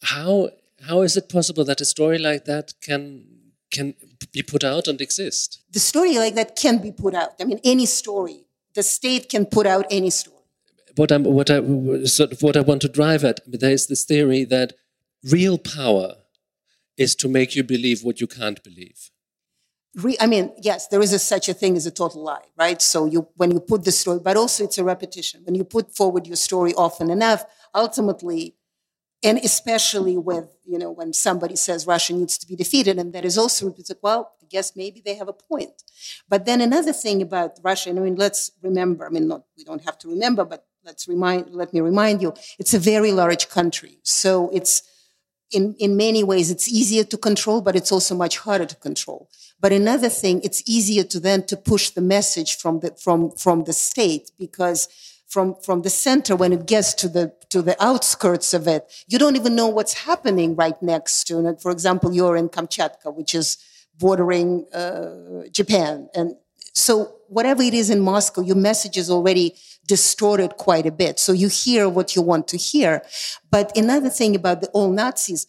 how, 0.03 0.51
how 0.87 1.01
is 1.01 1.17
it 1.17 1.27
possible 1.27 1.63
that 1.65 1.81
a 1.81 1.85
story 1.85 2.19
like 2.19 2.45
that 2.45 2.73
can, 2.81 3.25
can 3.71 3.95
be 4.31 4.43
put 4.43 4.63
out 4.63 4.87
and 4.87 5.01
exist? 5.01 5.61
The 5.71 5.79
story 5.79 6.17
like 6.17 6.35
that 6.35 6.55
can 6.55 6.77
be 6.77 6.91
put 6.91 7.15
out. 7.15 7.33
I 7.39 7.45
mean, 7.45 7.59
any 7.63 7.87
story. 7.87 8.45
The 8.75 8.83
state 8.83 9.27
can 9.27 9.47
put 9.47 9.65
out 9.65 9.85
any 9.89 10.11
story. 10.11 10.37
What, 10.95 11.11
I'm, 11.11 11.23
what, 11.23 11.49
I, 11.49 12.03
sort 12.03 12.31
of 12.31 12.43
what 12.43 12.55
I 12.55 12.61
want 12.61 12.81
to 12.83 12.89
drive 12.89 13.23
at, 13.23 13.39
there 13.47 13.71
is 13.71 13.87
this 13.87 14.05
theory 14.05 14.43
that 14.45 14.73
real 15.23 15.57
power 15.57 16.15
is 16.95 17.15
to 17.15 17.27
make 17.27 17.55
you 17.55 17.63
believe 17.63 18.03
what 18.03 18.21
you 18.21 18.27
can't 18.27 18.63
believe 18.63 19.09
re, 19.95 20.15
I 20.19 20.27
mean, 20.27 20.53
yes, 20.61 20.87
there 20.87 21.01
is 21.01 21.13
a, 21.13 21.19
such 21.19 21.49
a 21.49 21.53
thing 21.53 21.75
as 21.75 21.85
a 21.85 21.91
total 21.91 22.23
lie, 22.23 22.45
right? 22.57 22.81
So 22.81 23.05
you, 23.05 23.27
when 23.35 23.51
you 23.51 23.59
put 23.59 23.83
the 23.83 23.91
story, 23.91 24.19
but 24.19 24.37
also 24.37 24.63
it's 24.63 24.77
a 24.77 24.83
repetition. 24.83 25.41
When 25.43 25.55
you 25.55 25.63
put 25.63 25.95
forward 25.95 26.27
your 26.27 26.37
story 26.37 26.73
often 26.73 27.09
enough, 27.09 27.45
ultimately, 27.73 28.55
and 29.23 29.37
especially 29.37 30.17
with, 30.17 30.57
you 30.65 30.79
know, 30.79 30.91
when 30.91 31.13
somebody 31.13 31.55
says 31.55 31.85
Russia 31.85 32.13
needs 32.13 32.37
to 32.39 32.47
be 32.47 32.55
defeated, 32.55 32.97
and 32.97 33.13
that 33.13 33.25
is 33.25 33.37
also 33.37 33.73
well, 34.01 34.31
I 34.41 34.45
guess 34.49 34.75
maybe 34.75 35.01
they 35.03 35.15
have 35.15 35.27
a 35.27 35.33
point. 35.33 35.83
But 36.27 36.45
then 36.45 36.59
another 36.61 36.93
thing 36.93 37.21
about 37.21 37.59
Russia, 37.61 37.91
I 37.91 37.93
mean, 37.93 38.15
let's 38.15 38.51
remember, 38.63 39.05
I 39.05 39.09
mean, 39.09 39.27
not, 39.27 39.43
we 39.55 39.63
don't 39.63 39.83
have 39.83 39.97
to 39.99 40.09
remember, 40.09 40.43
but 40.43 40.65
let's 40.83 41.07
remind, 41.07 41.51
let 41.51 41.73
me 41.73 41.81
remind 41.81 42.21
you, 42.21 42.33
it's 42.57 42.73
a 42.73 42.79
very 42.79 43.11
large 43.11 43.49
country. 43.49 43.99
So 44.03 44.49
it's, 44.51 44.81
in, 45.51 45.75
in 45.79 45.97
many 45.97 46.23
ways, 46.23 46.49
it's 46.49 46.67
easier 46.67 47.03
to 47.03 47.17
control, 47.17 47.61
but 47.61 47.75
it's 47.75 47.91
also 47.91 48.15
much 48.15 48.37
harder 48.37 48.65
to 48.65 48.75
control. 48.75 49.29
But 49.61 49.71
another 49.71 50.09
thing, 50.09 50.41
it's 50.43 50.63
easier 50.65 51.03
to 51.03 51.19
then 51.19 51.45
to 51.45 51.55
push 51.55 51.91
the 51.91 52.01
message 52.01 52.57
from 52.57 52.79
the, 52.79 52.91
from, 52.99 53.31
from 53.31 53.63
the 53.65 53.73
state 53.73 54.31
because 54.39 54.89
from, 55.27 55.55
from 55.63 55.83
the 55.83 55.89
center, 55.89 56.35
when 56.35 56.51
it 56.51 56.65
gets 56.65 56.93
to 56.95 57.07
the, 57.07 57.33
to 57.49 57.61
the 57.61 57.81
outskirts 57.81 58.53
of 58.53 58.67
it, 58.67 58.91
you 59.07 59.17
don't 59.17 59.35
even 59.37 59.55
know 59.55 59.67
what's 59.67 59.93
happening 59.93 60.55
right 60.55 60.81
next 60.81 61.25
to 61.25 61.47
it. 61.47 61.61
For 61.61 61.71
example, 61.71 62.11
you're 62.11 62.35
in 62.35 62.49
Kamchatka, 62.49 63.15
which 63.15 63.33
is 63.33 63.57
bordering 63.97 64.65
uh, 64.73 65.47
Japan. 65.51 66.09
And 66.15 66.35
so 66.73 67.15
whatever 67.27 67.61
it 67.61 67.73
is 67.73 67.89
in 67.89 68.01
Moscow, 68.01 68.41
your 68.41 68.55
message 68.55 68.97
is 68.97 69.09
already 69.09 69.55
distorted 69.87 70.57
quite 70.57 70.85
a 70.85 70.91
bit. 70.91 71.19
So 71.19 71.31
you 71.33 71.47
hear 71.47 71.87
what 71.87 72.15
you 72.15 72.21
want 72.21 72.47
to 72.49 72.57
hear. 72.57 73.03
But 73.49 73.77
another 73.77 74.09
thing 74.09 74.35
about 74.35 74.61
the 74.61 74.67
all 74.69 74.91
Nazis, 74.91 75.47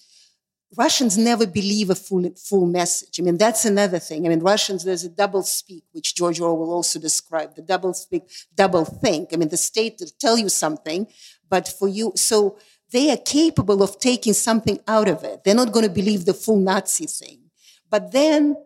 Russians 0.77 1.19
never 1.19 1.47
believe 1.47 1.91
a 1.91 1.95
full, 1.95 2.31
full 2.37 2.67
message. 2.67 3.21
I 3.21 3.23
mean, 3.23 3.37
that's 3.37 3.65
another 3.65 3.99
thing. 3.99 4.25
I 4.25 4.31
mean, 4.31 4.41
Russians, 4.41 4.85
there's 4.85 5.05
a 5.05 5.09
double 5.09 5.43
speak, 5.43 5.85
which 5.93 6.15
George 6.15 6.41
Orwell 6.41 6.73
also 6.73 6.99
described, 6.99 7.57
the 7.57 7.63
double 7.63 7.93
speak, 7.93 8.23
double 8.55 8.85
think. 8.85 9.31
I 9.33 9.37
mean, 9.37 9.49
the 9.49 9.57
state 9.57 9.97
will 10.01 10.09
tell 10.19 10.39
you 10.39 10.49
something, 10.49 11.07
but 11.49 11.69
for 11.69 11.89
you, 11.89 12.13
so 12.17 12.59
they 12.91 13.11
are 13.11 13.19
capable 13.19 13.83
of 13.83 13.99
taking 13.99 14.33
something 14.33 14.81
out 14.89 15.09
of 15.09 15.25
it. 15.25 15.45
They're 15.45 15.55
not 15.55 15.73
going 15.73 15.87
to 15.87 15.93
believe 15.93 16.25
the 16.25 16.35
full 16.35 16.59
Nazi 16.59 17.07
thing. 17.07 17.51
But 17.91 18.13
then, 18.13 18.57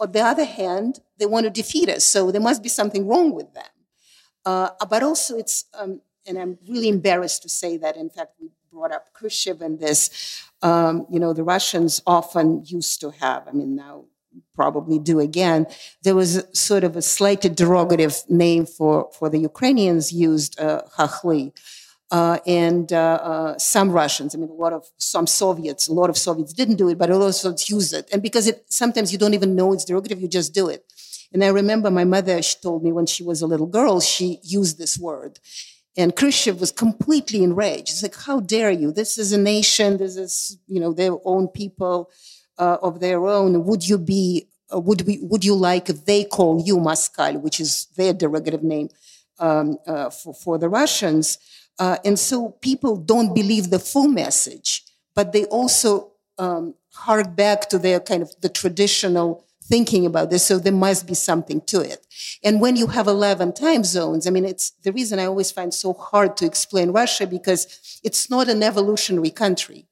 on 0.00 0.10
the 0.10 0.20
other 0.20 0.44
hand, 0.44 1.00
they 1.18 1.26
want 1.26 1.44
to 1.44 1.50
defeat 1.50 1.88
us. 1.88 2.04
So 2.04 2.32
there 2.32 2.40
must 2.40 2.62
be 2.62 2.68
something 2.68 3.06
wrong 3.06 3.32
with 3.32 3.52
them. 3.54 3.64
Uh, 4.44 4.70
but 4.90 5.04
also, 5.04 5.36
it's, 5.38 5.66
um, 5.74 6.00
and 6.26 6.38
I'm 6.38 6.58
really 6.68 6.88
embarrassed 6.88 7.42
to 7.42 7.48
say 7.48 7.76
that, 7.76 7.96
in 7.96 8.10
fact, 8.10 8.32
we 8.40 8.48
brought 8.72 8.92
up 8.92 9.12
Khrushchev 9.12 9.60
in 9.62 9.78
this. 9.78 10.42
Um, 10.62 11.06
you 11.10 11.18
know, 11.18 11.32
the 11.32 11.44
Russians 11.44 12.00
often 12.06 12.62
used 12.64 13.00
to 13.00 13.10
have, 13.10 13.48
I 13.48 13.52
mean, 13.52 13.74
now 13.76 14.04
probably 14.54 14.98
do 14.98 15.20
again. 15.20 15.66
There 16.02 16.14
was 16.14 16.44
sort 16.52 16.84
of 16.84 16.96
a 16.96 17.02
slightly 17.02 17.50
derogative 17.50 18.28
name 18.30 18.66
for, 18.66 19.10
for 19.12 19.28
the 19.28 19.38
Ukrainians 19.38 20.12
used, 20.12 20.58
uh. 20.60 20.82
Uh, 22.10 22.38
and 22.46 22.92
uh, 22.92 23.18
uh, 23.22 23.58
some 23.58 23.90
Russians, 23.90 24.34
I 24.34 24.38
mean, 24.38 24.50
a 24.50 24.52
lot 24.52 24.74
of 24.74 24.84
some 24.98 25.26
Soviets, 25.26 25.88
a 25.88 25.94
lot 25.94 26.10
of 26.10 26.18
Soviets 26.18 26.52
didn't 26.52 26.76
do 26.76 26.90
it, 26.90 26.98
but 26.98 27.08
a 27.08 27.16
lot 27.16 27.28
of 27.28 27.34
Soviets 27.34 27.70
use 27.70 27.94
it. 27.94 28.06
And 28.12 28.20
because 28.22 28.46
it 28.46 28.66
sometimes 28.68 29.12
you 29.12 29.18
don't 29.18 29.32
even 29.32 29.56
know 29.56 29.72
it's 29.72 29.86
derogative, 29.86 30.20
you 30.20 30.28
just 30.28 30.52
do 30.52 30.68
it. 30.68 30.84
And 31.32 31.42
I 31.42 31.48
remember 31.48 31.90
my 31.90 32.04
mother, 32.04 32.42
she 32.42 32.56
told 32.62 32.84
me 32.84 32.92
when 32.92 33.06
she 33.06 33.22
was 33.22 33.40
a 33.40 33.46
little 33.46 33.66
girl, 33.66 33.98
she 34.00 34.40
used 34.42 34.76
this 34.76 34.98
word. 34.98 35.40
And 35.96 36.16
Khrushchev 36.16 36.58
was 36.58 36.72
completely 36.72 37.42
enraged. 37.42 37.88
He's 37.90 38.02
like, 38.02 38.16
how 38.16 38.40
dare 38.40 38.70
you? 38.70 38.92
This 38.92 39.18
is 39.18 39.32
a 39.32 39.38
nation. 39.38 39.98
This 39.98 40.16
is, 40.16 40.58
you 40.66 40.80
know, 40.80 40.92
their 40.92 41.16
own 41.24 41.48
people 41.48 42.10
uh, 42.58 42.78
of 42.82 43.00
their 43.00 43.26
own. 43.26 43.64
Would 43.64 43.86
you 43.86 43.98
be, 43.98 44.48
uh, 44.74 44.80
would 44.80 45.02
we, 45.06 45.18
would 45.22 45.44
you 45.44 45.54
like 45.54 45.90
if 45.90 46.06
they 46.06 46.24
call 46.24 46.62
you 46.64 46.78
Moskal, 46.78 47.40
which 47.40 47.60
is 47.60 47.88
their 47.96 48.14
derogative 48.14 48.62
name 48.62 48.88
um, 49.38 49.78
uh, 49.86 50.08
for, 50.08 50.32
for 50.34 50.58
the 50.58 50.68
Russians? 50.68 51.38
Uh, 51.78 51.96
and 52.04 52.18
so 52.18 52.50
people 52.60 52.96
don't 52.96 53.34
believe 53.34 53.70
the 53.70 53.78
full 53.78 54.08
message, 54.08 54.84
but 55.14 55.32
they 55.32 55.44
also 55.46 56.12
um, 56.38 56.74
hark 56.92 57.36
back 57.36 57.68
to 57.68 57.78
their 57.78 58.00
kind 58.00 58.22
of 58.22 58.32
the 58.40 58.48
traditional 58.48 59.44
thinking 59.68 60.06
about 60.06 60.30
this. 60.30 60.46
So 60.46 60.58
there 60.58 60.72
must 60.72 61.06
be 61.06 61.14
something 61.14 61.60
to 61.62 61.80
it. 61.80 62.06
And 62.42 62.60
when 62.60 62.76
you 62.76 62.88
have 62.88 63.06
11 63.06 63.52
time 63.54 63.84
zones, 63.84 64.26
I 64.26 64.30
mean, 64.30 64.44
it's 64.44 64.70
the 64.82 64.92
reason 64.92 65.18
I 65.18 65.26
always 65.26 65.50
find 65.50 65.72
so 65.72 65.92
hard 65.92 66.36
to 66.38 66.46
explain 66.46 66.90
Russia 66.90 67.26
because 67.26 68.00
it's 68.02 68.28
not 68.28 68.48
an 68.48 68.62
evolutionary 68.62 69.30
country. 69.30 69.86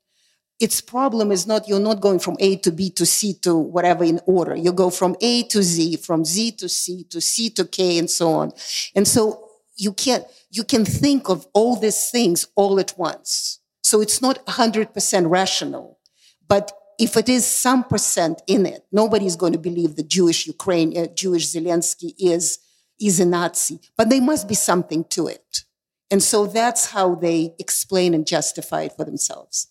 Its 0.59 0.83
problem 0.83 1.33
is 1.33 1.47
not, 1.47 1.67
you're 1.69 1.81
not 1.81 2.01
going 2.01 2.19
from 2.19 2.37
A 2.39 2.57
to 2.57 2.71
B 2.71 2.91
to 2.91 3.07
C 3.07 3.33
to 3.43 3.57
whatever 3.57 4.05
in 4.05 4.21
order. 4.27 4.55
You 4.55 4.73
go 4.73 4.91
from 4.91 5.17
A 5.23 5.45
to 5.45 5.63
Z, 5.63 5.97
from 5.97 6.25
Z 6.25 6.53
to 6.53 6.69
C 6.69 7.05
to 7.05 7.21
C 7.21 7.49
to 7.51 7.65
K 7.65 7.99
and 7.99 8.11
so 8.11 8.33
on. 8.33 8.53
And 8.95 9.09
so 9.09 9.49
you 9.77 9.95
can't, 9.95 10.25
you 10.51 10.65
can 10.65 10.85
think 10.85 11.31
of 11.31 11.47
all 11.55 11.77
these 11.77 12.11
things 12.11 12.47
all 12.57 12.79
at 12.79 12.93
once. 12.99 13.61
So 13.83 14.03
it's 14.03 14.21
not 14.21 14.45
100% 14.47 15.31
rational, 15.31 15.99
but 16.47 16.71
if 17.01 17.17
it 17.17 17.29
is 17.29 17.47
some 17.47 17.83
percent 17.85 18.43
in 18.47 18.67
it, 18.67 18.85
nobody's 18.93 19.35
going 19.35 19.55
to 19.55 19.59
believe 19.59 19.97
the 19.97 20.03
Jewish 20.03 20.47
Ukraine, 20.47 20.97
uh, 20.97 21.07
Jewish 21.07 21.47
Zelensky 21.49 22.13
is, 22.19 22.59
is 23.01 23.19
a 23.19 23.25
Nazi. 23.25 23.81
But 23.97 24.11
there 24.11 24.21
must 24.21 24.47
be 24.47 24.55
something 24.55 25.05
to 25.05 25.27
it. 25.27 25.65
And 26.11 26.23
so 26.23 26.47
that's 26.47 26.91
how 26.91 27.15
they 27.15 27.55
explain 27.59 28.13
and 28.13 28.27
justify 28.27 28.83
it 28.83 28.93
for 28.97 29.05
themselves. 29.05 29.69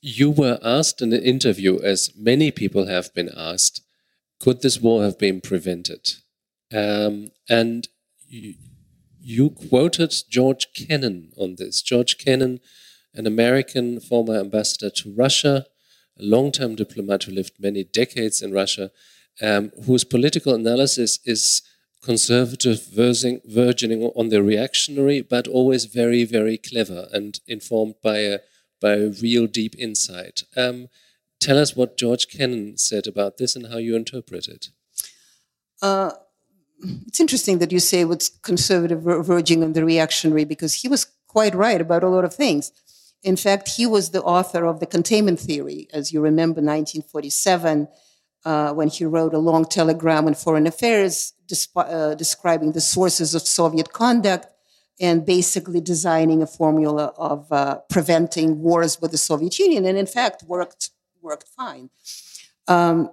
You 0.00 0.30
were 0.30 0.58
asked 0.62 1.00
in 1.00 1.12
an 1.12 1.22
interview, 1.22 1.78
as 1.80 2.10
many 2.16 2.50
people 2.50 2.86
have 2.86 3.14
been 3.14 3.30
asked, 3.34 3.82
could 4.40 4.62
this 4.62 4.80
war 4.80 5.04
have 5.04 5.18
been 5.18 5.40
prevented? 5.40 6.14
Um, 6.72 7.30
and 7.48 7.88
you, 8.26 8.54
you 9.20 9.50
quoted 9.50 10.12
George 10.28 10.68
Kennan 10.74 11.30
on 11.36 11.54
this. 11.56 11.82
George 11.82 12.18
Kennan, 12.18 12.58
an 13.14 13.26
American 13.26 14.00
former 14.00 14.36
ambassador 14.36 14.90
to 14.90 15.14
Russia, 15.14 15.66
a 16.18 16.22
long-term 16.22 16.74
diplomat 16.74 17.24
who 17.24 17.32
lived 17.32 17.54
many 17.58 17.84
decades 17.84 18.42
in 18.42 18.52
Russia, 18.52 18.90
um, 19.40 19.72
whose 19.86 20.04
political 20.04 20.54
analysis 20.54 21.18
is 21.24 21.62
conservative, 22.02 22.86
verging 22.86 24.02
on 24.14 24.28
the 24.28 24.42
reactionary, 24.42 25.22
but 25.22 25.48
always 25.48 25.86
very, 25.86 26.24
very 26.24 26.58
clever 26.58 27.08
and 27.12 27.40
informed 27.46 27.94
by 28.02 28.18
a 28.18 28.38
by 28.80 28.92
a 28.92 29.08
real 29.08 29.46
deep 29.46 29.74
insight. 29.78 30.42
Um, 30.56 30.88
tell 31.40 31.58
us 31.58 31.74
what 31.74 31.96
George 31.96 32.28
Kennan 32.28 32.76
said 32.76 33.06
about 33.06 33.38
this 33.38 33.56
and 33.56 33.68
how 33.68 33.78
you 33.78 33.96
interpret 33.96 34.46
it. 34.46 34.68
Uh, 35.80 36.10
it's 37.06 37.20
interesting 37.20 37.58
that 37.58 37.72
you 37.72 37.80
say 37.80 38.04
what's 38.04 38.28
conservative 38.28 39.00
verging 39.02 39.62
on 39.62 39.72
the 39.72 39.84
reactionary 39.84 40.44
because 40.44 40.74
he 40.74 40.88
was 40.88 41.06
quite 41.26 41.54
right 41.54 41.80
about 41.80 42.04
a 42.04 42.08
lot 42.08 42.24
of 42.24 42.34
things. 42.34 42.72
In 43.24 43.36
fact, 43.36 43.68
he 43.76 43.86
was 43.86 44.10
the 44.10 44.22
author 44.22 44.66
of 44.66 44.80
the 44.80 44.86
containment 44.86 45.40
theory, 45.40 45.88
as 45.92 46.12
you 46.12 46.20
remember, 46.20 46.60
1947, 46.60 47.88
uh, 48.44 48.72
when 48.74 48.88
he 48.88 49.06
wrote 49.06 49.32
a 49.32 49.38
long 49.38 49.64
telegram 49.64 50.26
on 50.26 50.34
foreign 50.34 50.66
affairs 50.66 51.32
uh, 51.76 52.14
describing 52.14 52.72
the 52.72 52.80
sources 52.80 53.34
of 53.34 53.42
Soviet 53.42 53.92
conduct 53.92 54.46
and 55.00 55.26
basically 55.26 55.80
designing 55.80 56.42
a 56.42 56.46
formula 56.46 57.12
of 57.16 57.50
uh, 57.50 57.78
preventing 57.88 58.60
wars 58.60 59.00
with 59.00 59.10
the 59.10 59.18
Soviet 59.18 59.58
Union, 59.58 59.86
and 59.86 59.98
in 59.98 60.06
fact 60.06 60.42
worked 60.44 60.90
worked 61.20 61.48
fine. 61.48 61.90
Um, 62.68 63.10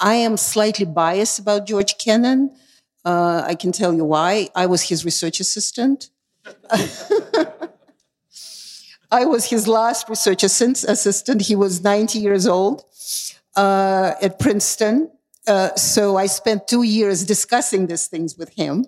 I 0.00 0.14
am 0.14 0.36
slightly 0.36 0.86
biased 0.86 1.38
about 1.38 1.66
George 1.66 1.98
Kennan. 1.98 2.56
Uh, 3.04 3.42
I 3.46 3.54
can 3.54 3.70
tell 3.70 3.92
you 3.92 4.04
why. 4.04 4.48
I 4.54 4.66
was 4.66 4.88
his 4.88 5.04
research 5.04 5.40
assistant. 5.40 6.10
I 9.10 9.24
was 9.24 9.46
his 9.46 9.66
last 9.66 10.08
research 10.08 10.44
assistant. 10.44 11.42
He 11.42 11.56
was 11.56 11.82
90 11.82 12.18
years 12.18 12.46
old 12.46 12.84
uh, 13.56 14.14
at 14.22 14.38
Princeton. 14.38 15.10
Uh, 15.46 15.74
so 15.74 16.16
I 16.16 16.26
spent 16.26 16.68
two 16.68 16.82
years 16.82 17.24
discussing 17.24 17.86
these 17.86 18.06
things 18.06 18.36
with 18.38 18.50
him. 18.50 18.86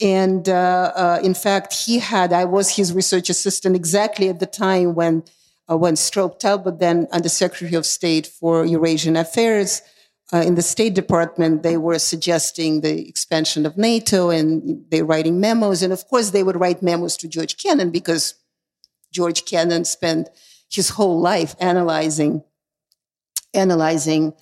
And 0.00 0.48
uh, 0.48 0.92
uh, 0.94 1.20
in 1.22 1.34
fact, 1.34 1.72
he 1.74 1.98
had, 1.98 2.32
I 2.32 2.44
was 2.44 2.76
his 2.76 2.92
research 2.92 3.30
assistant 3.30 3.76
exactly 3.76 4.28
at 4.28 4.40
the 4.40 4.46
time 4.46 4.94
when, 4.94 5.24
uh, 5.70 5.76
when 5.76 5.94
Strobe 5.94 6.38
Talbott, 6.38 6.78
then 6.78 7.06
under 7.12 7.28
Secretary 7.28 7.74
of 7.74 7.86
State 7.86 8.26
for 8.26 8.64
Eurasian 8.64 9.16
Affairs, 9.16 9.82
uh, 10.32 10.38
in 10.38 10.56
the 10.56 10.62
State 10.62 10.94
Department, 10.94 11.62
they 11.62 11.76
were 11.76 11.98
suggesting 11.98 12.80
the 12.80 13.08
expansion 13.08 13.64
of 13.64 13.78
NATO 13.78 14.30
and 14.30 14.84
they 14.90 15.02
writing 15.02 15.40
memos. 15.40 15.82
And 15.82 15.92
of 15.92 16.06
course, 16.08 16.30
they 16.30 16.42
would 16.42 16.58
write 16.58 16.82
memos 16.82 17.16
to 17.18 17.28
George 17.28 17.56
Kennan 17.56 17.90
because 17.90 18.34
George 19.16 19.46
Kennan 19.46 19.84
spent 19.86 20.28
his 20.68 20.90
whole 20.90 21.18
life 21.18 21.56
analyzing, 21.58 22.44
analyzing 23.54 24.34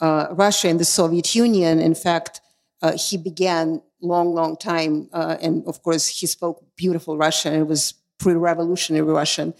uh, 0.00 0.28
Russia 0.30 0.68
and 0.68 0.80
the 0.80 0.86
Soviet 1.00 1.34
Union. 1.34 1.78
In 1.78 1.94
fact, 1.94 2.40
uh, 2.80 2.96
he 2.96 3.18
began 3.18 3.82
long, 4.00 4.34
long 4.34 4.56
time, 4.56 4.94
uh, 5.12 5.36
and 5.44 5.62
of 5.66 5.82
course, 5.82 6.08
he 6.08 6.26
spoke 6.26 6.64
beautiful 6.76 7.18
Russian. 7.18 7.52
It 7.54 7.66
was 7.66 7.94
pre-revolutionary 8.18 9.12
Russian. 9.22 9.52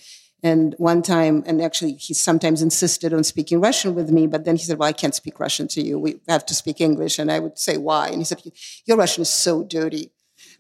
And 0.43 0.75
one 0.79 1.03
time, 1.03 1.45
and 1.47 1.61
actually, 1.63 1.95
he 2.07 2.15
sometimes 2.15 2.63
insisted 2.63 3.13
on 3.13 3.23
speaking 3.25 3.61
Russian 3.61 3.95
with 3.95 4.11
me, 4.11 4.27
but 4.27 4.45
then 4.45 4.57
he 4.57 4.65
said, 4.65 4.79
Well, 4.79 4.89
I 4.89 4.93
can't 4.93 5.15
speak 5.15 5.39
Russian 5.39 5.69
to 5.69 5.83
you. 5.83 5.99
We 5.99 6.21
have 6.29 6.47
to 6.47 6.55
speak 6.55 6.81
English. 6.81 7.19
And 7.21 7.31
I 7.31 7.39
would 7.39 7.59
say, 7.59 7.77
Why? 7.77 8.09
And 8.09 8.19
he 8.19 8.25
said, 8.25 8.43
Your 8.87 8.97
Russian 8.97 9.23
is 9.23 9.29
so 9.47 9.63
dirty. 9.63 10.11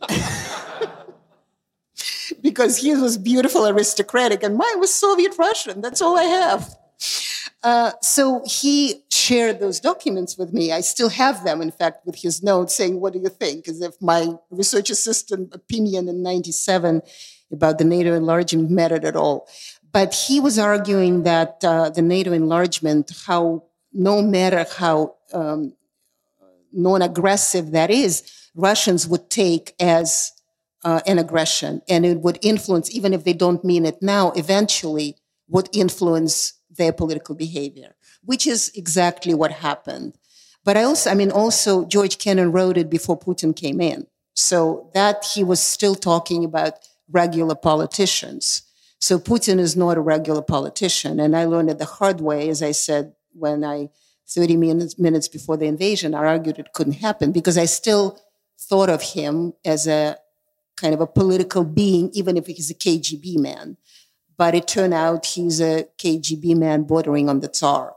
because 2.42 2.78
he 2.78 2.94
was 2.94 3.16
beautiful, 3.16 3.66
aristocratic, 3.66 4.42
and 4.42 4.56
mine 4.56 4.80
was 4.80 4.92
Soviet 4.92 5.34
Russian. 5.38 5.80
That's 5.80 6.02
all 6.02 6.18
I 6.18 6.24
have. 6.24 6.76
Uh, 7.62 7.92
so 8.00 8.42
he 8.44 9.04
shared 9.10 9.60
those 9.60 9.78
documents 9.78 10.36
with 10.36 10.52
me. 10.52 10.72
I 10.72 10.80
still 10.80 11.08
have 11.08 11.44
them, 11.44 11.62
in 11.62 11.70
fact, 11.70 12.04
with 12.04 12.16
his 12.16 12.42
notes 12.42 12.74
saying, 12.74 13.00
What 13.00 13.12
do 13.12 13.20
you 13.20 13.28
think? 13.28 13.68
As 13.68 13.80
if 13.80 14.00
my 14.02 14.34
research 14.50 14.90
assistant 14.90 15.54
opinion 15.54 16.08
in 16.08 16.22
97 16.22 17.02
about 17.52 17.78
the 17.78 17.84
NATO 17.84 18.14
enlargement 18.14 18.70
mattered 18.70 19.04
at 19.04 19.14
all. 19.14 19.46
But 19.92 20.14
he 20.14 20.40
was 20.40 20.58
arguing 20.58 21.22
that 21.22 21.62
uh, 21.62 21.90
the 21.90 22.02
NATO 22.02 22.32
enlargement, 22.32 23.12
how 23.26 23.64
no 23.92 24.22
matter 24.22 24.64
how 24.78 25.16
um, 25.32 25.74
non 26.72 27.02
aggressive 27.02 27.72
that 27.72 27.90
is, 27.90 28.24
Russians 28.54 29.06
would 29.06 29.30
take 29.30 29.74
as 29.78 30.32
uh, 30.84 31.00
an 31.06 31.18
aggression. 31.18 31.82
And 31.88 32.04
it 32.04 32.20
would 32.20 32.38
influence, 32.42 32.94
even 32.94 33.12
if 33.12 33.24
they 33.24 33.32
don't 33.32 33.64
mean 33.64 33.86
it 33.86 34.02
now, 34.02 34.32
eventually 34.32 35.16
would 35.48 35.68
influence 35.72 36.54
their 36.70 36.92
political 36.92 37.34
behavior, 37.34 37.94
which 38.24 38.46
is 38.46 38.72
exactly 38.74 39.34
what 39.34 39.52
happened. 39.52 40.16
But 40.64 40.76
I 40.76 40.84
also, 40.84 41.10
I 41.10 41.14
mean, 41.14 41.30
also 41.30 41.84
George 41.84 42.18
Kennan 42.18 42.52
wrote 42.52 42.76
it 42.76 42.88
before 42.88 43.18
Putin 43.18 43.54
came 43.54 43.80
in. 43.80 44.06
So 44.34 44.90
that 44.94 45.26
he 45.34 45.44
was 45.44 45.60
still 45.60 45.94
talking 45.94 46.44
about 46.44 46.74
regular 47.10 47.54
politicians. 47.54 48.62
So 48.98 49.18
Putin 49.18 49.58
is 49.58 49.76
not 49.76 49.98
a 49.98 50.00
regular 50.00 50.42
politician. 50.42 51.20
And 51.20 51.36
I 51.36 51.44
learned 51.44 51.70
it 51.70 51.78
the 51.78 51.84
hard 51.84 52.20
way, 52.20 52.48
as 52.48 52.62
I 52.62 52.72
said, 52.72 53.12
when 53.32 53.64
I, 53.64 53.90
30 54.28 54.56
minutes, 54.56 54.98
minutes 54.98 55.28
before 55.28 55.56
the 55.56 55.66
invasion, 55.66 56.14
I 56.14 56.18
argued 56.18 56.58
it 56.58 56.72
couldn't 56.72 56.94
happen 56.94 57.32
because 57.32 57.58
I 57.58 57.66
still 57.66 58.18
thought 58.58 58.88
of 58.88 59.02
him 59.02 59.52
as 59.64 59.86
a 59.86 60.16
kind 60.76 60.94
of 60.94 61.00
a 61.00 61.06
political 61.06 61.64
being, 61.64 62.10
even 62.12 62.36
if 62.36 62.46
he's 62.46 62.70
a 62.70 62.74
KGB 62.74 63.38
man. 63.38 63.76
But 64.36 64.54
it 64.54 64.66
turned 64.66 64.94
out 64.94 65.26
he's 65.26 65.60
a 65.60 65.86
KGB 65.98 66.56
man 66.56 66.82
bordering 66.84 67.28
on 67.28 67.40
the 67.40 67.48
Tsar, 67.48 67.94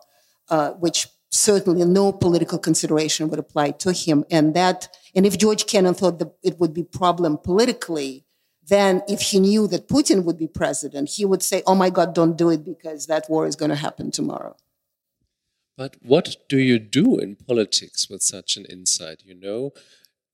uh, 0.49 0.71
which 0.71 1.07
certainly 1.31 1.85
no 1.85 2.11
political 2.11 2.59
consideration 2.59 3.29
would 3.29 3.39
apply 3.39 3.71
to 3.71 3.91
him. 3.91 4.25
And 4.29 4.53
that, 4.53 4.89
and 5.15 5.25
if 5.25 5.38
George 5.38 5.65
Kennan 5.65 5.93
thought 5.93 6.19
that 6.19 6.33
it 6.43 6.59
would 6.59 6.73
be 6.73 6.83
problem 6.83 7.38
politically, 7.38 8.25
then 8.67 9.03
if 9.07 9.21
he 9.21 9.39
knew 9.39 9.67
that 9.67 9.88
Putin 9.88 10.23
would 10.23 10.38
be 10.38 10.47
president, 10.47 11.09
he 11.09 11.25
would 11.25 11.43
say, 11.43 11.61
"Oh 11.67 11.75
my 11.75 11.89
God, 11.89 12.15
don't 12.15 12.35
do 12.35 12.49
it 12.49 12.65
because 12.65 13.05
that 13.05 13.29
war 13.29 13.45
is 13.45 13.55
going 13.55 13.69
to 13.69 13.75
happen 13.75 14.11
tomorrow." 14.11 14.55
But 15.77 15.97
what 16.01 16.38
do 16.47 16.57
you 16.57 16.79
do 16.79 17.17
in 17.19 17.35
politics 17.35 18.09
with 18.09 18.23
such 18.23 18.57
an 18.57 18.65
insight? 18.65 19.21
You 19.25 19.35
know, 19.35 19.73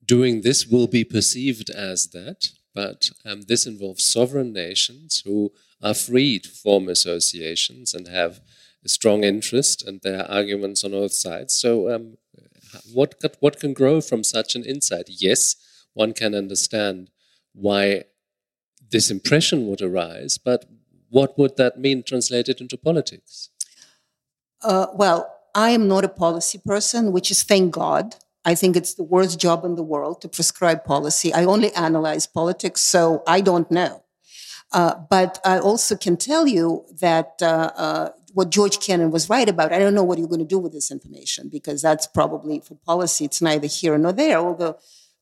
doing 0.04 0.42
this 0.42 0.66
will 0.66 0.86
be 0.86 1.04
perceived 1.04 1.70
as 1.70 2.08
that, 2.08 2.48
but 2.74 3.10
um, 3.24 3.42
this 3.42 3.66
involves 3.66 4.04
sovereign 4.04 4.52
nations 4.52 5.22
who 5.24 5.52
are 5.82 5.94
free 5.94 6.38
to 6.38 6.48
form 6.48 6.88
associations 6.88 7.92
and 7.94 8.08
have 8.08 8.40
a 8.84 8.88
strong 8.88 9.24
interest, 9.24 9.86
and 9.86 10.00
there 10.02 10.20
are 10.20 10.30
arguments 10.30 10.84
on 10.84 10.92
both 10.92 11.12
sides. 11.12 11.54
So, 11.54 11.94
um, 11.94 12.16
what 12.92 13.22
what 13.40 13.60
can 13.60 13.74
grow 13.74 14.00
from 14.00 14.24
such 14.24 14.54
an 14.54 14.64
insight? 14.64 15.06
Yes, 15.08 15.56
one 15.92 16.12
can 16.14 16.34
understand 16.34 17.10
why 17.52 18.04
this 18.90 19.10
impression 19.10 19.66
would 19.66 19.82
arise, 19.82 20.38
but 20.38 20.64
what 21.10 21.38
would 21.38 21.56
that 21.56 21.78
mean 21.78 22.02
translated 22.02 22.60
into 22.60 22.76
politics? 22.76 23.50
Uh, 24.62 24.86
well, 24.94 25.30
I 25.54 25.70
am 25.70 25.86
not 25.86 26.04
a 26.04 26.08
policy 26.08 26.60
person, 26.64 27.12
which 27.12 27.30
is 27.30 27.42
thank 27.42 27.74
God. 27.74 28.16
I 28.44 28.54
think 28.54 28.76
it's 28.76 28.94
the 28.94 29.04
worst 29.04 29.38
job 29.38 29.64
in 29.64 29.76
the 29.76 29.82
world 29.82 30.20
to 30.22 30.28
prescribe 30.28 30.84
policy. 30.84 31.32
I 31.32 31.44
only 31.44 31.72
analyze 31.74 32.26
politics, 32.26 32.80
so 32.80 33.22
I 33.26 33.40
don't 33.40 33.70
know. 33.70 34.02
Uh, 34.72 34.94
but 35.10 35.38
I 35.44 35.58
also 35.58 35.96
can 35.96 36.16
tell 36.16 36.46
you 36.46 36.84
that 37.00 37.34
uh, 37.42 37.70
uh, 37.76 38.08
what 38.32 38.50
George 38.50 38.80
Kennan 38.80 39.10
was 39.10 39.28
right 39.28 39.48
about. 39.48 39.72
I 39.72 39.78
don't 39.78 39.94
know 39.94 40.02
what 40.02 40.18
you're 40.18 40.28
going 40.28 40.40
to 40.40 40.46
do 40.46 40.58
with 40.58 40.72
this 40.72 40.90
information 40.90 41.48
because 41.48 41.82
that's 41.82 42.06
probably 42.06 42.60
for 42.60 42.74
policy, 42.86 43.26
it's 43.26 43.42
neither 43.42 43.66
here 43.66 43.96
nor 43.98 44.12
there, 44.12 44.38
although 44.38 44.78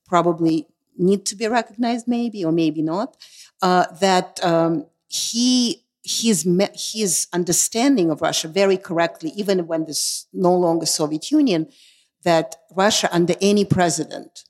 probably 0.06 0.66
need 0.96 1.26
to 1.26 1.36
be 1.36 1.48
recognized, 1.48 2.06
maybe, 2.06 2.44
or 2.44 2.52
maybe 2.52 2.82
not. 2.82 3.16
Uh, 3.60 3.86
that 4.00 4.42
um, 4.44 4.86
he 5.08 5.84
his 6.02 6.48
his 6.74 7.26
understanding 7.32 8.10
of 8.10 8.22
Russia 8.22 8.48
very 8.48 8.76
correctly, 8.76 9.30
even 9.36 9.66
when 9.66 9.84
this 9.84 10.26
no 10.32 10.54
longer 10.54 10.86
Soviet 10.86 11.30
Union, 11.30 11.68
that 12.22 12.56
Russia 12.74 13.08
under 13.12 13.34
any 13.40 13.64
president, 13.64 14.44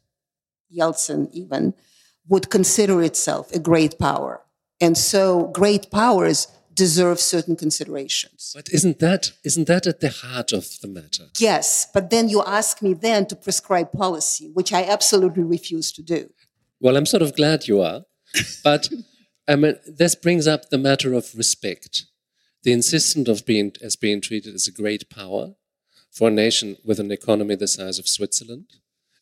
Yeltsin 0.75 1.31
even, 1.33 1.75
would 2.29 2.51
consider 2.51 3.03
itself 3.03 3.53
a 3.53 3.59
great 3.59 3.99
power, 3.99 4.43
and 4.81 4.97
so 4.97 5.49
great 5.49 5.91
powers 5.91 6.49
deserve 6.75 7.21
certain 7.21 7.57
considerations. 7.57 8.53
But 8.55 8.69
isn't 8.73 8.99
that 9.01 9.33
isn't 9.45 9.67
that 9.67 9.87
at 9.87 10.01
the 10.01 10.11
heart 10.11 10.53
of 10.53 10.65
the 10.81 10.89
matter? 10.89 11.27
Yes, 11.39 11.89
but 11.93 12.11
then 12.11 12.29
you 12.29 12.43
ask 12.45 12.81
me 12.81 12.95
then 12.95 13.27
to 13.27 13.37
prescribe 13.37 13.93
policy, 13.93 14.51
which 14.55 14.73
I 14.73 14.85
absolutely 14.85 15.43
refuse 15.43 15.93
to 15.93 16.03
do. 16.03 16.31
Well, 16.81 16.97
I'm 16.97 17.07
sort 17.07 17.23
of 17.23 17.37
glad 17.37 17.69
you 17.69 17.81
are, 17.81 18.03
but 18.65 18.89
I 19.47 19.57
mean, 19.57 19.77
this 19.87 20.15
brings 20.15 20.47
up 20.47 20.71
the 20.71 20.79
matter 20.79 21.13
of 21.13 21.35
respect. 21.35 22.07
The 22.63 22.73
insistence 22.73 23.29
of 23.29 23.47
being 23.47 23.73
as 23.83 23.97
being 23.97 24.21
treated 24.21 24.55
as 24.55 24.67
a 24.67 24.73
great 24.73 25.09
power 25.11 25.55
for 26.11 26.29
a 26.29 26.31
nation 26.31 26.77
with 26.85 26.99
an 26.99 27.11
economy 27.11 27.55
the 27.55 27.69
size 27.69 27.99
of 27.99 28.09
Switzerland, 28.09 28.77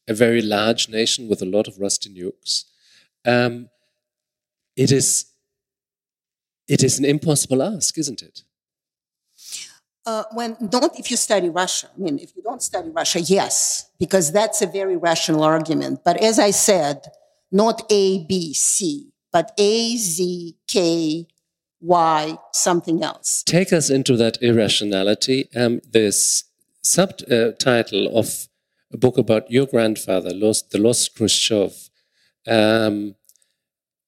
a 0.08 0.14
very 0.14 0.40
large 0.40 0.88
nation 0.88 1.28
with 1.28 1.42
a 1.42 1.46
lot 1.46 1.68
of 1.68 1.78
rusty 1.78 2.10
nukes. 2.10 2.64
Um, 3.26 3.68
it 4.76 4.90
is 4.92 5.26
it 6.68 6.82
is 6.82 6.98
an 6.98 7.04
impossible 7.04 7.62
ask, 7.62 7.96
isn't 7.98 8.22
it? 8.22 8.42
Uh, 10.06 10.24
when 10.32 10.56
not 10.72 10.98
if 10.98 11.10
you 11.10 11.16
study 11.16 11.50
Russia. 11.50 11.88
I 11.94 12.00
mean, 12.00 12.18
if 12.18 12.34
you 12.34 12.42
don't 12.42 12.62
study 12.62 12.90
Russia, 12.90 13.20
yes, 13.20 13.90
because 13.98 14.32
that's 14.32 14.62
a 14.62 14.66
very 14.66 14.96
rational 14.96 15.42
argument. 15.42 16.00
But 16.04 16.22
as 16.22 16.38
I 16.38 16.50
said, 16.50 17.08
not 17.52 17.82
A, 17.90 18.24
B, 18.24 18.54
C, 18.54 19.12
but 19.32 19.52
A, 19.58 19.96
Z, 19.96 20.56
K, 20.66 21.26
Y, 21.80 22.38
something 22.52 23.02
else. 23.02 23.42
Take 23.44 23.72
us 23.72 23.90
into 23.90 24.16
that 24.16 24.38
irrationality. 24.42 25.48
Um, 25.54 25.80
this 25.90 26.44
subtitle 26.82 28.18
of 28.18 28.48
a 28.92 28.96
book 28.96 29.18
about 29.18 29.50
your 29.50 29.66
grandfather, 29.66 30.30
Lost, 30.32 30.70
The 30.70 30.78
Lost 30.78 31.14
Khrushchev. 31.14 31.90
Um, 32.46 33.16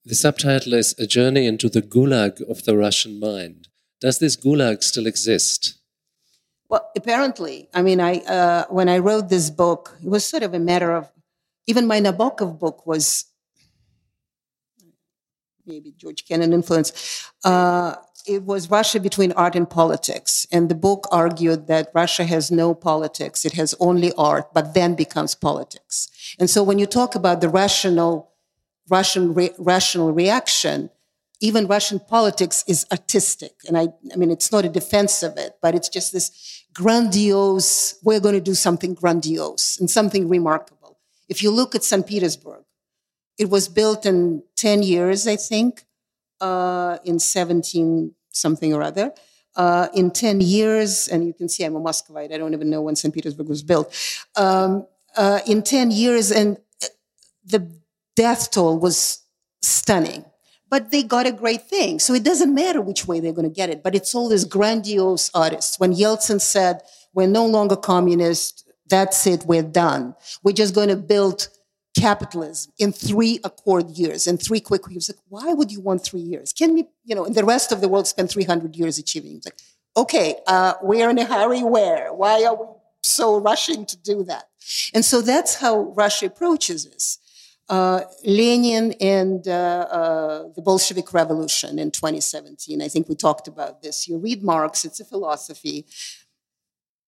the 0.04 0.14
subtitle 0.14 0.74
is 0.74 0.94
A 0.98 1.06
Journey 1.06 1.46
into 1.46 1.68
the 1.68 1.82
Gulag 1.82 2.40
of 2.48 2.64
the 2.64 2.76
Russian 2.76 3.20
Mind. 3.20 3.68
Does 4.00 4.18
this 4.18 4.36
Gulag 4.36 4.82
still 4.82 5.06
exist? 5.06 5.78
Well, 6.68 6.90
apparently. 6.96 7.68
I 7.74 7.82
mean, 7.82 8.00
I 8.00 8.18
uh, 8.20 8.64
when 8.70 8.88
I 8.88 8.98
wrote 8.98 9.28
this 9.28 9.50
book, 9.50 9.98
it 10.02 10.08
was 10.08 10.24
sort 10.24 10.42
of 10.42 10.54
a 10.54 10.58
matter 10.58 10.92
of 10.92 11.10
even 11.66 11.86
my 11.86 12.00
Nabokov 12.00 12.58
book 12.58 12.86
was 12.86 13.26
maybe 15.66 15.92
George 15.96 16.24
Kennan 16.26 16.52
influence. 16.52 17.28
Uh, 17.44 17.96
it 18.26 18.44
was 18.44 18.70
Russia 18.70 19.00
between 19.00 19.32
art 19.32 19.54
and 19.54 19.68
politics. 19.68 20.46
And 20.52 20.68
the 20.68 20.74
book 20.74 21.06
argued 21.10 21.66
that 21.66 21.90
Russia 21.94 22.24
has 22.24 22.50
no 22.50 22.74
politics, 22.74 23.44
it 23.44 23.52
has 23.54 23.74
only 23.80 24.12
art, 24.18 24.52
but 24.54 24.74
then 24.74 24.94
becomes 24.94 25.34
politics. 25.34 26.08
And 26.38 26.48
so 26.48 26.62
when 26.62 26.78
you 26.78 26.86
talk 26.86 27.14
about 27.14 27.40
the 27.40 27.48
rational, 27.48 28.32
Russian 28.88 29.34
re- 29.34 29.54
rational 29.58 30.12
reaction, 30.12 30.90
even 31.40 31.66
Russian 31.66 32.00
politics 32.00 32.64
is 32.68 32.86
artistic. 32.92 33.52
And 33.66 33.76
I, 33.78 33.88
I 34.12 34.16
mean, 34.16 34.30
it's 34.30 34.52
not 34.52 34.64
a 34.64 34.68
defense 34.68 35.22
of 35.22 35.36
it, 35.38 35.56
but 35.62 35.74
it's 35.74 35.88
just 35.88 36.12
this 36.12 36.64
grandiose, 36.74 37.98
we're 38.02 38.20
going 38.20 38.34
to 38.34 38.40
do 38.40 38.54
something 38.54 38.94
grandiose 38.94 39.78
and 39.78 39.90
something 39.90 40.28
remarkable. 40.28 40.98
If 41.28 41.42
you 41.42 41.50
look 41.50 41.74
at 41.74 41.84
St. 41.84 42.06
Petersburg, 42.06 42.64
it 43.38 43.48
was 43.48 43.68
built 43.68 44.04
in 44.04 44.42
10 44.56 44.82
years, 44.82 45.26
I 45.26 45.36
think, 45.36 45.86
uh, 46.40 46.98
in 47.04 47.18
17 47.18 48.14
something 48.30 48.72
or 48.72 48.82
other. 48.82 49.12
Uh, 49.56 49.88
in 49.94 50.10
10 50.10 50.40
years, 50.40 51.08
and 51.08 51.26
you 51.26 51.34
can 51.34 51.48
see 51.48 51.64
I'm 51.64 51.74
a 51.74 51.80
Muscovite, 51.80 52.32
I 52.32 52.38
don't 52.38 52.54
even 52.54 52.70
know 52.70 52.82
when 52.82 52.94
St. 52.94 53.12
Petersburg 53.12 53.48
was 53.48 53.62
built. 53.62 53.94
Um, 54.36 54.86
uh, 55.16 55.40
in 55.46 55.62
10 55.62 55.90
years, 55.90 56.30
and 56.30 56.56
the 57.44 57.68
death 58.14 58.50
toll 58.52 58.78
was 58.78 59.22
stunning. 59.60 60.24
But 60.68 60.92
they 60.92 61.02
got 61.02 61.26
a 61.26 61.32
great 61.32 61.62
thing. 61.62 61.98
So 61.98 62.14
it 62.14 62.22
doesn't 62.22 62.54
matter 62.54 62.80
which 62.80 63.08
way 63.08 63.18
they're 63.18 63.32
going 63.32 63.48
to 63.48 63.54
get 63.54 63.70
it, 63.70 63.82
but 63.82 63.96
it's 63.96 64.14
all 64.14 64.28
these 64.28 64.44
grandiose 64.44 65.28
artists. 65.34 65.80
When 65.80 65.92
Yeltsin 65.92 66.40
said, 66.40 66.82
We're 67.12 67.26
no 67.26 67.44
longer 67.44 67.74
communist, 67.74 68.70
that's 68.86 69.26
it, 69.26 69.44
we're 69.46 69.62
done. 69.62 70.14
We're 70.44 70.52
just 70.52 70.74
going 70.74 70.88
to 70.88 70.96
build 70.96 71.48
capitalism 72.00 72.72
in 72.78 72.92
three 72.92 73.40
accord 73.44 73.90
years 73.90 74.26
in 74.26 74.36
three 74.36 74.60
quick 74.60 74.82
years. 74.88 75.08
Like, 75.08 75.18
why 75.28 75.52
would 75.52 75.70
you 75.70 75.80
want 75.80 76.02
three 76.02 76.20
years? 76.20 76.52
Can 76.52 76.74
we, 76.74 76.84
you 77.04 77.14
know, 77.14 77.24
and 77.24 77.34
the 77.34 77.44
rest 77.44 77.72
of 77.72 77.80
the 77.80 77.88
world 77.88 78.06
spend 78.06 78.30
300 78.30 78.76
years 78.76 78.98
achieving? 78.98 79.36
It's 79.36 79.46
like, 79.46 79.58
okay, 79.96 80.36
uh, 80.46 80.74
we're 80.82 81.10
in 81.10 81.18
a 81.18 81.24
hurry 81.24 81.62
where? 81.62 82.12
Why 82.12 82.44
are 82.44 82.54
we 82.54 82.66
so 83.02 83.38
rushing 83.38 83.86
to 83.86 83.96
do 83.96 84.24
that? 84.24 84.44
And 84.94 85.04
so 85.04 85.20
that's 85.20 85.56
how 85.56 85.92
Russia 85.96 86.26
approaches 86.26 86.84
this. 86.90 87.18
Uh, 87.68 88.00
Lenin 88.24 88.94
and 89.00 89.46
uh, 89.46 89.86
uh, 89.90 90.48
the 90.56 90.62
Bolshevik 90.62 91.12
Revolution 91.14 91.78
in 91.78 91.92
2017. 91.92 92.82
I 92.82 92.88
think 92.88 93.08
we 93.08 93.14
talked 93.14 93.46
about 93.46 93.80
this. 93.82 94.08
You 94.08 94.18
read 94.18 94.42
Marx, 94.42 94.84
it's 94.84 94.98
a 94.98 95.04
philosophy, 95.04 95.86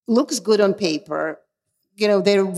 looks 0.06 0.38
good 0.38 0.60
on 0.60 0.74
paper. 0.74 1.40
You 1.96 2.06
know, 2.06 2.20
they're 2.20 2.52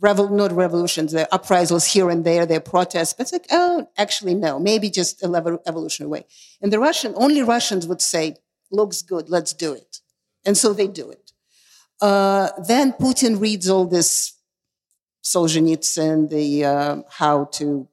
revol- 0.00 0.30
not 0.30 0.52
revolutions, 0.52 1.12
the 1.12 1.32
uprisals 1.32 1.84
here 1.86 2.10
and 2.10 2.24
there, 2.24 2.46
their 2.46 2.60
protests. 2.60 3.12
But 3.12 3.22
it's 3.24 3.32
like, 3.32 3.46
oh, 3.50 3.88
actually, 3.96 4.34
no, 4.34 4.58
maybe 4.58 4.90
just 4.90 5.22
a 5.22 5.28
level 5.28 5.62
evolutionary 5.66 6.10
way. 6.10 6.26
And 6.60 6.72
the 6.72 6.78
Russian, 6.78 7.14
only 7.16 7.42
Russians 7.42 7.86
would 7.86 8.00
say, 8.00 8.36
looks 8.70 9.02
good, 9.02 9.28
let's 9.28 9.52
do 9.52 9.72
it. 9.72 10.00
And 10.44 10.56
so 10.56 10.72
they 10.72 10.86
do 10.86 11.10
it. 11.10 11.32
Uh, 12.00 12.50
then 12.66 12.92
Putin 12.92 13.40
reads 13.40 13.68
all 13.68 13.86
this 13.86 14.34
Solzhenitsyn, 15.24 16.30
the 16.30 16.64
uh, 16.64 17.02
how 17.10 17.46
to 17.52 17.88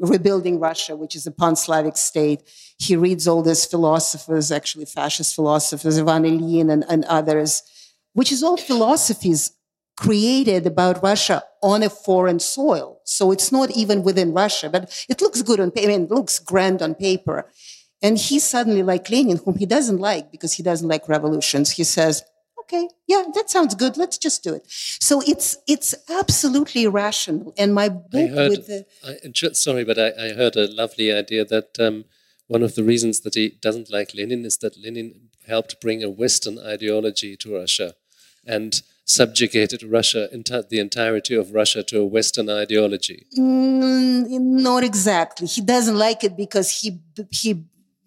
rebuilding 0.00 0.60
Russia, 0.60 0.94
which 0.96 1.16
is 1.16 1.26
a 1.26 1.30
pan-Slavic 1.32 1.96
state. 1.96 2.42
He 2.78 2.94
reads 2.96 3.26
all 3.26 3.42
these 3.42 3.64
philosophers, 3.64 4.52
actually 4.52 4.84
fascist 4.84 5.34
philosophers, 5.34 5.98
Ivan 5.98 6.22
Ilyin 6.22 6.70
and, 6.70 6.84
and 6.88 7.04
others, 7.06 7.62
which 8.12 8.30
is 8.30 8.42
all 8.42 8.56
philosophies 8.56 9.52
created 9.98 10.64
about 10.64 11.02
Russia 11.02 11.42
on 11.60 11.82
a 11.82 11.90
foreign 11.90 12.38
soil. 12.38 13.00
So 13.04 13.32
it's 13.32 13.50
not 13.50 13.72
even 13.72 14.04
within 14.04 14.32
Russia, 14.32 14.70
but 14.70 15.04
it 15.08 15.20
looks 15.20 15.42
good 15.42 15.58
on 15.58 15.72
paper. 15.72 15.88
I 15.88 15.96
mean, 15.96 16.04
it 16.04 16.10
looks 16.10 16.38
grand 16.38 16.82
on 16.82 16.94
paper. 16.94 17.50
And 18.00 18.16
he 18.16 18.38
suddenly, 18.38 18.84
like 18.84 19.10
Lenin, 19.10 19.40
whom 19.44 19.56
he 19.56 19.66
doesn't 19.66 19.98
like 19.98 20.30
because 20.30 20.52
he 20.52 20.62
doesn't 20.62 20.86
like 20.86 21.08
revolutions, 21.08 21.72
he 21.72 21.82
says, 21.82 22.22
okay, 22.60 22.88
yeah, 23.08 23.24
that 23.34 23.50
sounds 23.50 23.74
good. 23.74 23.96
Let's 23.96 24.18
just 24.18 24.44
do 24.44 24.54
it. 24.54 24.62
So 24.68 25.20
it's 25.26 25.56
it's 25.66 25.96
absolutely 26.08 26.86
rational. 26.86 27.52
And 27.58 27.74
my 27.74 27.88
book 27.88 28.30
heard, 28.30 28.50
with 28.50 28.66
the 28.68 28.86
I, 29.04 29.52
sorry, 29.52 29.84
but 29.84 29.98
I, 29.98 30.12
I, 30.26 30.28
heard 30.34 30.54
a 30.54 30.70
lovely 30.72 31.12
idea 31.12 31.44
that 31.46 31.80
um, 31.80 32.04
one 32.46 32.62
of 32.62 32.76
the 32.76 32.84
reasons 32.84 33.20
that 33.20 33.34
he 33.34 33.56
doesn't 33.60 33.90
like 33.90 34.14
Lenin 34.14 34.44
is 34.44 34.58
that 34.58 34.78
Lenin 34.78 35.30
helped 35.48 35.80
bring 35.80 36.04
a 36.04 36.10
Western 36.10 36.58
ideology 36.58 37.36
to 37.38 37.54
Russia, 37.54 37.94
and 38.46 38.80
subjugated 39.08 39.82
Russia, 39.82 40.28
the 40.30 40.78
entirety 40.78 41.34
of 41.34 41.52
Russia 41.54 41.82
to 41.82 42.00
a 42.00 42.04
Western 42.04 42.48
ideology? 42.50 43.26
Mm, 43.36 44.28
not 44.28 44.84
exactly. 44.84 45.46
He 45.46 45.62
doesn't 45.62 45.96
like 45.96 46.22
it 46.22 46.36
because 46.36 46.70
he 46.80 47.00
he 47.30 47.64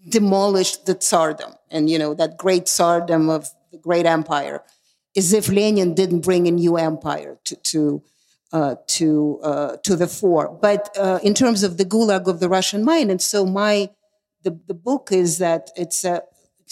demolished 0.08 0.86
the 0.86 0.96
tsardom, 0.96 1.56
and 1.70 1.90
you 1.90 1.98
know 1.98 2.14
that 2.14 2.38
great 2.38 2.66
tsardom 2.66 3.30
of 3.30 3.50
the 3.72 3.78
great 3.78 4.06
empire, 4.06 4.64
as 5.18 5.34
if 5.34 5.50
Lenin 5.50 5.94
didn't 5.94 6.22
bring 6.22 6.48
a 6.48 6.52
new 6.52 6.78
empire 6.78 7.40
to 7.46 7.56
to 7.56 8.04
uh, 8.54 8.76
to 8.88 9.40
uh, 9.44 9.78
to 9.78 9.96
the 9.96 10.08
fore. 10.08 10.48
But 10.62 10.96
uh, 10.98 11.20
in 11.24 11.34
terms 11.34 11.64
of 11.64 11.78
the 11.78 11.86
gulag 11.86 12.28
of 12.28 12.40
the 12.40 12.50
Russian 12.50 12.84
mind, 12.84 13.10
and 13.10 13.22
so 13.22 13.46
my 13.46 13.90
the, 14.44 14.60
the 14.68 14.74
book 14.74 15.10
is 15.12 15.38
that 15.38 15.70
it's 15.76 16.04
a 16.04 16.24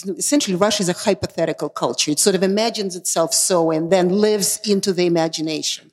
essentially 0.05 0.55
Russia 0.55 0.83
is 0.83 0.89
a 0.89 0.93
hypothetical 0.93 1.69
culture. 1.69 2.11
It 2.11 2.19
sort 2.19 2.35
of 2.35 2.43
imagines 2.43 2.95
itself 2.95 3.33
so 3.33 3.71
and 3.71 3.91
then 3.91 4.09
lives 4.09 4.59
into 4.65 4.93
the 4.93 5.05
imagination. 5.05 5.91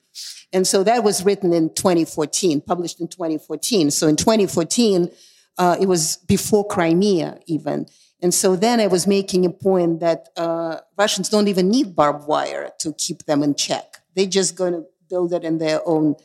And 0.53 0.65
so 0.65 0.83
that 0.83 1.03
was 1.03 1.25
written 1.25 1.53
in 1.53 1.73
2014, 1.73 2.61
published 2.61 3.01
in 3.01 3.07
2014. 3.07 3.91
So 3.91 4.07
in 4.07 4.15
2014, 4.15 5.11
uh, 5.57 5.77
it 5.79 5.87
was 5.87 6.17
before 6.27 6.65
Crimea 6.65 7.39
even. 7.47 7.87
And 8.21 8.33
so 8.33 8.55
then 8.55 8.79
I 8.79 8.87
was 8.87 9.05
making 9.05 9.45
a 9.45 9.49
point 9.49 9.99
that 9.99 10.29
uh, 10.37 10.77
Russians 10.97 11.29
don't 11.29 11.47
even 11.47 11.69
need 11.69 11.95
barbed 11.95 12.27
wire 12.27 12.71
to 12.79 12.93
keep 12.93 13.25
them 13.25 13.43
in 13.43 13.55
check. 13.55 13.97
They're 14.15 14.25
just 14.25 14.55
going 14.55 14.73
to 14.73 14.85
build 15.09 15.33
it 15.33 15.43
in 15.43 15.59
their 15.59 15.81
own 15.87 16.15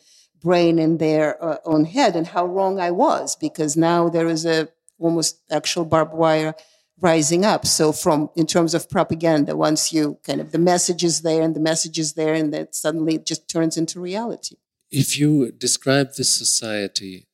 brain, 0.40 0.78
in 0.78 0.98
their 0.98 1.42
uh, 1.42 1.58
own 1.64 1.84
head. 1.84 2.16
And 2.16 2.26
how 2.26 2.46
wrong 2.46 2.80
I 2.80 2.90
was, 2.90 3.36
because 3.36 3.76
now 3.76 4.08
there 4.08 4.28
is 4.28 4.46
a 4.46 4.68
almost 4.98 5.40
actual 5.50 5.84
barbed 5.84 6.14
wire 6.14 6.54
rising 7.02 7.44
up. 7.44 7.66
So 7.66 7.92
from 7.92 8.30
in 8.36 8.46
terms 8.46 8.74
of 8.74 8.88
propaganda, 8.88 9.56
once 9.56 9.92
you 9.92 10.18
kind 10.24 10.40
of 10.40 10.52
the 10.52 10.58
message 10.58 11.04
is 11.04 11.22
there 11.22 11.42
and 11.42 11.54
the 11.54 11.60
message 11.60 11.98
is 11.98 12.14
there, 12.14 12.32
and 12.32 12.54
then 12.54 12.68
suddenly 12.72 13.16
it 13.16 13.26
just 13.26 13.48
turns 13.48 13.76
into 13.76 14.00
reality. 14.00 14.56
If 14.90 15.18
you 15.18 15.52
describe 15.52 16.14
this 16.14 16.32
society, 16.32 17.26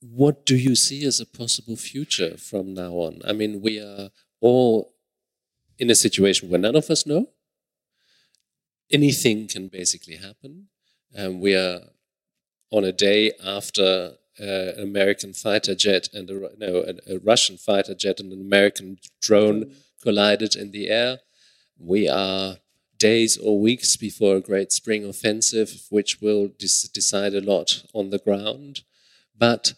what 0.00 0.44
do 0.44 0.56
you 0.56 0.74
see 0.74 1.04
as 1.04 1.20
a 1.20 1.26
possible 1.26 1.76
future 1.76 2.36
from 2.36 2.74
now 2.74 2.92
on? 2.92 3.20
I 3.26 3.32
mean, 3.32 3.62
we 3.62 3.78
are 3.78 4.10
all 4.40 4.94
in 5.78 5.90
a 5.90 5.94
situation 5.94 6.48
where 6.48 6.60
none 6.60 6.76
of 6.76 6.90
us 6.90 7.06
know. 7.06 7.30
Anything 8.90 9.48
can 9.48 9.68
basically 9.68 10.16
happen. 10.16 10.68
Um, 11.16 11.40
we 11.40 11.54
are 11.54 11.80
on 12.70 12.84
a 12.84 12.92
day 12.92 13.32
after 13.44 14.14
uh, 14.40 14.72
an 14.76 14.82
American 14.82 15.32
fighter 15.32 15.74
jet 15.74 16.08
and 16.12 16.30
a, 16.30 16.50
no, 16.58 16.84
a, 16.86 17.14
a, 17.14 17.18
Russian 17.18 17.56
fighter 17.56 17.94
jet 17.94 18.20
and 18.20 18.32
an 18.32 18.40
American 18.40 18.98
drone 19.20 19.72
collided 20.02 20.54
in 20.54 20.70
the 20.70 20.88
air. 20.88 21.18
We 21.78 22.08
are 22.08 22.56
days 22.98 23.36
or 23.36 23.60
weeks 23.60 23.96
before 23.96 24.36
a 24.36 24.40
great 24.40 24.72
spring 24.72 25.04
offensive, 25.04 25.82
which 25.90 26.20
will 26.20 26.50
decide 26.58 27.34
a 27.34 27.40
lot 27.40 27.84
on 27.92 28.10
the 28.10 28.18
ground. 28.18 28.82
But 29.36 29.74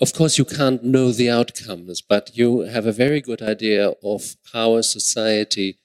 of 0.00 0.12
course, 0.12 0.38
you 0.38 0.44
can't 0.44 0.84
know 0.84 1.10
the 1.10 1.30
outcomes, 1.30 2.00
but 2.00 2.36
you 2.36 2.60
have 2.60 2.86
a 2.86 2.92
very 2.92 3.20
good 3.20 3.42
idea 3.42 3.94
of 4.02 4.36
how 4.52 4.76
a 4.76 4.82
society 4.82 5.78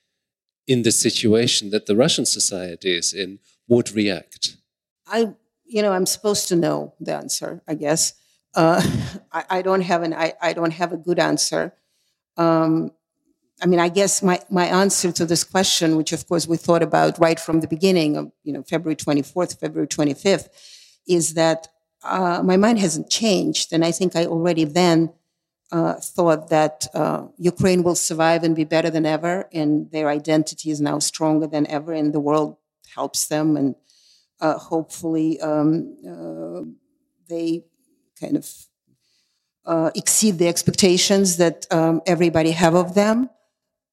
in 0.67 0.83
the 0.83 0.91
situation 0.91 1.71
that 1.71 1.87
the 1.87 1.95
Russian 1.95 2.25
society 2.25 2.95
is 2.95 3.13
in 3.13 3.39
would 3.67 3.91
react. 3.91 4.57
I, 5.07 5.33
you 5.73 5.81
know, 5.81 5.91
I'm 5.91 6.05
supposed 6.05 6.47
to 6.49 6.55
know 6.55 6.93
the 6.99 7.15
answer, 7.15 7.61
I 7.67 7.73
guess. 7.73 8.13
Uh, 8.53 8.81
I, 9.31 9.43
I, 9.49 9.61
don't 9.63 9.81
have 9.81 10.03
an, 10.03 10.13
I, 10.13 10.33
I 10.39 10.53
don't 10.53 10.71
have 10.71 10.93
a 10.93 10.97
good 10.97 11.17
answer. 11.17 11.73
Um, 12.37 12.91
I 13.61 13.65
mean, 13.65 13.79
I 13.79 13.89
guess 13.89 14.21
my, 14.21 14.39
my 14.51 14.65
answer 14.65 15.11
to 15.11 15.25
this 15.25 15.43
question, 15.43 15.95
which 15.95 16.11
of 16.13 16.27
course 16.27 16.47
we 16.47 16.57
thought 16.57 16.83
about 16.83 17.17
right 17.17 17.39
from 17.39 17.61
the 17.61 17.67
beginning 17.67 18.17
of, 18.17 18.31
you 18.43 18.53
know, 18.53 18.61
February 18.63 18.95
24th, 18.95 19.59
February 19.59 19.87
25th, 19.87 20.49
is 21.07 21.33
that 21.33 21.67
uh, 22.03 22.41
my 22.43 22.57
mind 22.57 22.77
hasn't 22.79 23.09
changed. 23.09 23.73
And 23.73 23.83
I 23.83 23.91
think 23.91 24.15
I 24.15 24.25
already 24.25 24.65
then 24.65 25.11
uh, 25.71 25.95
thought 25.95 26.49
that 26.49 26.85
uh, 26.93 27.25
Ukraine 27.39 27.81
will 27.81 27.95
survive 27.95 28.43
and 28.43 28.55
be 28.55 28.63
better 28.63 28.91
than 28.91 29.07
ever, 29.07 29.49
and 29.51 29.89
their 29.89 30.07
identity 30.07 30.69
is 30.69 30.79
now 30.79 30.99
stronger 30.99 31.47
than 31.47 31.65
ever, 31.65 31.93
and 31.93 32.13
the 32.13 32.19
world 32.19 32.57
helps 32.93 33.25
them, 33.25 33.57
and 33.57 33.73
uh, 34.43 34.57
hopefully 34.57 35.39
um, 35.39 35.95
uh, 36.07 36.61
they 37.29 37.63
kind 38.19 38.35
of 38.35 38.47
uh, 39.65 39.89
exceed 39.95 40.37
the 40.37 40.47
expectations 40.47 41.37
that 41.37 41.65
um, 41.71 42.01
everybody 42.05 42.51
have 42.51 42.75
of 42.75 42.93
them. 42.93 43.29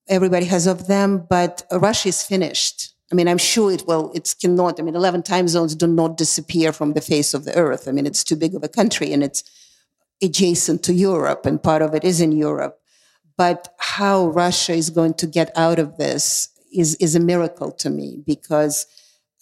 Everybody 0.09 0.45
has 0.47 0.67
of 0.67 0.87
them, 0.87 1.25
but 1.29 1.63
Russia 1.71 2.09
is 2.09 2.21
finished. 2.21 2.93
I 3.11 3.15
mean, 3.15 3.29
I'm 3.29 3.37
sure 3.37 3.71
it 3.71 3.87
will, 3.87 4.11
it 4.13 4.35
cannot, 4.41 4.79
I 4.79 4.83
mean, 4.83 4.95
11 4.95 5.23
time 5.23 5.47
zones 5.47 5.73
do 5.73 5.87
not 5.87 6.17
disappear 6.17 6.73
from 6.73 6.93
the 6.93 7.01
face 7.01 7.33
of 7.33 7.45
the 7.45 7.55
earth. 7.55 7.87
I 7.87 7.91
mean, 7.91 8.05
it's 8.05 8.23
too 8.23 8.35
big 8.35 8.53
of 8.53 8.63
a 8.63 8.69
country 8.69 9.13
and 9.13 9.23
it's 9.23 9.43
adjacent 10.21 10.83
to 10.83 10.93
Europe 10.93 11.45
and 11.45 11.63
part 11.63 11.81
of 11.81 11.95
it 11.95 12.03
is 12.03 12.19
in 12.19 12.33
Europe. 12.33 12.79
But 13.37 13.73
how 13.77 14.27
Russia 14.27 14.73
is 14.73 14.89
going 14.89 15.13
to 15.15 15.27
get 15.27 15.51
out 15.57 15.79
of 15.79 15.97
this 15.97 16.49
is, 16.73 16.95
is 16.95 17.15
a 17.15 17.19
miracle 17.19 17.71
to 17.71 17.89
me 17.89 18.21
because 18.25 18.85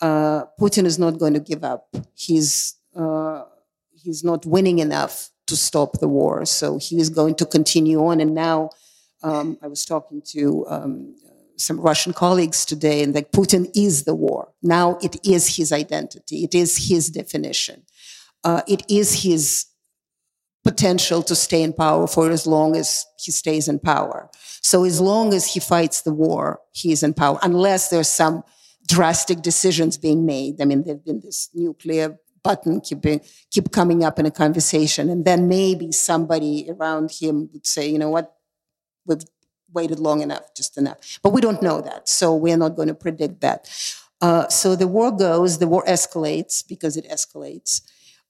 uh, 0.02 0.46
Putin 0.60 0.86
is 0.86 0.98
not 0.98 1.18
going 1.18 1.34
to 1.34 1.40
give 1.40 1.64
up. 1.64 1.96
He's, 2.14 2.76
uh, 2.96 3.44
he's 3.92 4.24
not 4.24 4.46
winning 4.46 4.80
enough 4.80 5.30
to 5.48 5.56
stop 5.56 6.00
the 6.00 6.08
war. 6.08 6.46
So 6.46 6.78
he 6.78 7.00
is 7.00 7.10
going 7.10 7.36
to 7.36 7.46
continue 7.46 8.06
on. 8.06 8.20
And 8.20 8.34
now 8.34 8.70
um, 9.24 9.58
I 9.62 9.68
was 9.68 9.86
talking 9.86 10.22
to 10.34 10.66
um, 10.70 11.16
some 11.58 11.80
Russian 11.80 12.14
colleagues 12.14 12.66
today, 12.66 13.04
and 13.04 13.14
that 13.16 13.32
Putin 13.32 13.70
is 13.76 14.06
the 14.06 14.16
war. 14.16 14.54
Now 14.62 14.98
it 15.02 15.16
is 15.28 15.58
his 15.58 15.72
identity, 15.72 16.44
it 16.44 16.56
is 16.56 16.90
his 16.90 17.10
definition, 17.10 17.84
uh, 18.44 18.62
it 18.68 18.84
is 18.90 19.24
his 19.24 19.66
potential 20.64 21.24
to 21.24 21.36
stay 21.36 21.64
in 21.64 21.74
power 21.74 22.08
for 22.08 22.30
as 22.30 22.46
long 22.46 22.76
as 22.76 23.06
he 23.18 23.32
stays 23.32 23.68
in 23.68 23.80
power. 23.80 24.30
So 24.62 24.84
as 24.84 25.00
long 25.02 25.34
as 25.34 25.54
he 25.54 25.60
fights 25.60 26.02
the 26.02 26.14
war, 26.14 26.60
he 26.72 26.92
is 26.92 27.04
in 27.04 27.14
power, 27.14 27.40
unless 27.42 27.90
there's 27.90 28.10
some 28.10 28.44
drastic 28.90 29.42
decisions 29.42 29.98
being 29.98 30.26
made. 30.26 30.60
I 30.60 30.66
mean, 30.66 30.84
there've 30.84 31.06
been 31.06 31.22
this 31.22 31.50
nuclear 31.54 32.18
button 32.44 32.82
keep, 32.82 33.06
keep 33.52 33.72
coming 33.72 34.04
up 34.04 34.18
in 34.18 34.26
a 34.26 34.32
conversation, 34.32 35.10
and 35.10 35.24
then 35.24 35.48
maybe 35.48 35.92
somebody 35.92 36.68
around 36.70 37.12
him 37.12 37.50
would 37.54 37.68
say, 37.68 37.88
you 37.88 38.00
know 38.00 38.10
what, 38.10 38.36
we've 39.06 39.24
waited 39.72 40.00
long 40.00 40.22
enough, 40.22 40.54
just 40.56 40.78
enough. 40.78 41.20
But 41.22 41.30
we 41.30 41.42
don't 41.42 41.62
know 41.62 41.82
that, 41.82 42.10
so 42.10 42.36
we're 42.36 42.58
not 42.58 42.76
going 42.76 42.88
to 42.88 42.96
predict 42.96 43.42
that. 43.42 43.70
Uh, 44.22 44.48
so 44.48 44.76
the 44.76 44.88
war 44.88 45.12
goes, 45.16 45.60
the 45.60 45.68
war 45.68 45.84
escalates 45.86 46.68
because 46.68 46.98
it 46.98 47.08
escalates. 47.10 47.82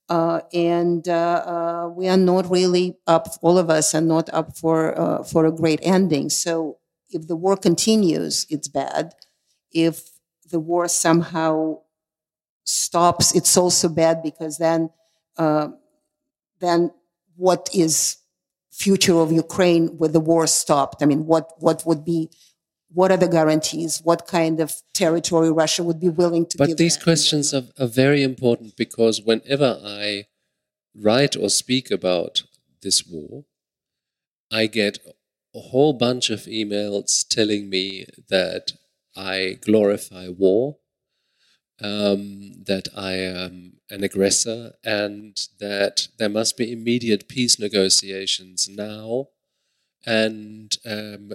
Uh, 0.08 0.40
and 0.52 1.08
uh, 1.08 1.12
uh 1.12 1.88
we 1.88 2.08
are 2.08 2.16
not 2.16 2.50
really 2.50 2.96
up, 3.06 3.28
all 3.42 3.58
of 3.58 3.70
us 3.70 3.94
are 3.94 4.00
not 4.00 4.28
up 4.32 4.56
for, 4.56 4.98
uh, 5.00 5.22
for 5.22 5.46
a 5.46 5.52
great 5.52 5.78
ending. 5.82 6.28
So 6.28 6.78
if 7.10 7.26
the 7.28 7.36
war 7.36 7.56
continues, 7.56 8.44
it's 8.50 8.68
bad. 8.68 9.14
If 9.72 10.09
the 10.50 10.60
war 10.60 10.88
somehow 10.88 11.78
stops, 12.64 13.34
it's 13.34 13.56
also 13.56 13.88
bad 13.88 14.22
because 14.22 14.58
then, 14.58 14.90
uh, 15.36 15.68
then 16.60 16.92
what 17.36 17.68
is 17.74 18.18
future 18.70 19.18
of 19.18 19.32
Ukraine 19.32 19.96
with 19.98 20.12
the 20.12 20.20
war 20.20 20.46
stopped? 20.46 21.02
I 21.02 21.06
mean, 21.06 21.26
what, 21.26 21.52
what 21.58 21.84
would 21.86 22.04
be, 22.04 22.30
what 22.92 23.10
are 23.10 23.16
the 23.16 23.28
guarantees? 23.28 24.00
What 24.02 24.26
kind 24.26 24.60
of 24.60 24.74
territory 24.94 25.50
Russia 25.50 25.82
would 25.82 26.00
be 26.00 26.08
willing 26.08 26.46
to 26.46 26.58
but 26.58 26.76
these 26.76 26.96
questions 26.96 27.54
are, 27.54 27.64
are 27.78 27.86
very 27.86 28.22
important 28.22 28.76
because 28.76 29.22
whenever 29.22 29.78
I 29.84 30.26
write 30.94 31.36
or 31.36 31.48
speak 31.48 31.90
about 31.90 32.42
this 32.82 33.06
war, 33.06 33.44
I 34.50 34.66
get 34.66 34.98
a 35.54 35.60
whole 35.60 35.92
bunch 35.92 36.30
of 36.30 36.40
emails 36.40 37.26
telling 37.28 37.68
me 37.68 38.06
that 38.28 38.72
I 39.16 39.58
glorify 39.60 40.28
war, 40.28 40.76
um, 41.80 42.52
that 42.66 42.88
I 42.96 43.12
am 43.12 43.78
an 43.88 44.04
aggressor 44.04 44.74
and 44.84 45.36
that 45.58 46.08
there 46.18 46.28
must 46.28 46.56
be 46.56 46.72
immediate 46.72 47.28
peace 47.28 47.58
negotiations 47.58 48.68
now. 48.68 49.28
And 50.06 50.76
um, 50.86 51.32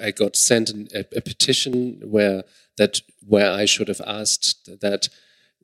I 0.00 0.10
got 0.10 0.36
sent 0.36 0.70
an, 0.70 0.88
a, 0.94 1.04
a, 1.16 1.20
petition 1.20 2.00
where 2.04 2.44
that 2.76 3.00
where 3.26 3.50
I 3.50 3.64
should 3.64 3.88
have 3.88 4.00
asked 4.06 4.80
that 4.80 5.08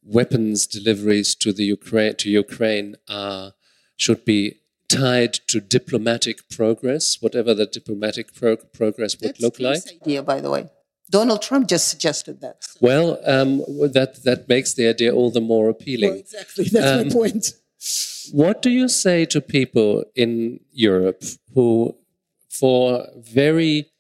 weapons 0.03 0.66
deliveries 0.66 1.35
to 1.37 1.53
the 1.53 1.64
Ukraine 1.64 2.16
to 2.16 2.31
Ukraine 2.31 2.97
are 3.09 3.53
should 3.97 4.25
be 4.25 4.61
tied 4.89 5.35
to 5.49 5.61
diplomatic 5.61 6.49
progress, 6.49 7.18
whatever 7.21 7.55
the 7.55 7.66
diplomatic 7.66 8.35
pro 8.35 8.57
progress 8.57 9.16
would 9.21 9.31
That's 9.31 9.41
look 9.41 9.61
like. 9.61 9.83
idea, 10.03 10.23
by 10.23 10.41
the 10.41 10.51
way. 10.51 10.68
Donald 11.11 11.43
Trump 11.43 11.69
just 11.69 11.89
suggested 11.89 12.41
that. 12.41 12.63
So. 12.65 12.79
Well, 12.81 13.21
um, 13.27 13.59
that 13.93 14.23
that 14.25 14.49
makes 14.49 14.75
the 14.75 14.89
idea 14.89 15.13
all 15.13 15.31
the 15.31 15.41
more 15.41 15.69
appealing. 15.69 16.11
Well, 16.11 16.21
exactly, 16.21 16.65
that's 16.73 16.87
um, 16.87 17.09
my 17.09 17.13
point. 17.13 17.53
What 18.33 18.63
do 18.63 18.71
you 18.71 18.89
say 18.89 19.25
to 19.27 19.41
people 19.41 20.05
in 20.15 20.61
Europe 20.73 21.25
who, 21.55 21.97
for 22.49 23.09
very 23.17 23.91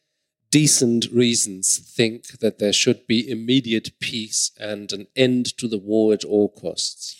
decent 0.50 1.06
reasons, 1.12 1.78
think 1.78 2.38
that 2.40 2.58
there 2.58 2.72
should 2.72 3.06
be 3.06 3.28
immediate 3.28 3.98
peace 4.00 4.50
and 4.58 4.92
an 4.92 5.06
end 5.16 5.56
to 5.58 5.66
the 5.66 5.78
war 5.78 6.12
at 6.12 6.24
all 6.24 6.48
costs? 6.48 7.16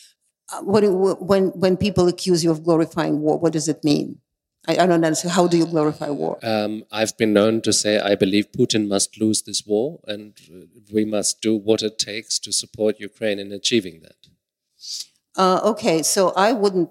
Uh, 0.53 0.63
what, 0.63 0.83
when 1.23 1.49
when 1.49 1.77
people 1.77 2.07
accuse 2.09 2.45
you 2.45 2.51
of 2.51 2.63
glorifying 2.63 3.21
war, 3.21 3.39
what 3.39 3.53
does 3.53 3.69
it 3.69 3.83
mean? 3.83 4.21
I, 4.69 4.73
I 4.73 4.87
don't 4.87 5.05
understand. 5.05 5.33
How 5.33 5.47
do 5.47 5.57
you 5.57 5.67
glorify 5.67 6.11
war? 6.11 6.39
Um, 6.43 6.85
I've 6.93 7.17
been 7.17 7.33
known 7.33 7.61
to 7.63 7.73
say 7.73 7.99
I 7.99 8.15
believe 8.15 8.53
Putin 8.53 8.89
must 8.89 9.21
lose 9.21 9.43
this 9.43 9.67
war, 9.67 10.01
and 10.07 10.35
we 10.93 11.05
must 11.05 11.41
do 11.41 11.57
what 11.57 11.83
it 11.83 11.99
takes 11.99 12.39
to 12.41 12.53
support 12.53 13.01
Ukraine 13.01 13.39
in 13.39 13.53
achieving 13.53 14.01
that. 14.03 14.17
Uh, 15.37 15.61
okay, 15.65 16.03
so 16.03 16.33
I 16.37 16.53
wouldn't 16.53 16.91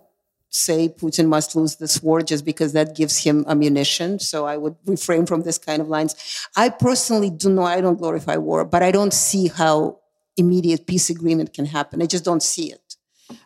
say 0.49 0.89
Putin 0.89 1.28
must 1.28 1.55
lose 1.55 1.76
this 1.76 2.01
war 2.01 2.22
just 2.22 2.43
because 2.43 2.74
that 2.74 2.95
gives 2.95 3.17
him 3.20 3.45
ammunition. 3.47 4.20
So 4.20 4.45
I 4.45 4.57
would 4.57 4.76
refrain 4.86 5.26
from 5.26 5.41
this 5.41 5.57
kind 5.57 5.82
of 5.82 5.88
lines. 5.88 6.15
I 6.55 6.70
personally 6.70 7.30
do 7.30 7.49
not, 7.49 7.67
I 7.78 7.82
don't 7.82 7.99
glorify 7.99 8.38
war, 8.38 8.65
but 8.65 8.82
I 8.82 8.91
don't 8.91 9.13
see 9.13 9.47
how 9.47 9.99
immediate 10.38 10.88
peace 10.88 11.09
agreement 11.09 11.53
can 11.53 11.65
happen. 11.65 12.01
I 12.01 12.07
just 12.07 12.26
don't 12.26 12.41
see 12.41 12.72
it. 12.72 12.95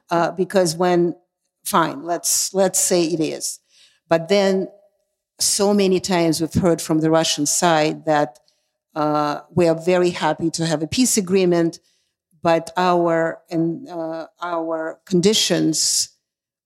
Uh, 0.09 0.31
because 0.31 0.77
when, 0.77 1.15
fine, 1.65 2.03
let's, 2.03 2.53
let's 2.53 2.79
say 2.79 3.03
it 3.03 3.19
is. 3.19 3.59
But 4.12 4.28
then, 4.28 4.68
so 5.40 5.72
many 5.72 6.00
times 6.00 6.40
we've 6.40 6.54
heard 6.54 6.82
from 6.82 7.00
the 7.00 7.10
Russian 7.10 7.46
side 7.46 8.04
that 8.06 8.40
uh, 8.94 9.42
we 9.54 9.68
are 9.68 9.74
very 9.74 10.10
happy 10.10 10.50
to 10.50 10.66
have 10.66 10.82
a 10.82 10.86
peace 10.86 11.16
agreement, 11.16 11.78
but 12.42 12.70
our 12.76 13.40
and 13.50 13.88
uh, 13.88 14.26
our 14.40 14.98
conditions 15.04 16.10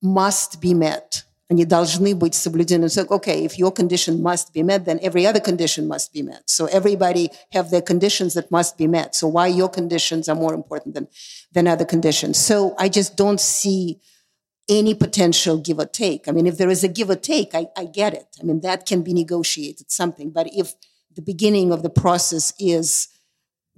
must 0.01 0.61
be 0.61 0.75
met. 0.75 1.25
они 1.53 1.67
должны 1.67 2.15
быть 2.15 2.35
соблюдены. 2.35 2.89
So, 2.89 3.07
okay, 3.11 3.45
if 3.45 3.59
your 3.59 3.71
condition 3.71 4.23
must 4.23 4.53
be 4.55 4.63
met, 4.63 4.87
then 4.87 4.99
every 5.03 5.27
other 5.27 5.41
condition 5.41 5.87
must 5.87 6.13
be 6.13 6.23
met. 6.23 6.43
So 6.47 6.65
everybody 6.67 7.31
have 7.51 7.71
their 7.71 7.83
conditions 7.83 8.33
that 8.35 8.51
must 8.51 8.79
be 8.79 8.87
met. 8.87 9.15
So 9.15 9.29
why 9.29 9.49
your 9.49 9.69
conditions 9.69 10.29
are 10.31 10.35
more 10.35 10.55
important 10.55 10.95
than, 10.95 11.09
than 11.53 11.69
other 11.69 11.85
conditions? 11.85 12.39
So 12.39 12.75
I 12.79 12.89
just 12.89 13.17
don't 13.17 13.41
see 13.41 14.01
any 14.70 14.94
potential 14.94 15.58
give 15.58 15.80
or 15.80 15.86
take. 15.86 16.28
I 16.28 16.32
mean, 16.32 16.48
if 16.48 16.58
there 16.58 16.70
is 16.70 16.84
a 16.84 16.88
give 16.88 17.10
or 17.10 17.16
take, 17.16 17.56
I, 17.56 17.68
I 17.78 17.86
get 17.86 18.14
it. 18.14 18.28
I 18.40 18.44
mean, 18.44 18.62
that 18.62 18.86
can 18.86 19.02
be 19.02 19.14
negotiated 19.14 19.92
something. 19.92 20.32
But 20.32 20.48
if 20.54 20.74
the 21.16 21.22
beginning 21.22 21.72
of 21.72 21.84
the 21.84 21.90
process 21.90 22.54
is 22.60 23.08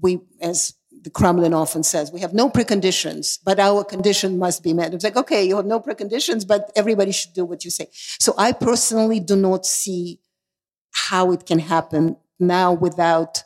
we, 0.01 0.19
as 0.41 0.73
the 1.03 1.09
Kremlin 1.09 1.53
often 1.53 1.83
says, 1.83 2.11
we 2.11 2.19
have 2.19 2.33
no 2.33 2.49
preconditions, 2.49 3.39
but 3.43 3.59
our 3.59 3.83
condition 3.83 4.37
must 4.37 4.63
be 4.63 4.73
met. 4.73 4.93
It's 4.93 5.03
like, 5.03 5.15
okay, 5.15 5.43
you 5.43 5.55
have 5.55 5.65
no 5.65 5.79
preconditions, 5.79 6.45
but 6.45 6.71
everybody 6.75 7.11
should 7.11 7.33
do 7.33 7.45
what 7.45 7.63
you 7.63 7.71
say. 7.71 7.87
So 7.93 8.33
I 8.37 8.51
personally 8.51 9.19
do 9.19 9.35
not 9.35 9.65
see 9.65 10.19
how 10.91 11.31
it 11.31 11.45
can 11.45 11.59
happen 11.59 12.17
now 12.39 12.73
without 12.73 13.43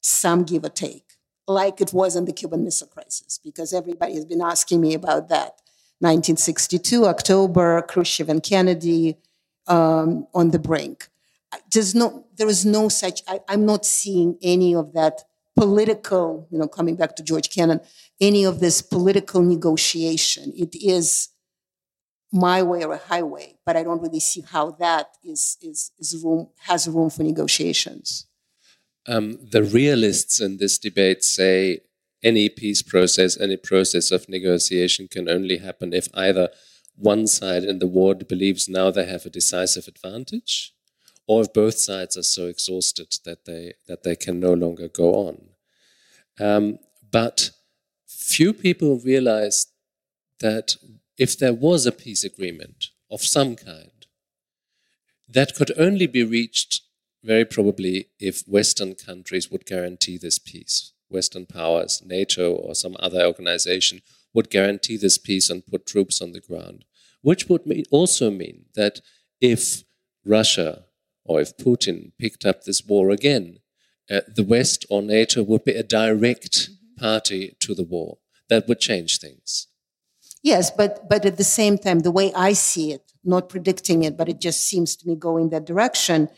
some 0.00 0.42
give 0.42 0.64
or 0.64 0.68
take, 0.68 1.14
like 1.46 1.80
it 1.80 1.92
was 1.92 2.16
in 2.16 2.24
the 2.24 2.32
Cuban 2.32 2.64
Missile 2.64 2.88
Crisis, 2.88 3.38
because 3.42 3.72
everybody 3.72 4.14
has 4.14 4.24
been 4.24 4.42
asking 4.42 4.80
me 4.80 4.94
about 4.94 5.28
that. 5.28 5.61
1962, 6.02 7.06
October, 7.06 7.82
Khrushchev 7.82 8.28
and 8.28 8.42
Kennedy 8.42 9.16
um, 9.68 10.26
on 10.34 10.50
the 10.50 10.58
brink. 10.58 11.08
There's 11.72 11.94
no, 11.94 12.26
there 12.36 12.48
is 12.48 12.66
no 12.66 12.88
such, 12.88 13.22
I, 13.28 13.40
I'm 13.48 13.64
not 13.64 13.86
seeing 13.86 14.36
any 14.42 14.74
of 14.74 14.94
that 14.94 15.22
political, 15.56 16.48
you 16.50 16.58
know, 16.58 16.66
coming 16.66 16.96
back 16.96 17.14
to 17.16 17.22
George 17.22 17.50
Kennan, 17.50 17.80
any 18.20 18.44
of 18.44 18.58
this 18.58 18.82
political 18.82 19.42
negotiation. 19.42 20.52
It 20.56 20.74
is 20.74 21.28
my 22.32 22.62
way 22.62 22.82
or 22.84 22.94
a 22.94 22.98
highway, 22.98 23.54
but 23.64 23.76
I 23.76 23.84
don't 23.84 24.02
really 24.02 24.20
see 24.20 24.40
how 24.40 24.72
that 24.72 25.16
is, 25.22 25.56
is, 25.62 25.92
is 26.00 26.20
room, 26.24 26.48
has 26.62 26.88
room 26.88 27.10
for 27.10 27.22
negotiations. 27.22 28.26
Um, 29.06 29.38
the 29.40 29.62
realists 29.62 30.40
in 30.40 30.56
this 30.56 30.78
debate 30.78 31.22
say 31.22 31.80
any 32.22 32.48
peace 32.48 32.82
process, 32.82 33.38
any 33.40 33.56
process 33.56 34.10
of 34.10 34.28
negotiation 34.28 35.08
can 35.08 35.28
only 35.28 35.58
happen 35.58 35.92
if 35.92 36.08
either 36.14 36.48
one 36.96 37.26
side 37.26 37.64
in 37.64 37.78
the 37.78 37.86
war 37.86 38.14
believes 38.14 38.68
now 38.68 38.90
they 38.90 39.06
have 39.06 39.26
a 39.26 39.30
decisive 39.30 39.88
advantage, 39.88 40.72
or 41.26 41.42
if 41.42 41.52
both 41.52 41.78
sides 41.78 42.16
are 42.16 42.22
so 42.22 42.46
exhausted 42.46 43.14
that 43.24 43.44
they 43.44 43.74
that 43.88 44.02
they 44.02 44.16
can 44.16 44.38
no 44.38 44.52
longer 44.52 44.88
go 44.88 45.14
on. 45.14 45.48
Um, 46.38 46.78
but 47.10 47.50
few 48.06 48.52
people 48.52 48.98
realize 48.98 49.66
that 50.40 50.76
if 51.18 51.38
there 51.38 51.52
was 51.52 51.86
a 51.86 51.92
peace 51.92 52.24
agreement 52.24 52.88
of 53.10 53.22
some 53.22 53.56
kind, 53.56 54.06
that 55.28 55.54
could 55.54 55.72
only 55.78 56.06
be 56.06 56.24
reached 56.24 56.82
very 57.22 57.44
probably 57.44 58.08
if 58.18 58.42
Western 58.48 58.94
countries 58.94 59.50
would 59.50 59.64
guarantee 59.64 60.18
this 60.18 60.38
peace. 60.38 60.92
Western 61.12 61.46
powers, 61.46 62.02
NATO 62.04 62.52
or 62.52 62.74
some 62.74 62.96
other 62.98 63.24
organization, 63.24 64.00
would 64.34 64.50
guarantee 64.50 64.96
this 64.96 65.18
peace 65.18 65.50
and 65.50 65.66
put 65.66 65.86
troops 65.86 66.20
on 66.22 66.32
the 66.32 66.40
ground. 66.40 66.84
Which 67.20 67.48
would 67.48 67.66
mean, 67.66 67.84
also 67.90 68.30
mean 68.30 68.64
that 68.74 69.00
if 69.40 69.84
Russia 70.24 70.84
or 71.24 71.40
if 71.40 71.56
Putin 71.56 72.12
picked 72.18 72.44
up 72.44 72.64
this 72.64 72.84
war 72.84 73.10
again, 73.10 73.58
uh, 74.10 74.20
the 74.26 74.42
West 74.44 74.84
or 74.90 75.02
NATO 75.02 75.42
would 75.42 75.64
be 75.64 75.72
a 75.72 75.82
direct 75.82 76.70
party 76.98 77.56
to 77.60 77.74
the 77.74 77.84
war. 77.84 78.18
That 78.48 78.66
would 78.68 78.80
change 78.80 79.18
things. 79.18 79.68
Yes, 80.42 80.70
but 80.70 81.08
but 81.08 81.24
at 81.24 81.36
the 81.36 81.44
same 81.44 81.78
time, 81.78 82.00
the 82.00 82.10
way 82.10 82.32
I 82.34 82.52
see 82.52 82.92
it, 82.92 83.12
not 83.22 83.48
predicting 83.48 84.02
it, 84.02 84.16
but 84.16 84.28
it 84.28 84.40
just 84.40 84.66
seems 84.66 84.96
to 84.96 85.08
me 85.08 85.14
going 85.14 85.50
that 85.50 85.64
direction, 85.64 86.28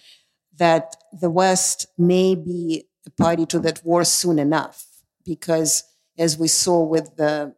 that 0.58 0.94
the 1.12 1.30
West 1.30 1.86
may 1.96 2.34
be 2.34 2.86
a 3.06 3.10
party 3.10 3.46
to 3.46 3.58
that 3.60 3.84
war 3.84 4.04
soon 4.04 4.38
enough, 4.38 4.86
because 5.24 5.84
as 6.18 6.38
we 6.38 6.48
saw 6.48 6.82
with 6.82 7.16
the 7.16 7.54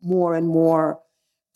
more 0.00 0.34
and 0.34 0.48
more, 0.48 1.00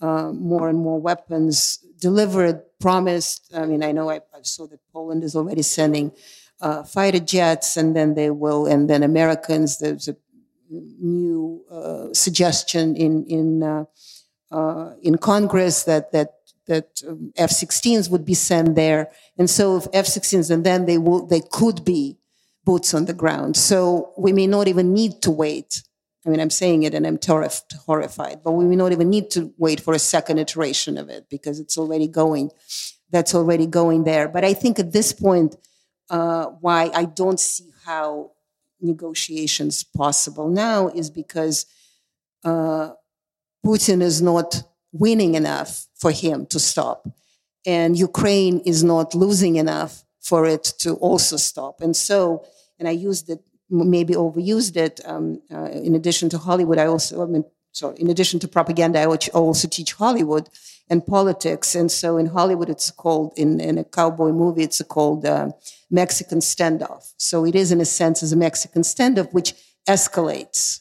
uh, 0.00 0.30
more 0.32 0.68
and 0.68 0.78
more 0.78 1.00
weapons 1.00 1.78
delivered, 1.98 2.62
promised. 2.80 3.50
I 3.54 3.66
mean, 3.66 3.82
I 3.82 3.92
know 3.92 4.11
I, 4.11 4.16
I 4.16 4.42
saw 4.42 4.66
that 4.68 4.80
Poland 4.92 5.24
is 5.24 5.34
already 5.34 5.62
sending 5.62 6.12
uh, 6.61 6.82
fighter 6.84 7.18
jets, 7.18 7.76
and 7.76 7.94
then 7.94 8.14
they 8.14 8.30
will, 8.30 8.66
and 8.66 8.88
then 8.88 9.02
Americans. 9.02 9.78
There's 9.78 10.09
a 10.09 10.16
new 10.70 11.64
uh, 11.70 12.12
suggestion 12.12 12.96
in 12.96 13.24
in 13.26 13.62
uh, 13.62 13.84
uh 14.50 14.94
in 15.02 15.18
Congress 15.18 15.84
that 15.84 16.12
that 16.12 16.34
that 16.66 17.02
um, 17.07 17.32
F-16s 17.36 18.11
would 18.11 18.24
be 18.24 18.34
sent 18.34 18.74
there, 18.74 19.11
and 19.38 19.48
so 19.48 19.76
if 19.76 19.86
F-16s, 19.92 20.50
and 20.50 20.64
then 20.64 20.86
they 20.86 20.98
will 20.98 21.26
they 21.26 21.40
could 21.40 21.84
be 21.84 22.18
boots 22.67 22.93
on 22.93 23.07
the 23.07 23.14
ground. 23.14 23.57
So 23.57 24.12
we 24.19 24.33
may 24.33 24.47
not 24.47 24.69
even 24.69 24.93
need 24.93 25.23
to 25.23 25.31
wait. 25.31 25.83
I 26.27 26.29
mean, 26.29 26.41
I'm 26.41 26.51
saying 26.51 26.83
it 26.83 26.93
and 26.93 27.07
I'm 27.07 27.21
horrified, 27.87 28.43
but 28.45 28.53
we 28.53 28.64
may 28.64 28.77
not 28.77 28.93
even 28.93 29.09
need 29.09 29.31
to 29.31 29.55
wait 29.57 29.81
for 29.81 29.95
a 29.95 29.99
second 30.14 30.39
iteration 30.39 30.99
of 30.99 31.09
it 31.09 31.29
because 31.31 31.61
it's 31.61 31.79
already 31.79 32.09
going. 32.09 32.51
That's 33.11 33.35
already 33.35 33.67
going 33.67 34.03
there. 34.03 34.29
But 34.29 34.45
I 34.45 34.53
think 34.53 34.81
at 34.81 34.93
this 34.93 35.12
point, 35.12 35.57
uh, 36.11 36.47
why 36.61 36.91
I 36.93 37.05
don't 37.05 37.39
see 37.39 37.71
how 37.85 38.33
negotiations 38.81 39.85
possible 39.85 40.49
now 40.49 40.89
is 40.89 41.09
because 41.11 41.67
uh, 42.45 42.91
Putin 43.64 44.03
is 44.03 44.21
not 44.21 44.62
winning 44.93 45.35
enough 45.37 45.87
for 45.95 46.11
him 46.11 46.47
to 46.47 46.59
stop, 46.59 47.09
and 47.64 47.97
Ukraine 47.99 48.61
is 48.61 48.83
not 48.83 49.14
losing 49.14 49.57
enough 49.57 50.05
for 50.21 50.47
it 50.47 50.64
to 50.79 50.95
also 50.95 51.37
stop. 51.37 51.81
And 51.81 51.97
so, 51.97 52.45
and 52.79 52.89
I 52.89 52.93
used 52.93 53.31
it, 53.31 53.41
maybe 53.68 54.14
overused 54.14 54.77
it. 54.77 55.01
Um, 55.05 55.43
uh, 55.53 55.70
in 55.70 55.95
addition 55.95 56.29
to 56.31 56.39
Hollywood, 56.39 56.79
I 56.79 56.87
also, 56.87 57.22
I 57.22 57.27
mean, 57.27 57.45
sorry, 57.72 57.97
in 57.99 58.11
addition 58.11 58.41
to 58.41 58.49
propaganda, 58.49 59.01
I 59.01 59.07
also 59.07 59.68
teach 59.68 59.93
Hollywood 59.95 60.49
and 60.89 61.05
politics. 61.05 61.74
And 61.74 61.91
so 61.91 62.16
in 62.16 62.27
Hollywood, 62.27 62.70
it's 62.70 62.91
called, 62.91 63.33
in, 63.37 63.61
in 63.61 63.79
a 63.79 63.85
cowboy 63.85 64.31
movie, 64.31 64.62
it's 64.62 64.81
called 64.83 65.27
uh, 65.27 65.51
Mexican 65.91 66.39
standoff. 66.39 67.12
So 67.16 67.45
it 67.45 67.55
is, 67.55 67.72
in 67.72 67.81
a 67.81 67.85
sense, 67.85 68.22
as 68.22 68.33
a 68.33 68.37
Mexican 68.37 68.83
standoff, 68.83 69.33
which 69.33 69.55
escalates 69.89 70.81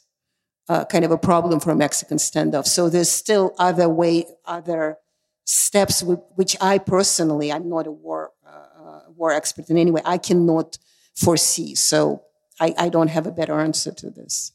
uh, 0.70 0.86
kind 0.86 1.06
of 1.06 1.12
a 1.12 1.18
problem 1.18 1.60
for 1.60 1.72
a 1.72 1.76
Mexican 1.76 2.18
standoff. 2.18 2.66
So 2.68 2.90
there's 2.90 3.12
still 3.12 3.54
other 3.58 3.90
way, 3.90 4.26
other 4.46 4.98
steps 5.46 6.04
which 6.04 6.58
I 6.60 6.80
personally, 6.80 7.52
I'm 7.52 7.70
not 7.70 7.86
a 7.88 7.92
war 7.92 8.32
uh, 8.48 9.00
war 9.16 9.32
expert 9.32 9.70
in 9.70 9.78
any 9.78 9.92
way, 9.92 10.02
I 10.06 10.18
cannot 10.18 10.78
foresee. 11.16 11.76
So 11.76 12.24
I, 12.60 12.74
I 12.78 12.90
don't 12.90 13.10
have 13.10 13.28
a 13.28 13.32
better 13.32 13.60
answer 13.60 13.92
to 13.92 14.10
this. 14.10 14.52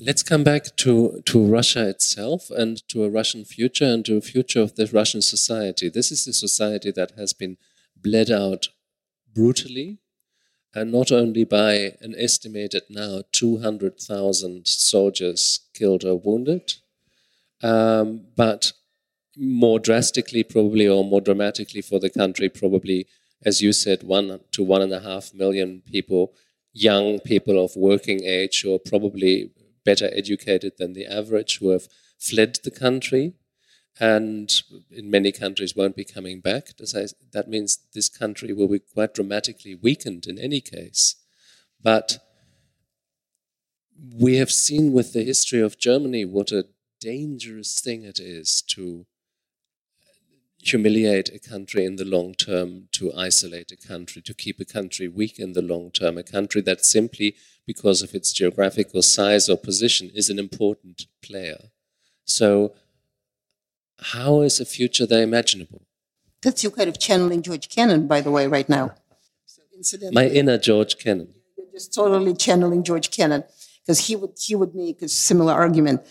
Let's 0.00 0.22
come 0.22 0.44
back 0.44 0.76
to, 0.76 1.22
to 1.24 1.44
Russia 1.44 1.88
itself 1.88 2.50
and 2.50 2.86
to 2.88 3.02
a 3.02 3.10
Russian 3.10 3.44
future 3.44 3.84
and 3.84 4.04
to 4.04 4.16
a 4.16 4.20
future 4.20 4.60
of 4.60 4.76
the 4.76 4.86
Russian 4.92 5.22
society. 5.22 5.88
This 5.88 6.12
is 6.12 6.26
a 6.28 6.32
society 6.32 6.92
that 6.92 7.12
has 7.18 7.32
been 7.32 7.56
bled 7.96 8.30
out 8.30 8.68
brutally, 9.34 9.98
and 10.72 10.92
not 10.92 11.10
only 11.10 11.42
by 11.42 11.96
an 12.00 12.14
estimated 12.16 12.82
now 12.88 13.22
200,000 13.32 14.68
soldiers 14.68 15.60
killed 15.74 16.04
or 16.04 16.16
wounded, 16.16 16.74
um, 17.62 18.26
but 18.36 18.72
more 19.36 19.80
drastically, 19.80 20.44
probably, 20.44 20.86
or 20.86 21.04
more 21.04 21.20
dramatically 21.20 21.80
for 21.80 21.98
the 21.98 22.10
country, 22.10 22.48
probably, 22.48 23.08
as 23.44 23.60
you 23.60 23.72
said, 23.72 24.02
one 24.02 24.40
to 24.52 24.62
one 24.62 24.82
and 24.82 24.92
a 24.92 25.00
half 25.00 25.32
million 25.34 25.82
people, 25.86 26.34
young 26.72 27.18
people 27.20 27.62
of 27.62 27.76
working 27.76 28.24
age, 28.24 28.62
who 28.62 28.74
are 28.74 28.78
probably 28.78 29.50
better 29.84 30.10
educated 30.12 30.72
than 30.78 30.92
the 30.92 31.06
average, 31.06 31.58
who 31.58 31.70
have 31.70 31.88
fled 32.18 32.58
the 32.64 32.70
country 32.70 33.34
and 34.00 34.62
in 34.90 35.10
many 35.10 35.32
countries 35.32 35.74
won't 35.74 35.96
be 35.96 36.04
coming 36.04 36.40
back. 36.40 36.68
That 36.76 37.46
means 37.48 37.78
this 37.94 38.08
country 38.08 38.52
will 38.52 38.68
be 38.68 38.78
quite 38.78 39.14
dramatically 39.14 39.74
weakened 39.74 40.26
in 40.26 40.38
any 40.38 40.60
case. 40.60 41.16
But 41.82 42.18
we 44.14 44.36
have 44.36 44.50
seen 44.50 44.92
with 44.92 45.12
the 45.12 45.24
history 45.24 45.60
of 45.60 45.78
Germany 45.78 46.24
what 46.24 46.52
a 46.52 46.66
dangerous 47.00 47.80
thing 47.80 48.04
it 48.04 48.20
is 48.20 48.62
to 48.62 49.06
humiliate 50.60 51.30
a 51.34 51.38
country 51.38 51.84
in 51.84 51.96
the 51.96 52.04
long 52.04 52.34
term, 52.34 52.88
to 52.92 53.12
isolate 53.14 53.70
a 53.70 53.76
country, 53.76 54.20
to 54.22 54.34
keep 54.34 54.60
a 54.60 54.64
country 54.64 55.08
weak 55.08 55.38
in 55.38 55.52
the 55.52 55.62
long 55.62 55.90
term, 55.90 56.18
a 56.18 56.22
country 56.22 56.60
that 56.62 56.84
simply, 56.84 57.36
because 57.66 58.02
of 58.02 58.14
its 58.14 58.32
geographical 58.32 59.02
size 59.02 59.48
or 59.48 59.56
position, 59.56 60.10
is 60.14 60.28
an 60.30 60.38
important 60.38 61.06
player. 61.22 61.70
So 62.24 62.74
how 64.00 64.42
is 64.42 64.60
a 64.60 64.64
future 64.64 65.06
there 65.06 65.22
imaginable? 65.22 65.82
That's 66.42 66.62
you 66.62 66.70
kind 66.70 66.88
of 66.88 66.98
channeling 66.98 67.42
George 67.42 67.68
Kennan, 67.68 68.06
by 68.06 68.20
the 68.20 68.30
way, 68.30 68.46
right 68.46 68.68
now. 68.68 68.94
So 69.80 69.98
My 70.12 70.26
inner 70.26 70.58
George 70.58 70.98
Kennan. 70.98 71.34
You're 71.56 71.66
just 71.72 71.94
totally 71.94 72.34
channeling 72.34 72.82
George 72.82 73.10
Kennan 73.10 73.44
because 73.84 74.06
he 74.06 74.16
would 74.16 74.32
he 74.38 74.54
would 74.54 74.74
make 74.74 75.02
a 75.02 75.08
similar 75.08 75.52
argument. 75.52 76.02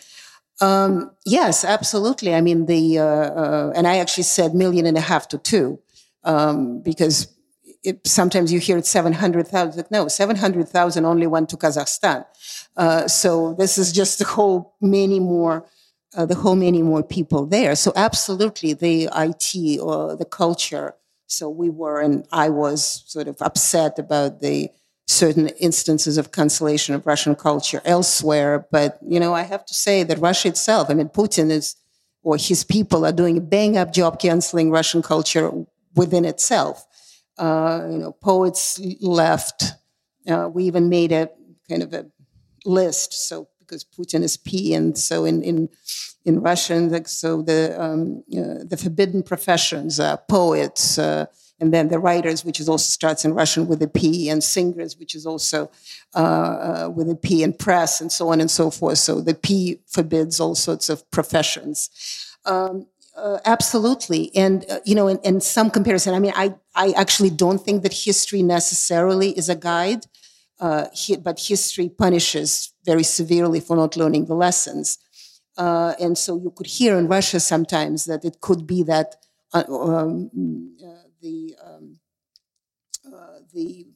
Um, 0.59 1.11
yes, 1.25 1.63
absolutely. 1.63 2.33
I 2.33 2.41
mean, 2.41 2.65
the 2.65 2.99
uh, 2.99 3.03
uh, 3.03 3.73
and 3.75 3.87
I 3.87 3.97
actually 3.97 4.23
said 4.23 4.55
million 4.55 4.85
and 4.85 4.97
a 4.97 5.01
half 5.01 5.27
to 5.29 5.37
two 5.37 5.79
um, 6.23 6.81
because 6.81 7.27
it, 7.83 8.05
sometimes 8.07 8.51
you 8.51 8.59
hear 8.59 8.77
it's 8.77 8.89
seven 8.89 9.13
hundred 9.13 9.47
thousand. 9.47 9.85
No, 9.91 10.07
seven 10.07 10.35
hundred 10.35 10.67
thousand 10.67 11.05
only 11.05 11.27
went 11.27 11.49
to 11.49 11.57
Kazakhstan. 11.57 12.25
Uh, 12.75 13.07
so 13.07 13.53
this 13.53 13.77
is 13.77 13.91
just 13.91 14.19
the 14.19 14.25
whole 14.25 14.75
many 14.81 15.19
more. 15.19 15.67
Uh, 16.15 16.25
the 16.25 16.35
whole 16.35 16.55
many 16.55 16.81
more 16.81 17.03
people 17.03 17.45
there. 17.45 17.75
So 17.75 17.91
absolutely, 17.95 18.73
the 18.73 19.09
IT 19.15 19.79
or 19.79 20.15
the 20.15 20.25
culture. 20.25 20.95
So 21.27 21.49
we 21.49 21.69
were, 21.69 21.99
and 21.99 22.25
I 22.31 22.49
was 22.49 23.03
sort 23.05 23.27
of 23.27 23.41
upset 23.41 23.99
about 23.99 24.39
the 24.39 24.69
certain 25.07 25.47
instances 25.59 26.17
of 26.17 26.31
cancellation 26.31 26.93
of 26.93 27.07
Russian 27.07 27.35
culture 27.35 27.81
elsewhere. 27.85 28.67
But, 28.71 28.99
you 29.07 29.19
know, 29.19 29.33
I 29.33 29.43
have 29.43 29.65
to 29.65 29.73
say 29.73 30.03
that 30.03 30.19
Russia 30.19 30.49
itself, 30.49 30.89
I 30.89 30.93
mean, 30.93 31.09
Putin 31.09 31.49
is, 31.49 31.75
or 32.23 32.35
his 32.37 32.63
people 32.63 33.05
are 33.05 33.13
doing 33.13 33.37
a 33.37 33.41
bang 33.41 33.77
up 33.77 33.93
job 33.93 34.19
canceling 34.19 34.69
Russian 34.69 35.01
culture 35.01 35.51
within 35.95 36.25
itself. 36.25 36.85
Uh, 37.37 37.87
you 37.89 37.97
know, 37.97 38.11
poets 38.11 38.79
left. 39.01 39.73
Uh, 40.27 40.49
we 40.53 40.65
even 40.65 40.89
made 40.89 41.11
a 41.11 41.29
kind 41.69 41.83
of 41.83 41.93
a 41.93 42.05
list. 42.65 43.27
So 43.27 43.47
because 43.59 43.83
Putin 43.83 44.23
is 44.23 44.37
P, 44.37 44.73
and 44.73 44.97
so 44.97 45.25
in 45.25 45.43
in 45.43 45.69
in 46.25 46.41
Russian, 46.41 47.05
so 47.05 47.41
the 47.41 47.75
um, 47.81 48.23
uh, 48.31 48.63
the 48.65 48.77
forbidden 48.77 49.23
professions, 49.23 49.99
uh, 49.99 50.17
poets, 50.17 50.97
uh, 50.97 51.25
and 51.59 51.73
then 51.73 51.87
the 51.87 51.99
writers, 51.99 52.45
which 52.45 52.59
is 52.59 52.69
also 52.69 52.87
starts 52.87 53.25
in 53.25 53.33
Russian 53.33 53.67
with 53.67 53.81
a 53.81 53.87
P, 53.87 54.29
and 54.29 54.43
singers, 54.43 54.97
which 54.97 55.15
is 55.15 55.25
also 55.25 55.71
uh, 56.15 56.19
uh, 56.19 56.91
with 56.93 57.09
a 57.09 57.15
P, 57.15 57.43
and 57.43 57.57
press, 57.57 57.99
and 57.99 58.11
so 58.11 58.29
on 58.29 58.39
and 58.39 58.51
so 58.51 58.69
forth. 58.69 58.99
So 58.99 59.21
the 59.21 59.33
P 59.33 59.79
forbids 59.87 60.39
all 60.39 60.55
sorts 60.55 60.89
of 60.89 61.09
professions. 61.11 61.89
Um, 62.45 62.87
uh, 63.15 63.39
absolutely, 63.45 64.31
and 64.35 64.65
uh, 64.69 64.79
you 64.85 64.93
know, 64.93 65.07
in, 65.07 65.17
in, 65.23 65.41
some 65.41 65.71
comparison, 65.71 66.13
I 66.13 66.19
mean, 66.19 66.33
I 66.35 66.53
I 66.75 66.91
actually 66.91 67.31
don't 67.31 67.59
think 67.59 67.81
that 67.81 67.93
history 67.93 68.43
necessarily 68.43 69.31
is 69.31 69.49
a 69.49 69.55
guide, 69.55 70.05
uh, 70.59 70.85
but 71.23 71.39
history 71.39 71.89
punishes 71.89 72.71
very 72.85 73.03
severely 73.03 73.59
for 73.59 73.75
not 73.75 73.97
learning 73.97 74.25
the 74.25 74.35
lessons, 74.35 74.99
uh, 75.57 75.95
and 75.99 76.15
so 76.15 76.37
you 76.37 76.51
could 76.51 76.67
hear 76.67 76.95
in 76.95 77.07
Russia 77.07 77.39
sometimes 77.39 78.05
that 78.05 78.23
it 78.23 78.39
could 78.41 78.67
be 78.67 78.83
that 78.83 79.15
um, 79.53 80.29
the 81.21 81.55
um, 81.63 81.99
uh, 83.05 83.39
the 83.53 83.87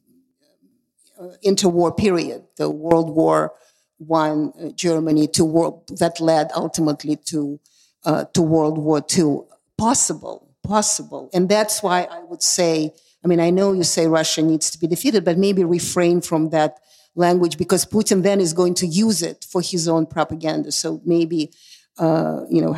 uh, 1.20 1.34
interwar 1.46 1.96
period, 1.96 2.44
the 2.58 2.70
World 2.70 3.10
War 3.10 3.54
One 3.98 4.54
uh, 4.60 4.70
Germany 4.70 5.28
to 5.30 5.46
world 5.46 5.84
that 6.00 6.20
led 6.20 6.52
ultimately 6.56 7.16
to 7.28 7.60
uh, 8.06 8.26
to 8.34 8.42
World 8.42 8.78
War 8.78 9.02
Two. 9.02 9.48
Possible, 9.78 10.56
possible, 10.64 11.30
and 11.34 11.50
that's 11.50 11.82
why 11.82 12.04
I 12.04 12.24
would 12.24 12.44
say. 12.44 12.94
I 13.24 13.28
mean, 13.28 13.40
I 13.40 13.52
know 13.52 13.74
you 13.74 13.84
say 13.84 14.08
Russia 14.08 14.42
needs 14.42 14.72
to 14.72 14.80
be 14.80 14.88
defeated, 14.88 15.24
but 15.24 15.38
maybe 15.38 15.64
refrain 15.64 16.22
from 16.22 16.50
that 16.50 16.80
language 17.16 17.58
because 17.58 17.86
Putin 17.86 18.24
then 18.24 18.40
is 18.40 18.54
going 18.54 18.74
to 18.76 18.88
use 18.88 19.22
it 19.22 19.46
for 19.50 19.62
his 19.62 19.88
own 19.88 20.06
propaganda. 20.06 20.72
So 20.72 21.02
maybe, 21.06 21.52
uh, 22.00 22.42
you 22.50 22.62
know, 22.62 22.74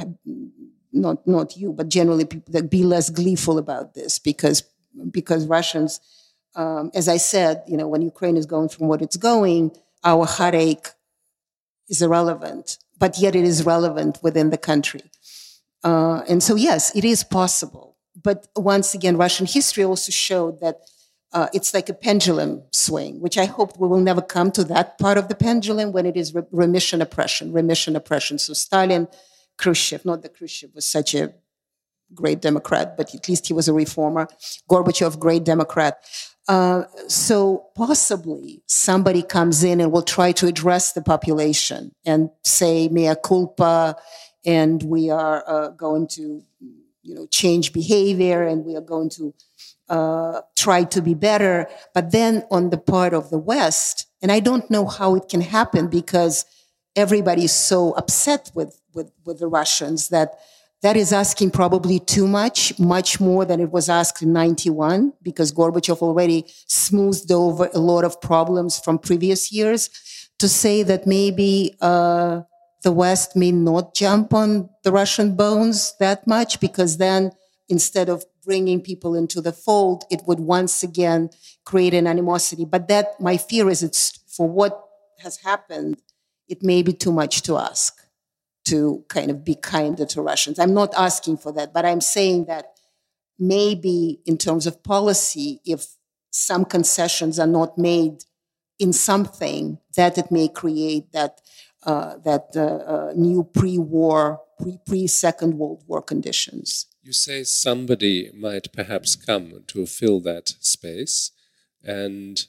not 0.93 1.25
not 1.27 1.57
you, 1.57 1.73
but 1.73 1.89
generally 1.89 2.25
people 2.25 2.53
that 2.53 2.69
be 2.69 2.83
less 2.83 3.09
gleeful 3.09 3.57
about 3.57 3.93
this 3.93 4.19
because 4.19 4.63
because 5.11 5.47
Russians, 5.47 5.99
um, 6.55 6.91
as 6.93 7.07
I 7.07 7.17
said, 7.17 7.63
you 7.67 7.77
know, 7.77 7.87
when 7.87 8.01
Ukraine 8.01 8.37
is 8.37 8.45
going 8.45 8.69
from 8.69 8.87
what 8.87 9.01
it's 9.01 9.17
going, 9.17 9.71
our 10.03 10.25
heartache 10.25 10.89
is 11.89 12.01
irrelevant, 12.01 12.77
but 12.97 13.17
yet 13.17 13.35
it 13.35 13.43
is 13.43 13.65
relevant 13.65 14.19
within 14.21 14.49
the 14.49 14.57
country. 14.57 15.01
Uh, 15.83 16.21
and 16.29 16.41
so, 16.41 16.55
yes, 16.55 16.95
it 16.95 17.03
is 17.03 17.23
possible. 17.23 17.97
But 18.21 18.47
once 18.55 18.93
again, 18.93 19.17
Russian 19.17 19.45
history 19.45 19.83
also 19.83 20.11
showed 20.11 20.61
that 20.61 20.81
uh, 21.33 21.47
it's 21.53 21.73
like 21.73 21.89
a 21.89 21.93
pendulum 21.93 22.61
swing, 22.71 23.19
which 23.19 23.37
I 23.37 23.45
hope 23.45 23.79
we 23.79 23.87
will 23.87 23.99
never 23.99 24.21
come 24.21 24.51
to 24.51 24.63
that 24.65 24.99
part 24.99 25.17
of 25.17 25.27
the 25.27 25.35
pendulum 25.35 25.91
when 25.91 26.05
it 26.05 26.15
is 26.15 26.33
re- 26.33 26.43
remission 26.51 27.01
oppression, 27.01 27.51
remission 27.51 27.95
oppression. 27.95 28.37
So 28.37 28.53
Stalin 28.53 29.07
Khrushchev. 29.57 30.05
Not 30.05 30.21
that 30.21 30.35
Khrushchev 30.35 30.73
was 30.73 30.85
such 30.85 31.13
a 31.15 31.33
great 32.13 32.41
Democrat, 32.41 32.95
but 32.97 33.13
at 33.15 33.27
least 33.27 33.47
he 33.47 33.53
was 33.53 33.67
a 33.67 33.73
reformer. 33.73 34.27
Gorbachev, 34.69 35.19
great 35.19 35.43
Democrat. 35.43 36.03
Uh, 36.47 36.83
so 37.07 37.67
possibly 37.75 38.61
somebody 38.67 39.21
comes 39.21 39.63
in 39.63 39.79
and 39.79 39.91
will 39.91 40.01
try 40.01 40.31
to 40.33 40.45
address 40.45 40.91
the 40.91 41.01
population 41.01 41.91
and 42.05 42.29
say 42.43 42.89
mea 42.89 43.15
culpa, 43.23 43.95
and 44.45 44.83
we 44.83 45.09
are 45.09 45.43
uh, 45.47 45.69
going 45.69 46.05
to, 46.07 46.43
you 47.01 47.15
know, 47.15 47.25
change 47.27 47.71
behavior, 47.71 48.43
and 48.43 48.65
we 48.65 48.75
are 48.75 48.81
going 48.81 49.09
to 49.09 49.33
uh, 49.87 50.41
try 50.57 50.83
to 50.83 51.01
be 51.01 51.13
better. 51.13 51.67
But 51.93 52.11
then 52.11 52.43
on 52.51 52.69
the 52.71 52.77
part 52.77 53.13
of 53.13 53.29
the 53.29 53.37
West, 53.37 54.07
and 54.21 54.31
I 54.31 54.41
don't 54.41 54.69
know 54.69 54.85
how 54.85 55.15
it 55.15 55.29
can 55.29 55.41
happen 55.41 55.87
because 55.87 56.45
everybody 56.95 57.45
is 57.45 57.53
so 57.53 57.91
upset 57.93 58.51
with, 58.53 58.79
with, 58.95 59.11
with 59.25 59.39
the 59.39 59.47
Russians 59.47 60.09
that 60.09 60.39
that 60.83 60.97
is 60.97 61.13
asking 61.13 61.51
probably 61.51 61.97
too 61.97 62.27
much, 62.27 62.77
much 62.77 63.21
more 63.21 63.45
than 63.45 63.61
it 63.61 63.71
was 63.71 63.87
asked 63.87 64.21
in 64.21 64.33
91, 64.33 65.13
because 65.21 65.53
Gorbachev 65.53 66.01
already 66.01 66.45
smoothed 66.67 67.31
over 67.31 67.69
a 67.73 67.79
lot 67.79 68.03
of 68.03 68.19
problems 68.19 68.79
from 68.79 68.99
previous 68.99 69.49
years. 69.49 69.89
To 70.39 70.49
say 70.49 70.83
that 70.83 71.07
maybe 71.07 71.73
uh, 71.79 72.41
the 72.81 72.91
West 72.91 73.33
may 73.37 73.53
not 73.53 73.95
jump 73.95 74.33
on 74.33 74.69
the 74.83 74.91
Russian 74.91 75.37
bones 75.37 75.95
that 76.01 76.27
much, 76.27 76.59
because 76.59 76.97
then 76.97 77.31
instead 77.69 78.09
of 78.09 78.25
bringing 78.43 78.81
people 78.81 79.15
into 79.15 79.39
the 79.39 79.53
fold, 79.53 80.03
it 80.11 80.23
would 80.27 80.41
once 80.41 80.83
again 80.83 81.29
create 81.63 81.93
an 81.93 82.07
animosity. 82.07 82.65
But 82.65 82.89
that, 82.89 83.21
my 83.21 83.37
fear 83.37 83.69
is, 83.69 83.83
it's 83.83 84.19
for 84.27 84.49
what 84.49 84.83
has 85.19 85.37
happened 85.37 86.01
it 86.49 86.61
may 86.61 86.81
be 86.81 86.91
too 86.91 87.11
much 87.11 87.41
to 87.43 87.57
ask 87.57 88.02
to 88.65 89.03
kind 89.09 89.29
of 89.29 89.43
be 89.43 89.55
kinder 89.55 90.05
to 90.05 90.21
Russians. 90.21 90.59
I'm 90.59 90.73
not 90.73 90.93
asking 90.95 91.37
for 91.37 91.51
that, 91.53 91.73
but 91.73 91.85
I'm 91.85 92.01
saying 92.01 92.45
that 92.45 92.73
maybe 93.37 94.19
in 94.25 94.37
terms 94.37 94.67
of 94.67 94.83
policy, 94.83 95.59
if 95.65 95.87
some 96.31 96.65
concessions 96.65 97.39
are 97.39 97.47
not 97.47 97.77
made 97.77 98.23
in 98.79 98.93
something, 98.93 99.79
that 99.95 100.17
it 100.17 100.31
may 100.31 100.47
create 100.47 101.11
that 101.11 101.41
uh, 101.85 102.15
that 102.23 102.47
uh, 102.55 102.59
uh, 102.61 103.13
new 103.13 103.43
pre-war, 103.43 104.39
pre 104.57 104.79
pre 104.85 105.05
Second 105.05 105.57
World 105.57 105.83
War 105.87 106.01
conditions. 106.01 106.87
You 107.01 107.11
say 107.11 107.43
somebody 107.43 108.31
might 108.33 108.71
perhaps 108.71 109.17
come 109.17 109.63
to 109.67 109.85
fill 109.85 110.21
that 110.21 110.53
space, 110.61 111.31
and 111.83 112.45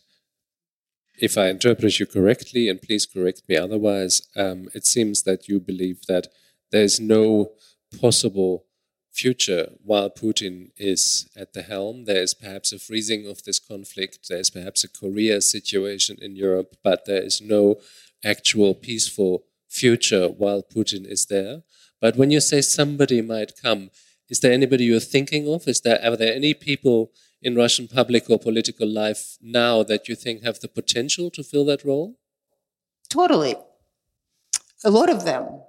if 1.19 1.39
I 1.39 1.49
interpret 1.49 1.99
you 2.01 2.07
correctly, 2.07 2.69
and 2.69 2.81
please 2.81 3.07
correct 3.07 3.43
me 3.49 3.57
otherwise, 3.57 4.23
um, 4.37 4.69
it 4.75 4.87
seems 4.87 5.23
that 5.23 5.49
you 5.49 5.61
believe 5.61 6.07
that 6.07 6.29
there 6.71 6.83
is 6.83 6.99
no 6.99 7.53
possible 8.01 8.65
future 9.13 9.71
while 9.85 10.11
Putin 10.11 10.71
is 10.77 11.29
at 11.37 11.53
the 11.53 11.63
helm. 11.63 12.05
There 12.05 12.23
is 12.23 12.35
perhaps 12.35 12.73
a 12.73 12.79
freezing 12.79 13.29
of 13.29 13.45
this 13.45 13.61
conflict. 13.61 14.29
There 14.29 14.39
is 14.39 14.51
perhaps 14.51 14.83
a 14.83 14.89
Korea 14.89 15.41
situation 15.41 16.19
in 16.21 16.35
Europe, 16.35 16.77
but 16.83 17.05
there 17.05 17.23
is 17.23 17.41
no 17.41 17.77
actual 18.25 18.75
peaceful 18.75 19.45
future 19.69 20.27
while 20.27 20.63
Putin 20.63 21.07
is 21.07 21.27
there. 21.27 21.63
But 22.01 22.17
when 22.17 22.31
you 22.31 22.41
say 22.41 22.61
somebody 22.61 23.23
might 23.23 23.53
come, 23.63 23.91
is 24.29 24.41
there 24.41 24.53
anybody 24.53 24.85
you're 24.85 25.01
thinking 25.01 25.49
of? 25.49 25.69
Is 25.69 25.81
there 25.83 26.01
are 26.05 26.17
there 26.17 26.35
any 26.35 26.55
people 26.55 27.13
in 27.45 27.55
Russian 27.55 27.87
public 27.87 28.29
or 28.31 28.39
political 28.39 28.89
life 28.89 29.37
now 29.41 29.83
that 29.85 30.09
you 30.09 30.17
think 30.17 30.43
have 30.43 30.59
the 30.61 30.69
potential 30.69 31.31
to 31.31 31.45
fill 31.45 31.67
that 31.67 31.85
role? 31.85 32.17
Totally. 33.11 33.55
A 34.83 34.91
lot 34.91 35.11
of 35.11 35.25
them. 35.25 35.61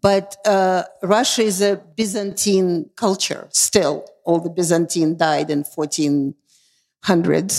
But 0.00 0.36
uh, 0.46 0.84
Russia 1.02 1.42
is 1.42 1.60
a 1.60 1.82
Byzantine 1.96 2.90
culture 2.96 3.48
still. 3.50 4.06
All 4.24 4.38
the 4.38 4.50
Byzantine 4.50 5.16
died 5.16 5.50
in 5.50 5.64
1400s, 5.64 6.34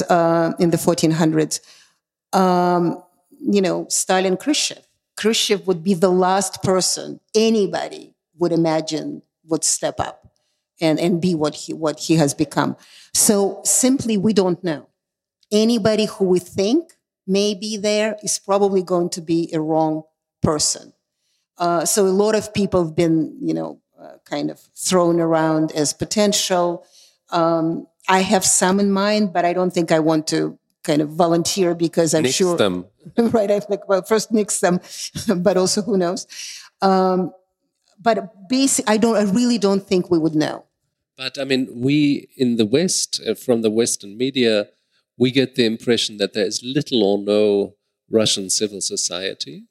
uh, 0.10 0.54
in 0.60 0.70
the 0.70 0.78
1400s. 0.78 1.60
Um, 2.32 3.04
you 3.40 3.62
know, 3.62 3.88
Stalin, 3.90 4.38
Khrushchev. 4.38 4.88
Khrushchev 5.18 5.68
would 5.68 5.84
be 5.84 5.94
the 5.94 6.10
last 6.10 6.64
person 6.64 7.20
anybody 7.36 8.16
would 8.38 8.52
imagine 8.52 9.22
would 9.46 9.64
step 9.64 10.00
up 10.00 10.23
and, 10.82 11.00
and 11.00 11.22
be 11.22 11.36
what 11.36 11.56
he, 11.56 11.74
what 11.74 12.00
he 12.00 12.16
has 12.16 12.34
become. 12.34 12.76
So 13.14 13.62
simply, 13.64 14.18
we 14.18 14.34
don't 14.34 14.64
know. 14.64 14.90
Anybody 15.52 16.06
who 16.06 16.26
we 16.26 16.40
think 16.40 16.94
may 17.28 17.54
be 17.54 17.78
there 17.78 18.18
is 18.24 18.40
probably 18.40 18.82
going 18.82 19.10
to 19.12 19.22
be 19.22 19.50
a 19.54 19.62
wrong 19.62 20.04
person. 20.42 20.94
Uh, 21.58 21.86
so 21.86 22.06
a 22.06 22.10
lot 22.10 22.36
of 22.36 22.54
people 22.54 22.84
have 22.84 22.96
been, 22.96 23.38
you 23.42 23.54
know, 23.54 23.80
uh, 24.00 24.18
kind 24.26 24.50
of 24.50 24.60
thrown 24.60 25.20
around 25.20 25.72
as 25.72 25.94
potential. 25.94 26.86
Um, 27.30 27.88
I 28.10 28.22
have 28.22 28.44
some 28.44 28.80
in 28.80 28.92
mind, 28.92 29.32
but 29.32 29.46
I 29.46 29.54
don't 29.54 29.72
think 29.72 29.92
I 29.92 30.00
want 30.00 30.28
to 30.28 30.58
kind 30.84 31.02
of 31.02 31.10
volunteer 31.10 31.74
because 31.74 32.14
I'm 32.14 32.24
nix 32.24 32.36
sure. 32.36 32.58
them. 32.58 32.86
right. 33.18 33.50
I 33.50 33.60
think, 33.60 33.88
well, 33.88 34.02
first 34.02 34.32
nix 34.32 34.60
them, 34.60 34.82
but 35.38 35.56
also 35.56 35.82
who 35.82 35.98
knows. 35.98 36.28
Um, 36.82 37.32
but 38.00 38.50
basic, 38.50 38.89
I 38.89 38.98
don't. 38.98 39.16
I 39.16 39.24
really 39.24 39.58
don't 39.58 39.86
think 39.86 40.10
we 40.10 40.18
would 40.18 40.36
know. 40.36 40.66
But 41.18 41.38
I 41.38 41.44
mean, 41.44 41.68
we 41.74 42.30
in 42.38 42.58
the 42.58 42.66
West, 42.66 43.22
uh, 43.28 43.36
from 43.36 43.62
the 43.62 43.70
Western 43.70 44.18
media, 44.18 44.68
we 45.18 45.32
get 45.32 45.56
the 45.56 45.66
impression 45.66 46.18
that 46.18 46.34
there 46.34 46.46
is 46.46 46.64
little 46.64 47.04
or 47.04 47.18
no 47.18 47.76
Russian 48.10 48.50
civil 48.50 48.82
society. 48.82 49.66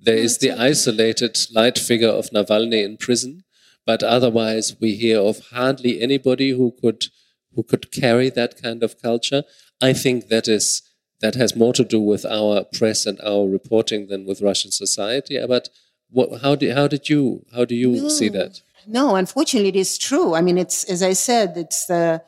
There 0.00 0.16
is 0.16 0.38
the 0.38 0.52
isolated 0.52 1.36
light 1.52 1.78
figure 1.78 2.08
of 2.08 2.30
Navalny 2.30 2.84
in 2.84 2.96
prison, 2.96 3.44
but 3.84 4.02
otherwise 4.02 4.76
we 4.80 4.94
hear 4.94 5.18
of 5.20 5.40
hardly 5.50 6.00
anybody 6.00 6.50
who 6.50 6.74
could 6.80 7.06
who 7.54 7.62
could 7.62 7.90
carry 7.90 8.30
that 8.30 8.62
kind 8.62 8.82
of 8.82 9.00
culture. 9.02 9.42
I 9.80 9.92
think 9.92 10.28
that 10.28 10.46
is 10.46 10.82
that 11.20 11.34
has 11.34 11.56
more 11.56 11.72
to 11.72 11.84
do 11.84 12.00
with 12.00 12.24
our 12.24 12.64
press 12.64 13.04
and 13.06 13.20
our 13.20 13.48
reporting 13.48 14.06
than 14.06 14.24
with 14.24 14.40
Russian 14.40 14.70
society. 14.70 15.38
But 15.46 15.68
what, 16.10 16.40
how 16.40 16.54
did 16.54 16.74
how 16.74 16.88
did 16.88 17.08
you 17.08 17.44
how 17.54 17.64
do 17.64 17.74
you 17.74 18.02
no, 18.02 18.08
see 18.08 18.28
that? 18.30 18.62
No, 18.86 19.16
unfortunately, 19.16 19.68
it 19.68 19.76
is 19.76 19.98
true. 19.98 20.34
I 20.34 20.40
mean, 20.40 20.58
it's 20.58 20.84
as 20.84 21.02
I 21.02 21.12
said, 21.12 21.56
it's 21.56 21.86
the 21.86 22.22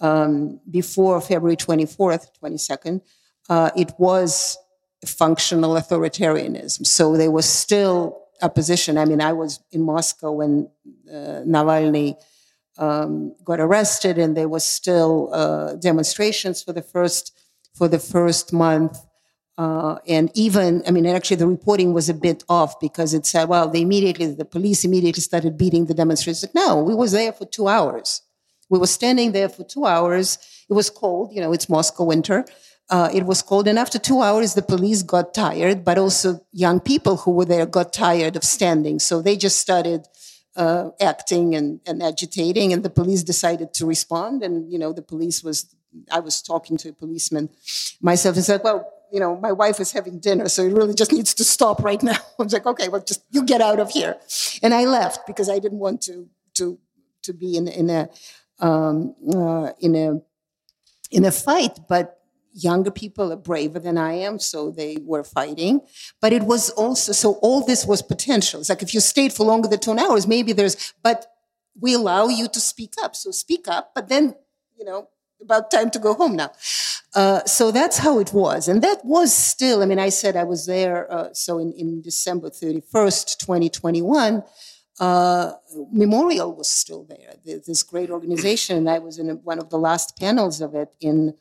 um, 0.00 0.60
before 0.70 1.20
February 1.20 1.56
twenty 1.56 1.86
fourth, 1.86 2.32
twenty 2.38 2.58
second. 2.58 3.02
Uh, 3.48 3.70
it 3.76 3.92
was 3.98 4.56
functional 5.04 5.74
authoritarianism. 5.74 6.86
So 6.86 7.16
there 7.16 7.30
was 7.30 7.46
still 7.46 8.22
opposition. 8.42 8.98
I 8.98 9.04
mean, 9.04 9.20
I 9.20 9.32
was 9.32 9.60
in 9.70 9.82
Moscow 9.82 10.32
when 10.32 10.68
uh, 11.08 11.42
Navalny 11.46 12.16
um, 12.78 13.34
got 13.44 13.60
arrested, 13.60 14.18
and 14.18 14.36
there 14.36 14.48
was 14.48 14.64
still 14.64 15.30
uh, 15.32 15.74
demonstrations 15.76 16.62
for 16.62 16.72
the 16.72 16.82
first 16.82 17.36
for 17.74 17.88
the 17.88 17.98
first 17.98 18.52
month. 18.52 18.98
Uh, 19.58 19.96
and 20.06 20.30
even, 20.34 20.82
I 20.86 20.90
mean, 20.90 21.06
actually, 21.06 21.36
the 21.36 21.46
reporting 21.46 21.94
was 21.94 22.08
a 22.08 22.14
bit 22.14 22.44
off 22.48 22.78
because 22.78 23.14
it 23.14 23.24
said, 23.24 23.48
well, 23.48 23.68
they 23.68 23.80
immediately, 23.80 24.26
the 24.26 24.44
police 24.44 24.84
immediately 24.84 25.22
started 25.22 25.56
beating 25.56 25.86
the 25.86 25.94
demonstrators. 25.94 26.44
No, 26.54 26.82
we 26.82 26.94
was 26.94 27.12
there 27.12 27.32
for 27.32 27.46
two 27.46 27.68
hours. 27.68 28.20
We 28.68 28.78
were 28.78 28.86
standing 28.86 29.32
there 29.32 29.48
for 29.48 29.64
two 29.64 29.86
hours. 29.86 30.38
It 30.68 30.74
was 30.74 30.90
cold, 30.90 31.32
you 31.32 31.40
know, 31.40 31.52
it's 31.52 31.68
Moscow 31.68 32.04
winter. 32.04 32.44
Uh, 32.88 33.08
it 33.12 33.26
was 33.26 33.42
cold, 33.42 33.66
and 33.66 33.80
after 33.80 33.98
two 33.98 34.22
hours, 34.22 34.54
the 34.54 34.62
police 34.62 35.02
got 35.02 35.34
tired, 35.34 35.84
but 35.84 35.98
also 35.98 36.40
young 36.52 36.78
people 36.78 37.16
who 37.16 37.32
were 37.32 37.44
there 37.44 37.66
got 37.66 37.92
tired 37.92 38.36
of 38.36 38.44
standing. 38.44 39.00
So 39.00 39.20
they 39.20 39.36
just 39.36 39.58
started 39.58 40.06
uh, 40.54 40.90
acting 41.00 41.56
and, 41.56 41.80
and 41.84 42.00
agitating, 42.00 42.72
and 42.72 42.84
the 42.84 42.90
police 42.90 43.24
decided 43.24 43.74
to 43.74 43.86
respond. 43.86 44.44
And 44.44 44.72
you 44.72 44.78
know, 44.78 44.92
the 44.92 45.02
police 45.02 45.42
was. 45.42 45.74
I 46.12 46.20
was 46.20 46.42
talking 46.42 46.76
to 46.78 46.90
a 46.90 46.92
policeman 46.92 47.48
myself 48.00 48.36
and 48.36 48.44
said, 48.44 48.60
"Well, 48.62 48.88
you 49.12 49.20
know, 49.20 49.36
my 49.36 49.52
wife 49.52 49.80
is 49.80 49.92
having 49.92 50.18
dinner, 50.18 50.48
so 50.48 50.62
it 50.62 50.72
really 50.72 50.94
just 50.94 51.12
needs 51.12 51.34
to 51.34 51.44
stop 51.44 51.82
right 51.82 52.02
now." 52.02 52.18
I 52.38 52.42
was 52.42 52.52
like, 52.52 52.66
"Okay, 52.66 52.88
well, 52.88 53.02
just 53.02 53.22
you 53.30 53.44
get 53.44 53.60
out 53.60 53.80
of 53.80 53.90
here," 53.90 54.16
and 54.62 54.74
I 54.74 54.84
left 54.84 55.26
because 55.26 55.48
I 55.48 55.58
didn't 55.58 55.78
want 55.78 56.02
to 56.02 56.28
to 56.54 56.78
to 57.22 57.32
be 57.32 57.56
in 57.56 57.68
in 57.68 57.90
a 57.90 58.08
um, 58.60 59.14
uh, 59.34 59.72
in 59.80 59.94
a 59.94 60.20
in 61.10 61.24
a 61.24 61.30
fight, 61.30 61.78
but 61.88 62.16
younger 62.56 62.90
people 62.90 63.32
are 63.32 63.36
braver 63.36 63.78
than 63.78 63.98
I 63.98 64.14
am, 64.14 64.38
so 64.38 64.70
they 64.70 64.96
were 65.02 65.22
fighting. 65.22 65.80
But 66.20 66.32
it 66.32 66.42
was 66.42 66.70
also, 66.70 67.12
so 67.12 67.34
all 67.42 67.64
this 67.64 67.86
was 67.86 68.02
potential. 68.02 68.60
It's 68.60 68.70
like 68.70 68.82
if 68.82 68.94
you 68.94 69.00
stayed 69.00 69.32
for 69.32 69.44
longer 69.44 69.68
than 69.68 69.78
two 69.78 69.92
hours, 69.92 70.26
maybe 70.26 70.52
there's, 70.52 70.94
but 71.02 71.26
we 71.78 71.94
allow 71.94 72.28
you 72.28 72.48
to 72.48 72.60
speak 72.60 72.94
up. 73.02 73.14
So 73.14 73.30
speak 73.30 73.68
up, 73.68 73.92
but 73.94 74.08
then, 74.08 74.34
you 74.78 74.84
know, 74.84 75.08
about 75.40 75.70
time 75.70 75.90
to 75.90 75.98
go 75.98 76.14
home 76.14 76.36
now. 76.36 76.50
Uh, 77.14 77.44
so 77.44 77.70
that's 77.70 77.98
how 77.98 78.18
it 78.18 78.32
was. 78.32 78.68
And 78.68 78.82
that 78.82 79.04
was 79.04 79.32
still, 79.32 79.82
I 79.82 79.86
mean, 79.86 79.98
I 79.98 80.10
said 80.10 80.36
I 80.36 80.44
was 80.44 80.66
there, 80.66 81.10
uh, 81.12 81.32
so 81.32 81.58
in, 81.58 81.72
in 81.72 82.02
December 82.02 82.50
31st, 82.50 83.38
2021. 83.38 84.42
Uh, 84.98 85.52
Memorial 85.92 86.54
was 86.54 86.70
still 86.70 87.04
there, 87.04 87.34
this 87.44 87.82
great 87.82 88.08
organization, 88.08 88.78
and 88.78 88.88
I 88.88 88.98
was 88.98 89.18
in 89.18 89.28
one 89.44 89.58
of 89.58 89.68
the 89.68 89.78
last 89.78 90.18
panels 90.18 90.62
of 90.62 90.74
it 90.74 90.94
in 91.00 91.34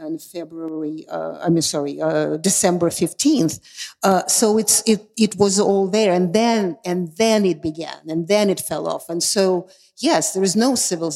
on 0.00 0.18
February, 0.18 1.04
uh, 1.08 1.38
I 1.42 1.48
mean, 1.48 1.62
sorry, 1.62 2.00
uh, 2.00 2.36
December 2.36 2.88
15th. 2.88 3.60
Uh, 4.02 4.26
so 4.26 4.58
it's, 4.58 4.82
it, 4.86 5.08
it 5.16 5.36
was 5.36 5.58
all 5.58 5.88
there. 5.88 6.12
And 6.12 6.32
then, 6.32 6.78
and 6.84 7.16
then 7.16 7.44
it 7.44 7.60
began 7.60 7.98
and 8.06 8.28
then 8.28 8.48
it 8.50 8.60
fell 8.60 8.86
off. 8.86 9.08
And 9.08 9.22
so, 9.22 9.68
yes, 9.96 10.34
there 10.34 10.42
is 10.42 10.54
no 10.54 10.74
civil, 10.74 11.12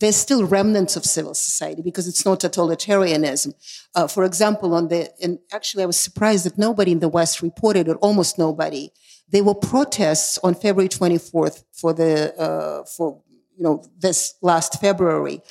there's 0.00 0.16
still 0.16 0.44
remnants 0.44 0.96
of 0.96 1.04
civil 1.04 1.34
society 1.34 1.82
because 1.82 2.08
it's 2.08 2.24
not 2.24 2.40
totalitarianism. 2.40 3.54
Uh, 3.94 4.08
for 4.08 4.24
example, 4.24 4.74
on 4.74 4.88
the, 4.88 5.10
and 5.22 5.38
actually 5.52 5.82
I 5.82 5.86
was 5.86 6.00
surprised 6.00 6.46
that 6.46 6.58
nobody 6.58 6.92
in 6.92 7.00
the 7.00 7.08
West 7.08 7.42
reported 7.42 7.86
it, 7.86 7.96
almost 8.00 8.38
nobody. 8.38 8.90
There 9.28 9.44
were 9.44 9.54
protests 9.54 10.38
on 10.42 10.54
February 10.54 10.88
24th 10.88 11.64
for 11.72 11.92
the, 11.92 12.34
uh, 12.40 12.84
for, 12.84 13.22
you 13.56 13.62
know, 13.62 13.84
this 13.98 14.34
last 14.42 14.80
February. 14.80 15.42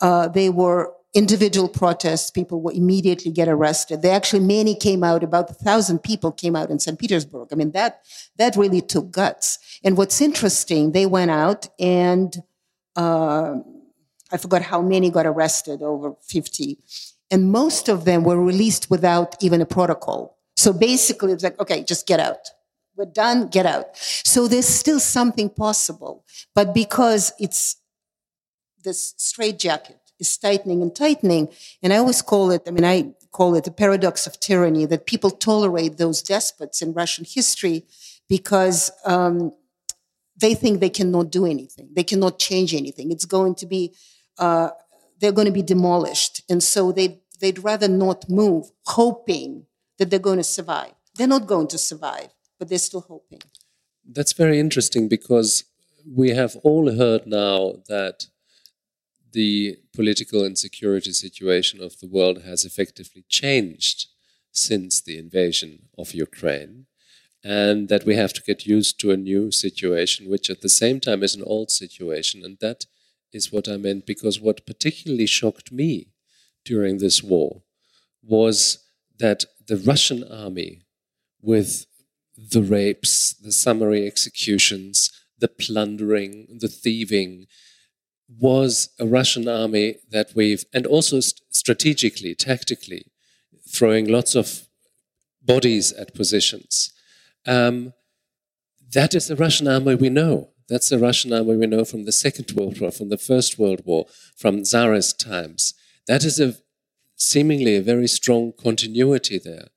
Uh, 0.00 0.28
they 0.28 0.48
were 0.48 0.92
individual 1.14 1.68
protests, 1.68 2.30
people 2.30 2.60
will 2.60 2.74
immediately 2.74 3.30
get 3.30 3.48
arrested. 3.48 4.02
They 4.02 4.10
actually, 4.10 4.40
many 4.40 4.74
came 4.74 5.02
out, 5.02 5.22
about 5.22 5.50
a 5.50 5.54
thousand 5.54 6.02
people 6.02 6.32
came 6.32 6.54
out 6.54 6.70
in 6.70 6.78
St. 6.78 6.98
Petersburg. 6.98 7.48
I 7.50 7.56
mean, 7.56 7.72
that, 7.72 8.02
that 8.36 8.56
really 8.56 8.80
took 8.80 9.10
guts. 9.10 9.58
And 9.82 9.96
what's 9.96 10.20
interesting, 10.20 10.92
they 10.92 11.06
went 11.06 11.30
out 11.30 11.68
and, 11.78 12.36
uh, 12.94 13.56
I 14.30 14.36
forgot 14.36 14.62
how 14.62 14.82
many 14.82 15.10
got 15.10 15.26
arrested, 15.26 15.82
over 15.82 16.14
50. 16.22 16.78
And 17.30 17.50
most 17.50 17.88
of 17.88 18.04
them 18.04 18.24
were 18.24 18.42
released 18.42 18.90
without 18.90 19.42
even 19.42 19.60
a 19.60 19.66
protocol. 19.66 20.38
So 20.56 20.72
basically, 20.72 21.32
it's 21.32 21.44
like, 21.44 21.58
okay, 21.60 21.84
just 21.84 22.06
get 22.06 22.20
out. 22.20 22.48
We're 22.96 23.06
done, 23.06 23.48
get 23.48 23.66
out. 23.66 23.96
So 23.96 24.48
there's 24.48 24.66
still 24.66 24.98
something 24.98 25.50
possible. 25.50 26.24
But 26.54 26.74
because 26.74 27.32
it's 27.38 27.76
this 28.82 29.14
straitjacket, 29.16 29.98
is 30.18 30.36
tightening 30.36 30.82
and 30.82 30.94
tightening. 30.94 31.48
And 31.82 31.92
I 31.92 31.98
always 31.98 32.22
call 32.22 32.50
it, 32.50 32.62
I 32.66 32.70
mean, 32.70 32.84
I 32.84 33.14
call 33.30 33.54
it 33.54 33.64
the 33.64 33.70
paradox 33.70 34.26
of 34.26 34.40
tyranny 34.40 34.84
that 34.86 35.06
people 35.06 35.30
tolerate 35.30 35.98
those 35.98 36.22
despots 36.22 36.82
in 36.82 36.92
Russian 36.92 37.24
history 37.24 37.84
because 38.28 38.90
um, 39.04 39.52
they 40.36 40.54
think 40.54 40.80
they 40.80 40.90
cannot 40.90 41.30
do 41.30 41.46
anything. 41.46 41.88
They 41.94 42.04
cannot 42.04 42.38
change 42.38 42.74
anything. 42.74 43.10
It's 43.12 43.24
going 43.24 43.54
to 43.56 43.66
be, 43.66 43.94
uh, 44.38 44.70
they're 45.20 45.32
going 45.32 45.46
to 45.46 45.52
be 45.52 45.62
demolished. 45.62 46.42
And 46.48 46.62
so 46.62 46.92
they, 46.92 47.20
they'd 47.40 47.62
rather 47.62 47.88
not 47.88 48.28
move, 48.28 48.70
hoping 48.86 49.66
that 49.98 50.10
they're 50.10 50.18
going 50.18 50.38
to 50.38 50.44
survive. 50.44 50.92
They're 51.16 51.26
not 51.26 51.46
going 51.46 51.68
to 51.68 51.78
survive, 51.78 52.28
but 52.58 52.68
they're 52.68 52.78
still 52.78 53.00
hoping. 53.00 53.40
That's 54.04 54.32
very 54.32 54.58
interesting 54.58 55.08
because 55.08 55.64
we 56.06 56.30
have 56.30 56.56
all 56.62 56.94
heard 56.94 57.26
now 57.26 57.74
that 57.88 58.26
the 59.32 59.78
political 59.94 60.44
and 60.44 60.56
security 60.56 61.12
situation 61.12 61.82
of 61.82 61.98
the 62.00 62.08
world 62.08 62.42
has 62.44 62.64
effectively 62.64 63.24
changed 63.28 64.06
since 64.52 65.00
the 65.00 65.18
invasion 65.18 65.88
of 65.98 66.14
Ukraine, 66.14 66.86
and 67.44 67.88
that 67.88 68.04
we 68.04 68.14
have 68.16 68.32
to 68.32 68.42
get 68.42 68.66
used 68.66 68.98
to 69.00 69.10
a 69.10 69.16
new 69.16 69.50
situation, 69.50 70.30
which 70.30 70.48
at 70.48 70.62
the 70.62 70.68
same 70.68 70.98
time 71.00 71.22
is 71.22 71.34
an 71.34 71.44
old 71.44 71.70
situation. 71.70 72.44
And 72.44 72.58
that 72.60 72.86
is 73.32 73.52
what 73.52 73.68
I 73.68 73.76
meant, 73.76 74.06
because 74.06 74.40
what 74.40 74.66
particularly 74.66 75.26
shocked 75.26 75.70
me 75.70 76.08
during 76.64 76.98
this 76.98 77.22
war 77.22 77.62
was 78.22 78.86
that 79.18 79.44
the 79.66 79.76
Russian 79.76 80.24
army, 80.24 80.82
with 81.40 81.86
the 82.36 82.62
rapes, 82.62 83.34
the 83.34 83.52
summary 83.52 84.06
executions, 84.06 85.10
the 85.38 85.48
plundering, 85.48 86.58
the 86.60 86.68
thieving, 86.68 87.46
was 88.28 88.90
a 88.98 89.06
Russian 89.06 89.48
army 89.48 89.96
that 90.10 90.32
we've, 90.34 90.64
and 90.72 90.86
also 90.86 91.20
st 91.20 91.40
strategically, 91.50 92.34
tactically, 92.34 93.06
throwing 93.68 94.06
lots 94.06 94.34
of 94.34 94.68
bodies 95.42 95.92
at 95.92 96.14
positions. 96.14 96.92
Um, 97.46 97.92
that 98.92 99.14
is 99.14 99.28
the 99.28 99.36
Russian 99.36 99.68
army 99.68 99.94
we 99.94 100.10
know. 100.10 100.50
That's 100.68 100.88
the 100.88 100.98
Russian 100.98 101.32
army 101.32 101.56
we 101.56 101.66
know 101.66 101.84
from 101.84 102.04
the 102.04 102.12
Second 102.12 102.50
World 102.52 102.80
War, 102.80 102.90
from 102.90 103.08
the 103.08 103.16
First 103.16 103.58
World 103.58 103.82
War, 103.84 104.06
from 104.36 104.62
Tsarist 104.62 105.18
times. 105.18 105.74
That 106.06 106.24
is 106.24 106.38
a 106.38 106.56
seemingly 107.16 107.76
a 107.76 107.82
very 107.82 108.06
strong 108.06 108.52
continuity 108.52 109.38
there. 109.38 109.68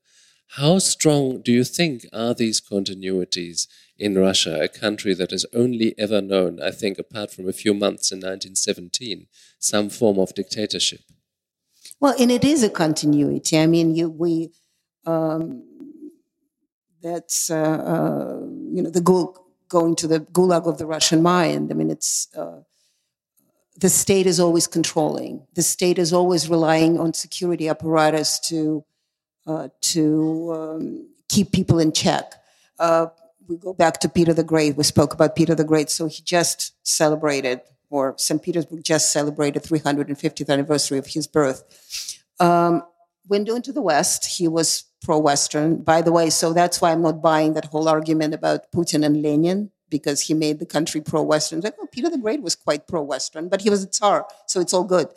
How 0.55 0.79
strong 0.79 1.41
do 1.41 1.51
you 1.51 1.63
think 1.63 2.05
are 2.11 2.33
these 2.33 2.59
continuities 2.59 3.67
in 4.01 4.17
Russia, 4.17 4.59
a 4.59 4.67
country 4.67 5.13
that 5.13 5.29
has 5.29 5.45
only 5.53 5.93
ever 5.97 6.21
known, 6.21 6.59
I 6.61 6.71
think, 6.71 6.97
apart 6.97 7.31
from 7.31 7.47
a 7.47 7.53
few 7.53 7.73
months 7.73 8.11
in 8.11 8.17
1917, 8.17 9.27
some 9.59 9.89
form 9.89 10.17
of 10.17 10.33
dictatorship. 10.33 11.01
Well, 11.99 12.15
and 12.19 12.31
it 12.31 12.43
is 12.43 12.63
a 12.63 12.69
continuity. 12.69 13.59
I 13.59 13.67
mean, 13.67 13.93
you, 13.93 14.09
we, 14.09 14.51
um, 15.05 15.63
that's, 17.01 17.51
uh, 17.51 17.79
uh, 17.93 18.39
you 18.73 18.81
know, 18.81 18.89
the 18.89 19.01
goal, 19.01 19.37
going 19.71 19.95
to 19.95 20.07
the 20.07 20.19
gulag 20.19 20.67
of 20.67 20.77
the 20.77 20.85
Russian 20.85 21.23
mind. 21.23 21.71
I 21.71 21.75
mean, 21.75 21.89
it's, 21.89 22.27
uh, 22.35 22.59
the 23.77 23.89
state 23.89 24.27
is 24.27 24.39
always 24.39 24.67
controlling. 24.67 25.47
The 25.55 25.63
state 25.63 25.97
is 25.97 26.11
always 26.11 26.49
relying 26.49 26.99
on 26.99 27.13
security 27.13 27.69
apparatus 27.69 28.37
to, 28.49 28.83
uh, 29.47 29.69
to 29.93 30.51
um, 30.53 31.07
keep 31.29 31.53
people 31.53 31.79
in 31.79 31.93
check. 31.93 32.33
Uh, 32.77 33.07
we 33.47 33.55
go 33.55 33.73
back 33.73 33.99
to 34.01 34.09
Peter 34.09 34.33
the 34.33 34.43
Great. 34.43 34.75
We 34.75 34.83
spoke 34.83 35.13
about 35.13 35.35
Peter 35.37 35.55
the 35.55 35.63
Great. 35.63 35.89
So 35.89 36.07
he 36.07 36.21
just 36.21 36.73
celebrated, 36.85 37.61
or 37.89 38.13
St. 38.17 38.43
Petersburg 38.43 38.83
just 38.83 39.11
celebrated 39.11 39.63
350th 39.63 40.49
anniversary 40.49 40.97
of 40.97 41.07
his 41.07 41.27
birth. 41.27 42.19
Um, 42.39 42.83
window 43.27 43.55
into 43.55 43.71
the 43.71 43.81
West, 43.81 44.37
he 44.37 44.49
was 44.49 44.83
pro-Western. 45.01 45.77
By 45.77 46.01
the 46.01 46.11
way, 46.11 46.29
so 46.29 46.53
that's 46.53 46.81
why 46.81 46.91
I'm 46.91 47.01
not 47.01 47.21
buying 47.21 47.53
that 47.53 47.65
whole 47.65 47.87
argument 47.87 48.33
about 48.33 48.71
Putin 48.71 49.05
and 49.05 49.21
Lenin 49.21 49.71
because 49.89 50.21
he 50.21 50.33
made 50.33 50.59
the 50.59 50.65
country 50.65 51.01
pro-Western. 51.01 51.61
Like, 51.61 51.75
oh, 51.79 51.87
Peter 51.91 52.09
the 52.09 52.17
Great 52.17 52.41
was 52.41 52.55
quite 52.55 52.87
pro-Western, 52.87 53.49
but 53.49 53.61
he 53.61 53.69
was 53.69 53.83
a 53.83 53.87
Tsar, 53.87 54.27
so 54.47 54.61
it's 54.61 54.73
all 54.73 54.85
good. 54.85 55.07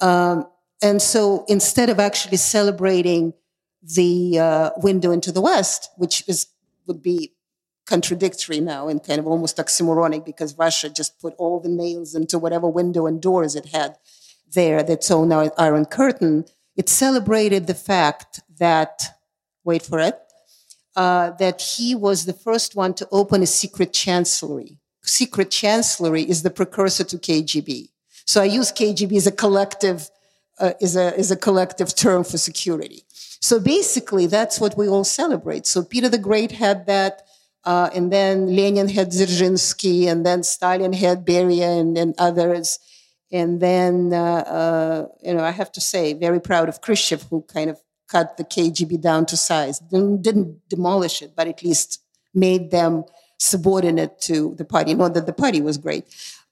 Um, 0.00 0.46
and 0.82 1.00
so 1.00 1.44
instead 1.48 1.88
of 1.88 1.98
actually 1.98 2.36
celebrating 2.36 3.32
the 3.82 4.38
uh, 4.38 4.70
window 4.76 5.10
into 5.12 5.32
the 5.32 5.40
West, 5.40 5.90
which 5.96 6.24
is 6.28 6.46
would 6.86 7.02
be 7.02 7.32
contradictory 7.86 8.60
now 8.60 8.88
and 8.88 9.02
kind 9.02 9.18
of 9.18 9.26
almost 9.26 9.56
oxymoronic 9.56 10.24
because 10.24 10.56
Russia 10.58 10.90
just 10.90 11.20
put 11.20 11.34
all 11.38 11.58
the 11.58 11.68
nails 11.68 12.14
into 12.14 12.38
whatever 12.38 12.68
window 12.68 13.06
and 13.06 13.20
doors 13.20 13.54
it 13.54 13.66
had 13.66 13.96
there, 14.52 14.82
that's 14.82 15.10
own 15.10 15.32
Iron 15.32 15.86
Curtain. 15.86 16.44
It 16.76 16.88
celebrated 16.88 17.66
the 17.66 17.74
fact 17.74 18.40
that, 18.58 19.17
wait 19.70 19.82
for 19.90 19.98
it, 20.10 20.16
uh, 20.96 21.30
that 21.42 21.58
he 21.72 21.88
was 22.06 22.18
the 22.24 22.38
first 22.46 22.70
one 22.82 22.92
to 22.94 23.04
open 23.20 23.42
a 23.42 23.50
secret 23.62 23.90
chancellery. 23.92 24.72
Secret 25.02 25.50
chancellery 25.60 26.24
is 26.32 26.42
the 26.42 26.54
precursor 26.58 27.04
to 27.04 27.16
KGB. 27.26 27.70
So 28.30 28.36
I 28.42 28.48
use 28.60 28.72
KGB 28.72 29.12
as 29.22 29.26
a 29.26 29.36
collective, 29.44 30.10
uh, 30.58 30.72
is 30.86 30.94
a 30.96 31.06
is 31.22 31.30
a 31.30 31.36
collective 31.46 31.90
term 32.04 32.24
for 32.30 32.38
security. 32.50 33.00
So 33.48 33.54
basically, 33.60 34.26
that's 34.26 34.56
what 34.62 34.76
we 34.80 34.86
all 34.88 35.04
celebrate. 35.22 35.64
So 35.72 35.78
Peter 35.92 36.08
the 36.08 36.24
Great 36.28 36.52
had 36.64 36.78
that, 36.86 37.14
uh, 37.64 37.88
and 37.96 38.12
then 38.16 38.34
Lenin 38.58 38.88
had 38.88 39.08
Dzerzhinsky, 39.10 39.98
and 40.10 40.26
then 40.26 40.42
Stalin 40.42 40.94
had 41.04 41.26
Beria 41.30 41.70
and, 41.80 41.96
and 42.02 42.14
others. 42.28 42.66
And 43.30 43.60
then, 43.60 44.12
uh, 44.12 44.42
uh, 44.60 45.06
you 45.26 45.34
know, 45.34 45.44
I 45.44 45.52
have 45.60 45.70
to 45.72 45.80
say, 45.80 46.14
very 46.26 46.40
proud 46.40 46.68
of 46.68 46.80
Khrushchev, 46.84 47.22
who 47.30 47.42
kind 47.42 47.68
of 47.70 47.78
cut 48.08 48.36
the 48.36 48.44
KGB 48.44 49.00
down 49.00 49.26
to 49.26 49.36
size. 49.36 49.78
Didn't, 49.78 50.22
didn't 50.22 50.68
demolish 50.68 51.22
it, 51.22 51.32
but 51.36 51.48
at 51.48 51.62
least 51.62 52.02
made 52.34 52.70
them 52.70 53.04
subordinate 53.38 54.20
to 54.22 54.54
the 54.56 54.64
party. 54.64 54.94
Not 54.94 55.14
that 55.14 55.26
the 55.26 55.32
party 55.32 55.60
was 55.60 55.78
great. 55.78 56.04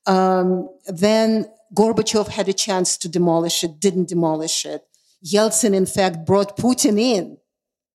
Um, 0.06 0.68
then 0.86 1.46
Gorbachev 1.74 2.28
had 2.28 2.48
a 2.48 2.52
chance 2.52 2.96
to 2.98 3.08
demolish 3.08 3.64
it, 3.64 3.80
didn't 3.80 4.08
demolish 4.08 4.64
it. 4.64 4.84
Yeltsin, 5.24 5.74
in 5.74 5.86
fact, 5.86 6.24
brought 6.24 6.56
Putin 6.56 7.00
in 7.00 7.38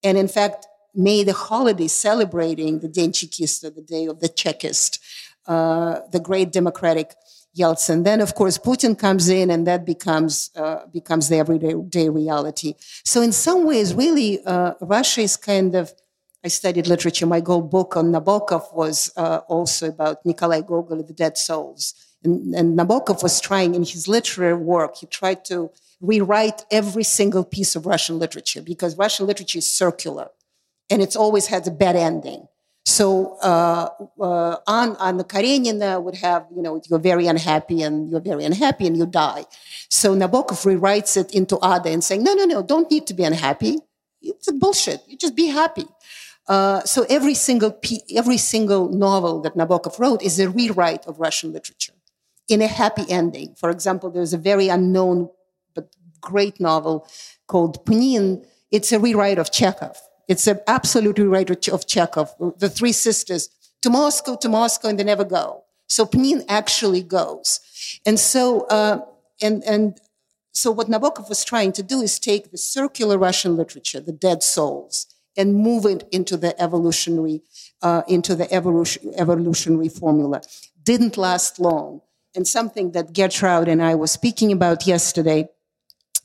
and, 0.04 0.18
in 0.18 0.28
fact, 0.28 0.68
made 0.94 1.30
a 1.30 1.34
holiday 1.34 1.88
celebrating 1.88 2.80
the 2.80 2.90
Den 2.90 3.12
Chekista, 3.12 3.74
the 3.74 3.82
day 3.82 4.08
of 4.08 4.20
the 4.20 4.28
Chekist, 4.28 5.00
uh, 5.48 6.02
the 6.12 6.20
great 6.20 6.52
democratic 6.52 7.16
Yeltsin. 7.58 8.04
Then, 8.04 8.22
of 8.22 8.34
course, 8.36 8.58
Putin 8.58 8.98
comes 8.98 9.30
in, 9.30 9.50
and 9.52 9.68
that 9.68 9.86
becomes 9.86 10.52
uh, 10.56 10.86
becomes 10.92 11.28
the 11.30 11.38
everyday 11.38 12.10
reality. 12.10 12.76
So, 13.04 13.22
in 13.22 13.32
some 13.32 13.66
ways, 13.66 13.94
really, 13.94 14.44
uh, 14.46 14.74
Russia 14.82 15.22
is 15.22 15.38
kind 15.38 15.76
of. 15.76 15.94
I 16.44 16.48
studied 16.48 16.88
literature. 16.88 17.28
My 17.28 17.40
gold 17.40 17.70
book 17.70 17.96
on 17.96 18.12
Nabokov 18.12 18.74
was 18.74 19.12
uh, 19.16 19.42
also 19.48 19.90
about 19.90 20.26
Nikolai 20.26 20.62
Gogol, 20.62 21.04
the 21.04 21.14
Dead 21.14 21.38
Souls. 21.38 21.94
And, 22.24 22.56
and 22.56 22.80
Nabokov 22.80 23.22
was 23.22 23.40
trying 23.40 23.76
in 23.76 23.84
his 23.84 24.08
literary 24.08 24.56
work. 24.56 24.96
He 24.96 25.06
tried 25.06 25.46
to 25.46 25.70
rewrite 26.00 26.66
every 26.72 27.04
single 27.04 27.46
piece 27.46 27.76
of 27.76 27.86
Russian 27.86 28.18
literature 28.18 28.64
because 28.64 28.98
Russian 28.98 29.28
literature 29.28 29.60
is 29.60 29.72
circular, 29.72 30.30
and 30.90 31.00
it's 31.00 31.16
always 31.16 31.48
had 31.48 31.68
a 31.68 31.72
bad 31.72 31.96
ending. 31.96 32.48
So 32.86 33.38
uh, 33.42 33.90
uh, 34.20 34.58
Anna 34.68 35.24
Karenina 35.24 36.02
would 36.02 36.16
have, 36.16 36.48
you 36.56 36.62
know, 36.62 36.82
you're 36.90 37.00
very 37.00 37.28
unhappy 37.28 37.84
and 37.84 38.10
you're 38.10 38.22
very 38.22 38.44
unhappy 38.44 38.88
and 38.88 38.98
you 38.98 39.06
die. 39.06 39.46
So 39.90 40.16
Nabokov 40.16 40.66
rewrites 40.66 41.16
it 41.16 41.34
into 41.34 41.58
Ada 41.58 41.90
and 41.90 42.04
saying, 42.04 42.24
no, 42.24 42.34
no, 42.34 42.46
no, 42.46 42.64
don't 42.64 42.90
need 42.90 43.06
to 43.08 43.14
be 43.14 43.24
unhappy. 43.24 43.78
It's 44.22 44.52
bullshit. 44.52 45.02
You 45.08 45.18
just 45.18 45.36
be 45.36 45.48
happy. 45.48 45.86
Uh, 46.48 46.82
so 46.82 47.06
every 47.08 47.36
single 47.36 47.80
every 48.16 48.38
single 48.38 48.90
novel 48.90 49.42
that 49.42 49.56
Nabokov 49.56 50.00
wrote 50.00 50.22
is 50.24 50.40
a 50.40 50.50
rewrite 50.50 51.06
of 51.06 51.20
Russian 51.20 51.54
literature 51.54 51.94
in 52.50 52.62
a 52.62 52.68
happy 52.68 53.06
ending. 53.10 53.56
For 53.56 53.70
example, 53.70 54.10
there's 54.10 54.34
a 54.34 54.38
very 54.38 54.68
unknown 54.68 55.30
but 55.76 55.96
great 56.20 56.60
novel 56.60 57.08
called 57.48 57.86
Pnin. 57.86 58.44
It's 58.72 58.92
a 58.92 59.00
rewrite 59.00 59.38
of 59.38 59.52
Chekhov 59.52 59.98
it's 60.32 60.48
an 60.48 60.62
absolute 60.66 61.20
rewrite 61.20 61.68
of 61.68 61.86
Chekhov, 61.86 62.34
the 62.58 62.70
three 62.70 62.94
sisters, 62.94 63.50
to 63.82 63.90
Moscow, 63.90 64.38
to 64.38 64.48
Moscow, 64.48 64.88
and 64.88 64.98
they 64.98 65.04
never 65.04 65.26
go. 65.26 65.66
So 65.88 66.06
Pnin 66.06 66.46
actually 66.48 67.04
goes. 67.04 67.60
And 68.06 68.18
so, 68.18 68.62
uh, 68.68 69.02
and, 69.42 69.62
and 69.66 70.00
so 70.54 70.72
what 70.72 70.88
Nabokov 70.88 71.28
was 71.28 71.44
trying 71.44 71.74
to 71.74 71.84
do 71.84 72.00
is 72.02 72.18
take 72.18 72.52
the 72.52 72.58
circular 72.58 73.18
Russian 73.18 73.58
literature, 73.58 74.00
the 74.00 74.14
dead 74.14 74.42
souls, 74.42 75.06
and 75.36 75.54
move 75.54 75.86
it 75.86 76.08
into 76.14 76.38
the 76.38 76.60
evolutionary, 76.62 77.42
uh, 77.82 78.04
into 78.08 78.34
the 78.34 78.50
evolution, 78.54 79.14
evolutionary 79.18 79.90
formula. 79.90 80.42
Didn't 80.82 81.18
last 81.18 81.60
long. 81.60 82.02
And 82.34 82.48
something 82.48 82.94
that 82.94 83.12
Gertrude 83.12 83.68
and 83.68 83.84
I 83.84 83.96
were 83.96 84.08
speaking 84.08 84.54
about 84.54 84.88
yesterday 84.88 85.50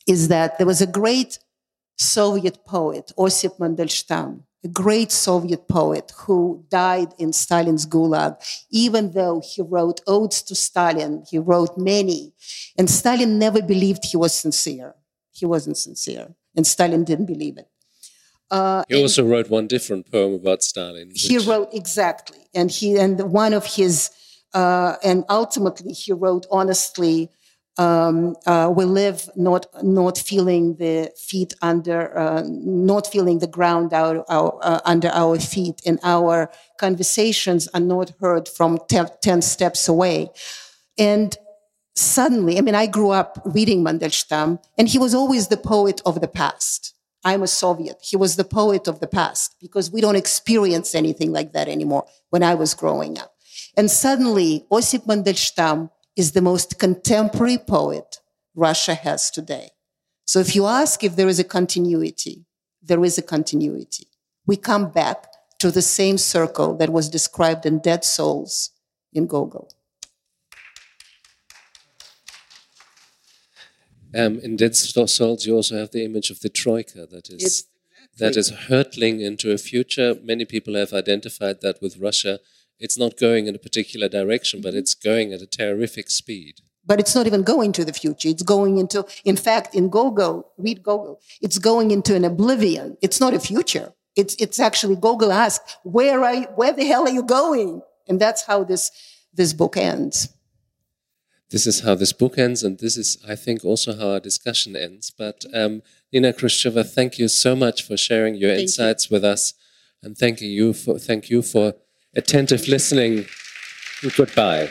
is 0.06 0.28
that 0.28 0.58
there 0.58 0.66
was 0.66 0.80
a 0.80 0.86
great 0.86 1.40
Soviet 1.96 2.64
poet, 2.64 3.12
Osip 3.18 3.58
Mandelstam, 3.58 4.42
a 4.64 4.68
great 4.68 5.12
Soviet 5.12 5.68
poet 5.68 6.12
who 6.18 6.64
died 6.68 7.14
in 7.18 7.32
Stalin's 7.32 7.86
gulag, 7.86 8.36
even 8.70 9.12
though 9.12 9.40
he 9.44 9.62
wrote 9.62 10.00
odes 10.06 10.42
to 10.42 10.54
Stalin, 10.54 11.24
he 11.30 11.38
wrote 11.38 11.78
many. 11.78 12.32
And 12.76 12.90
Stalin 12.90 13.38
never 13.38 13.62
believed 13.62 14.04
he 14.04 14.16
was 14.16 14.34
sincere. 14.34 14.94
He 15.32 15.46
wasn't 15.46 15.76
sincere, 15.76 16.34
and 16.56 16.66
Stalin 16.66 17.04
didn't 17.04 17.26
believe 17.26 17.58
it. 17.58 17.68
Uh, 18.50 18.84
he 18.88 18.94
also 18.94 19.24
wrote 19.24 19.50
one 19.50 19.66
different 19.66 20.10
poem 20.10 20.34
about 20.34 20.62
Stalin. 20.62 21.08
Which... 21.08 21.22
He 21.22 21.38
wrote 21.38 21.70
exactly, 21.72 22.48
and 22.54 22.70
he 22.70 22.96
and 22.96 23.20
one 23.44 23.52
of 23.52 23.66
his, 23.66 24.10
uh, 24.54 24.96
and 25.02 25.24
ultimately 25.28 25.92
he 25.92 26.12
wrote 26.12 26.46
honestly 26.50 27.30
um, 27.78 28.36
uh, 28.46 28.72
we 28.74 28.84
live 28.84 29.28
not 29.36 29.66
not 29.82 30.16
feeling 30.16 30.76
the 30.76 31.12
feet 31.16 31.54
under, 31.60 32.16
uh, 32.16 32.42
not 32.46 33.06
feeling 33.06 33.38
the 33.38 33.46
ground 33.46 33.92
uh, 33.92 34.80
under 34.84 35.08
our 35.08 35.38
feet, 35.38 35.82
and 35.84 35.98
our 36.02 36.50
conversations 36.78 37.68
are 37.74 37.80
not 37.80 38.12
heard 38.20 38.48
from 38.48 38.78
ten, 38.88 39.08
10 39.20 39.42
steps 39.42 39.88
away. 39.88 40.30
And 40.98 41.36
suddenly, 41.94 42.56
I 42.56 42.62
mean, 42.62 42.74
I 42.74 42.86
grew 42.86 43.10
up 43.10 43.42
reading 43.44 43.84
Mandelstam, 43.84 44.58
and 44.78 44.88
he 44.88 44.98
was 44.98 45.14
always 45.14 45.48
the 45.48 45.58
poet 45.58 46.00
of 46.06 46.20
the 46.20 46.28
past. 46.28 46.94
I'm 47.24 47.42
a 47.42 47.48
Soviet. 47.48 47.98
He 48.02 48.16
was 48.16 48.36
the 48.36 48.44
poet 48.44 48.86
of 48.86 49.00
the 49.00 49.08
past 49.08 49.56
because 49.60 49.90
we 49.90 50.00
don't 50.00 50.16
experience 50.16 50.94
anything 50.94 51.32
like 51.32 51.52
that 51.52 51.68
anymore 51.68 52.06
when 52.30 52.42
I 52.42 52.54
was 52.54 52.72
growing 52.72 53.18
up. 53.18 53.34
And 53.76 53.90
suddenly, 53.90 54.64
Osip 54.70 55.04
Mandelstam 55.04 55.90
is 56.16 56.32
the 56.32 56.40
most 56.40 56.78
contemporary 56.78 57.58
poet 57.58 58.20
Russia 58.54 58.94
has 58.94 59.30
today. 59.30 59.70
So 60.24 60.40
if 60.40 60.56
you 60.56 60.66
ask 60.66 61.04
if 61.04 61.14
there 61.14 61.28
is 61.28 61.38
a 61.38 61.44
continuity, 61.44 62.46
there 62.82 63.04
is 63.04 63.18
a 63.18 63.22
continuity. 63.22 64.08
We 64.46 64.56
come 64.56 64.90
back 64.90 65.28
to 65.58 65.70
the 65.70 65.82
same 65.82 66.18
circle 66.18 66.76
that 66.78 66.90
was 66.90 67.08
described 67.08 67.66
in 67.66 67.78
Dead 67.78 68.04
Souls 68.04 68.70
in 69.12 69.26
Gogol. 69.26 69.70
Um, 74.14 74.38
in 74.40 74.56
Dead 74.56 74.74
Souls, 74.74 75.46
you 75.46 75.54
also 75.54 75.76
have 75.76 75.90
the 75.90 76.04
image 76.04 76.30
of 76.30 76.40
the 76.40 76.48
troika 76.48 77.06
that 77.06 77.28
is 77.28 77.66
that 78.18 78.36
is 78.36 78.48
hurtling 78.48 79.20
into 79.20 79.52
a 79.52 79.58
future. 79.58 80.14
Many 80.22 80.46
people 80.46 80.74
have 80.74 80.94
identified 80.94 81.60
that 81.60 81.82
with 81.82 81.98
Russia 81.98 82.40
it's 82.78 82.98
not 82.98 83.16
going 83.16 83.46
in 83.46 83.54
a 83.54 83.58
particular 83.58 84.08
direction, 84.08 84.60
but 84.60 84.70
mm-hmm. 84.70 84.78
it's 84.78 84.94
going 84.94 85.32
at 85.32 85.42
a 85.42 85.46
terrific 85.46 86.10
speed. 86.10 86.60
But 86.84 87.00
it's 87.00 87.14
not 87.14 87.26
even 87.26 87.42
going 87.42 87.72
to 87.72 87.84
the 87.84 87.92
future. 87.92 88.28
It's 88.28 88.42
going 88.42 88.78
into, 88.78 89.04
in 89.24 89.36
fact, 89.36 89.74
in 89.74 89.88
Gogol, 89.88 90.52
read 90.56 90.82
Gogol, 90.82 91.20
it's 91.40 91.58
going 91.58 91.90
into 91.90 92.14
an 92.14 92.24
oblivion. 92.24 92.96
It's 93.02 93.20
not 93.20 93.34
a 93.34 93.40
future. 93.40 93.92
It's, 94.14 94.36
it's 94.36 94.60
actually 94.60 94.96
Gogol 94.96 95.32
asks, 95.32 95.76
where 95.82 96.22
are 96.24 96.34
you, 96.34 96.46
where 96.54 96.72
the 96.72 96.84
hell 96.84 97.02
are 97.02 97.12
you 97.12 97.24
going? 97.24 97.82
And 98.08 98.20
that's 98.20 98.42
how 98.46 98.62
this, 98.62 98.92
this 99.34 99.52
book 99.52 99.76
ends. 99.76 100.28
This 101.50 101.66
is 101.66 101.80
how 101.80 101.94
this 101.94 102.12
book 102.12 102.38
ends, 102.38 102.64
and 102.64 102.78
this 102.78 102.96
is, 102.96 103.18
I 103.26 103.36
think, 103.36 103.64
also 103.64 103.96
how 103.96 104.10
our 104.10 104.20
discussion 104.20 104.74
ends. 104.74 105.12
But 105.16 105.44
um, 105.54 105.82
Nina 106.12 106.32
Khrushcheva, 106.32 106.88
thank 106.92 107.18
you 107.18 107.28
so 107.28 107.54
much 107.54 107.82
for 107.82 107.96
sharing 107.96 108.34
your 108.34 108.50
thank 108.50 108.62
insights 108.62 109.08
you. 109.08 109.14
with 109.14 109.24
us, 109.24 109.54
and 110.02 110.18
thanking 110.18 110.50
you 110.50 110.72
for 110.72 110.98
thank 110.98 111.30
you 111.30 111.42
for 111.42 111.74
attentive 112.16 112.66
listening. 112.68 113.26
Goodbye. 114.16 114.68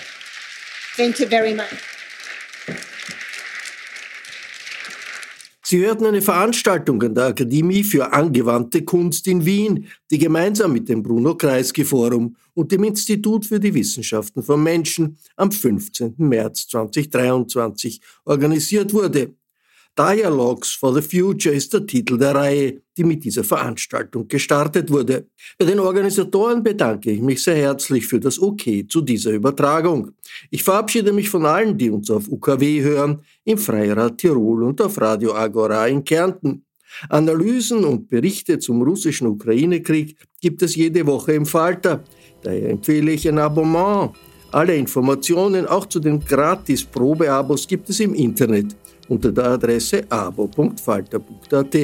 Thank 0.96 1.20
you 1.20 1.28
very 1.28 1.54
much. 1.54 1.74
Sie 5.68 5.84
hörten 5.84 6.06
eine 6.06 6.22
Veranstaltung 6.22 7.02
an 7.02 7.16
der 7.16 7.26
Akademie 7.26 7.84
für 7.84 8.14
angewandte 8.14 8.84
Kunst 8.86 9.26
in 9.26 9.46
Wien, 9.46 9.88
die 10.12 10.20
gemeinsam 10.20 10.74
mit 10.74 10.88
dem 10.88 11.02
Bruno 11.02 11.36
Kreisky 11.36 11.84
Forum 11.84 12.36
und 12.54 12.72
dem 12.72 12.84
Institut 12.84 13.48
für 13.48 13.60
die 13.60 13.74
Wissenschaften 13.74 14.43
vom 14.43 14.62
Menschen 14.62 15.18
am 15.36 15.52
15. 15.52 16.14
März 16.18 16.68
2023 16.68 18.00
organisiert 18.26 18.93
wurde. 18.93 19.34
Dialogues 19.98 20.74
for 20.74 20.93
the 20.93 21.02
Future 21.02 21.56
ist 21.56 21.72
der 21.72 21.88
Titel 21.88 22.18
der 22.18 22.36
Reihe, 22.36 22.82
die 22.98 23.06
mit 23.06 23.24
dieser 23.24 23.46
Veranstaltung 23.46 24.28
gestartet 24.28 24.91
wurde. 24.91 25.30
Bei 25.58 25.64
den 25.64 25.80
Organisatoren 25.80 26.62
bedanke 26.62 27.12
ich 27.12 27.22
mich 27.22 27.41
sehr 27.41 27.56
herzlich 27.56 28.06
für 28.06 28.20
das 28.20 28.38
OK 28.38 28.89
zu 28.89 29.00
dieser 29.00 29.32
Übertragung. 29.32 30.12
Ich 30.52 30.64
verabschiede 30.64 31.14
mich 31.14 31.30
von 31.30 31.46
allen, 31.46 31.78
die 31.78 31.89
uns 31.89 32.12
auf 32.12 32.28
UKW 32.28 32.82
hören, 32.82 33.22
im 33.46 33.58
Freirad 33.58 34.18
Tirol 34.18 34.64
und 34.64 34.82
auf 34.82 35.00
Radio 35.00 35.34
Agora 35.34 35.88
in 35.88 36.04
Kärnten. 36.04 36.66
Analysen 37.08 37.86
und 37.86 38.10
Berichte 38.10 38.60
zum 38.60 38.82
russischen 38.82 39.28
Ukraine-Krieg 39.28 40.18
gibt 40.41 40.62
es 40.62 40.76
jede 40.76 41.06
Woche 41.06 41.34
im 41.34 41.46
Falter. 41.46 42.04
Daher 42.43 42.70
empfehle 42.70 43.12
ich 43.12 43.30
ein 43.30 43.39
Abonnement. 43.39 44.12
Alle 44.52 44.76
Informationen, 44.76 45.66
auch 45.66 45.86
zu 45.86 46.00
den 46.02 46.20
Gratis-Probeabos, 46.20 47.68
gibt 47.68 47.89
es 47.89 48.02
im 48.02 48.14
Internet 48.14 48.76
unter 49.10 49.32
der 49.32 49.45
Adresse 49.45 50.03
abo.falter.at. 50.10 51.76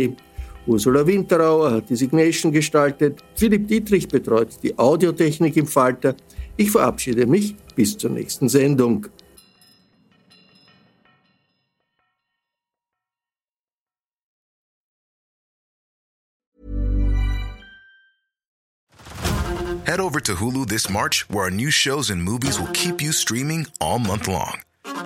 Ursula 0.67 1.05
Winterauer 1.05 1.72
hat 1.72 1.89
die 1.89 1.95
Signation 1.95 2.51
gestaltet, 2.51 3.24
Philipp 3.36 3.67
Dietrich 3.67 4.07
betreut 4.07 4.49
die 4.61 4.78
Audiotechnik 4.78 5.57
im 5.57 5.67
Falter. 5.67 6.15
Ich 6.55 6.69
verabschiede 6.69 7.26
mich 7.26 7.55
bis 7.76 7.97
zur 7.97 8.11
nächsten 8.11 8.47
Sendung. 8.47 9.07
Head 19.91 19.99
over 19.99 20.22
to 20.22 20.36
Hulu 20.36 20.65
this 20.67 20.89
March, 20.89 21.26
where 21.30 21.43
our 21.43 21.51
new 21.51 21.69
shows 21.69 22.09
and 22.09 22.24
movies 22.24 22.57
will 22.57 22.72
keep 22.72 23.01
you 23.01 23.11
streaming 23.11 23.67
all 23.82 23.99
month 23.99 24.26
long. 24.26 24.61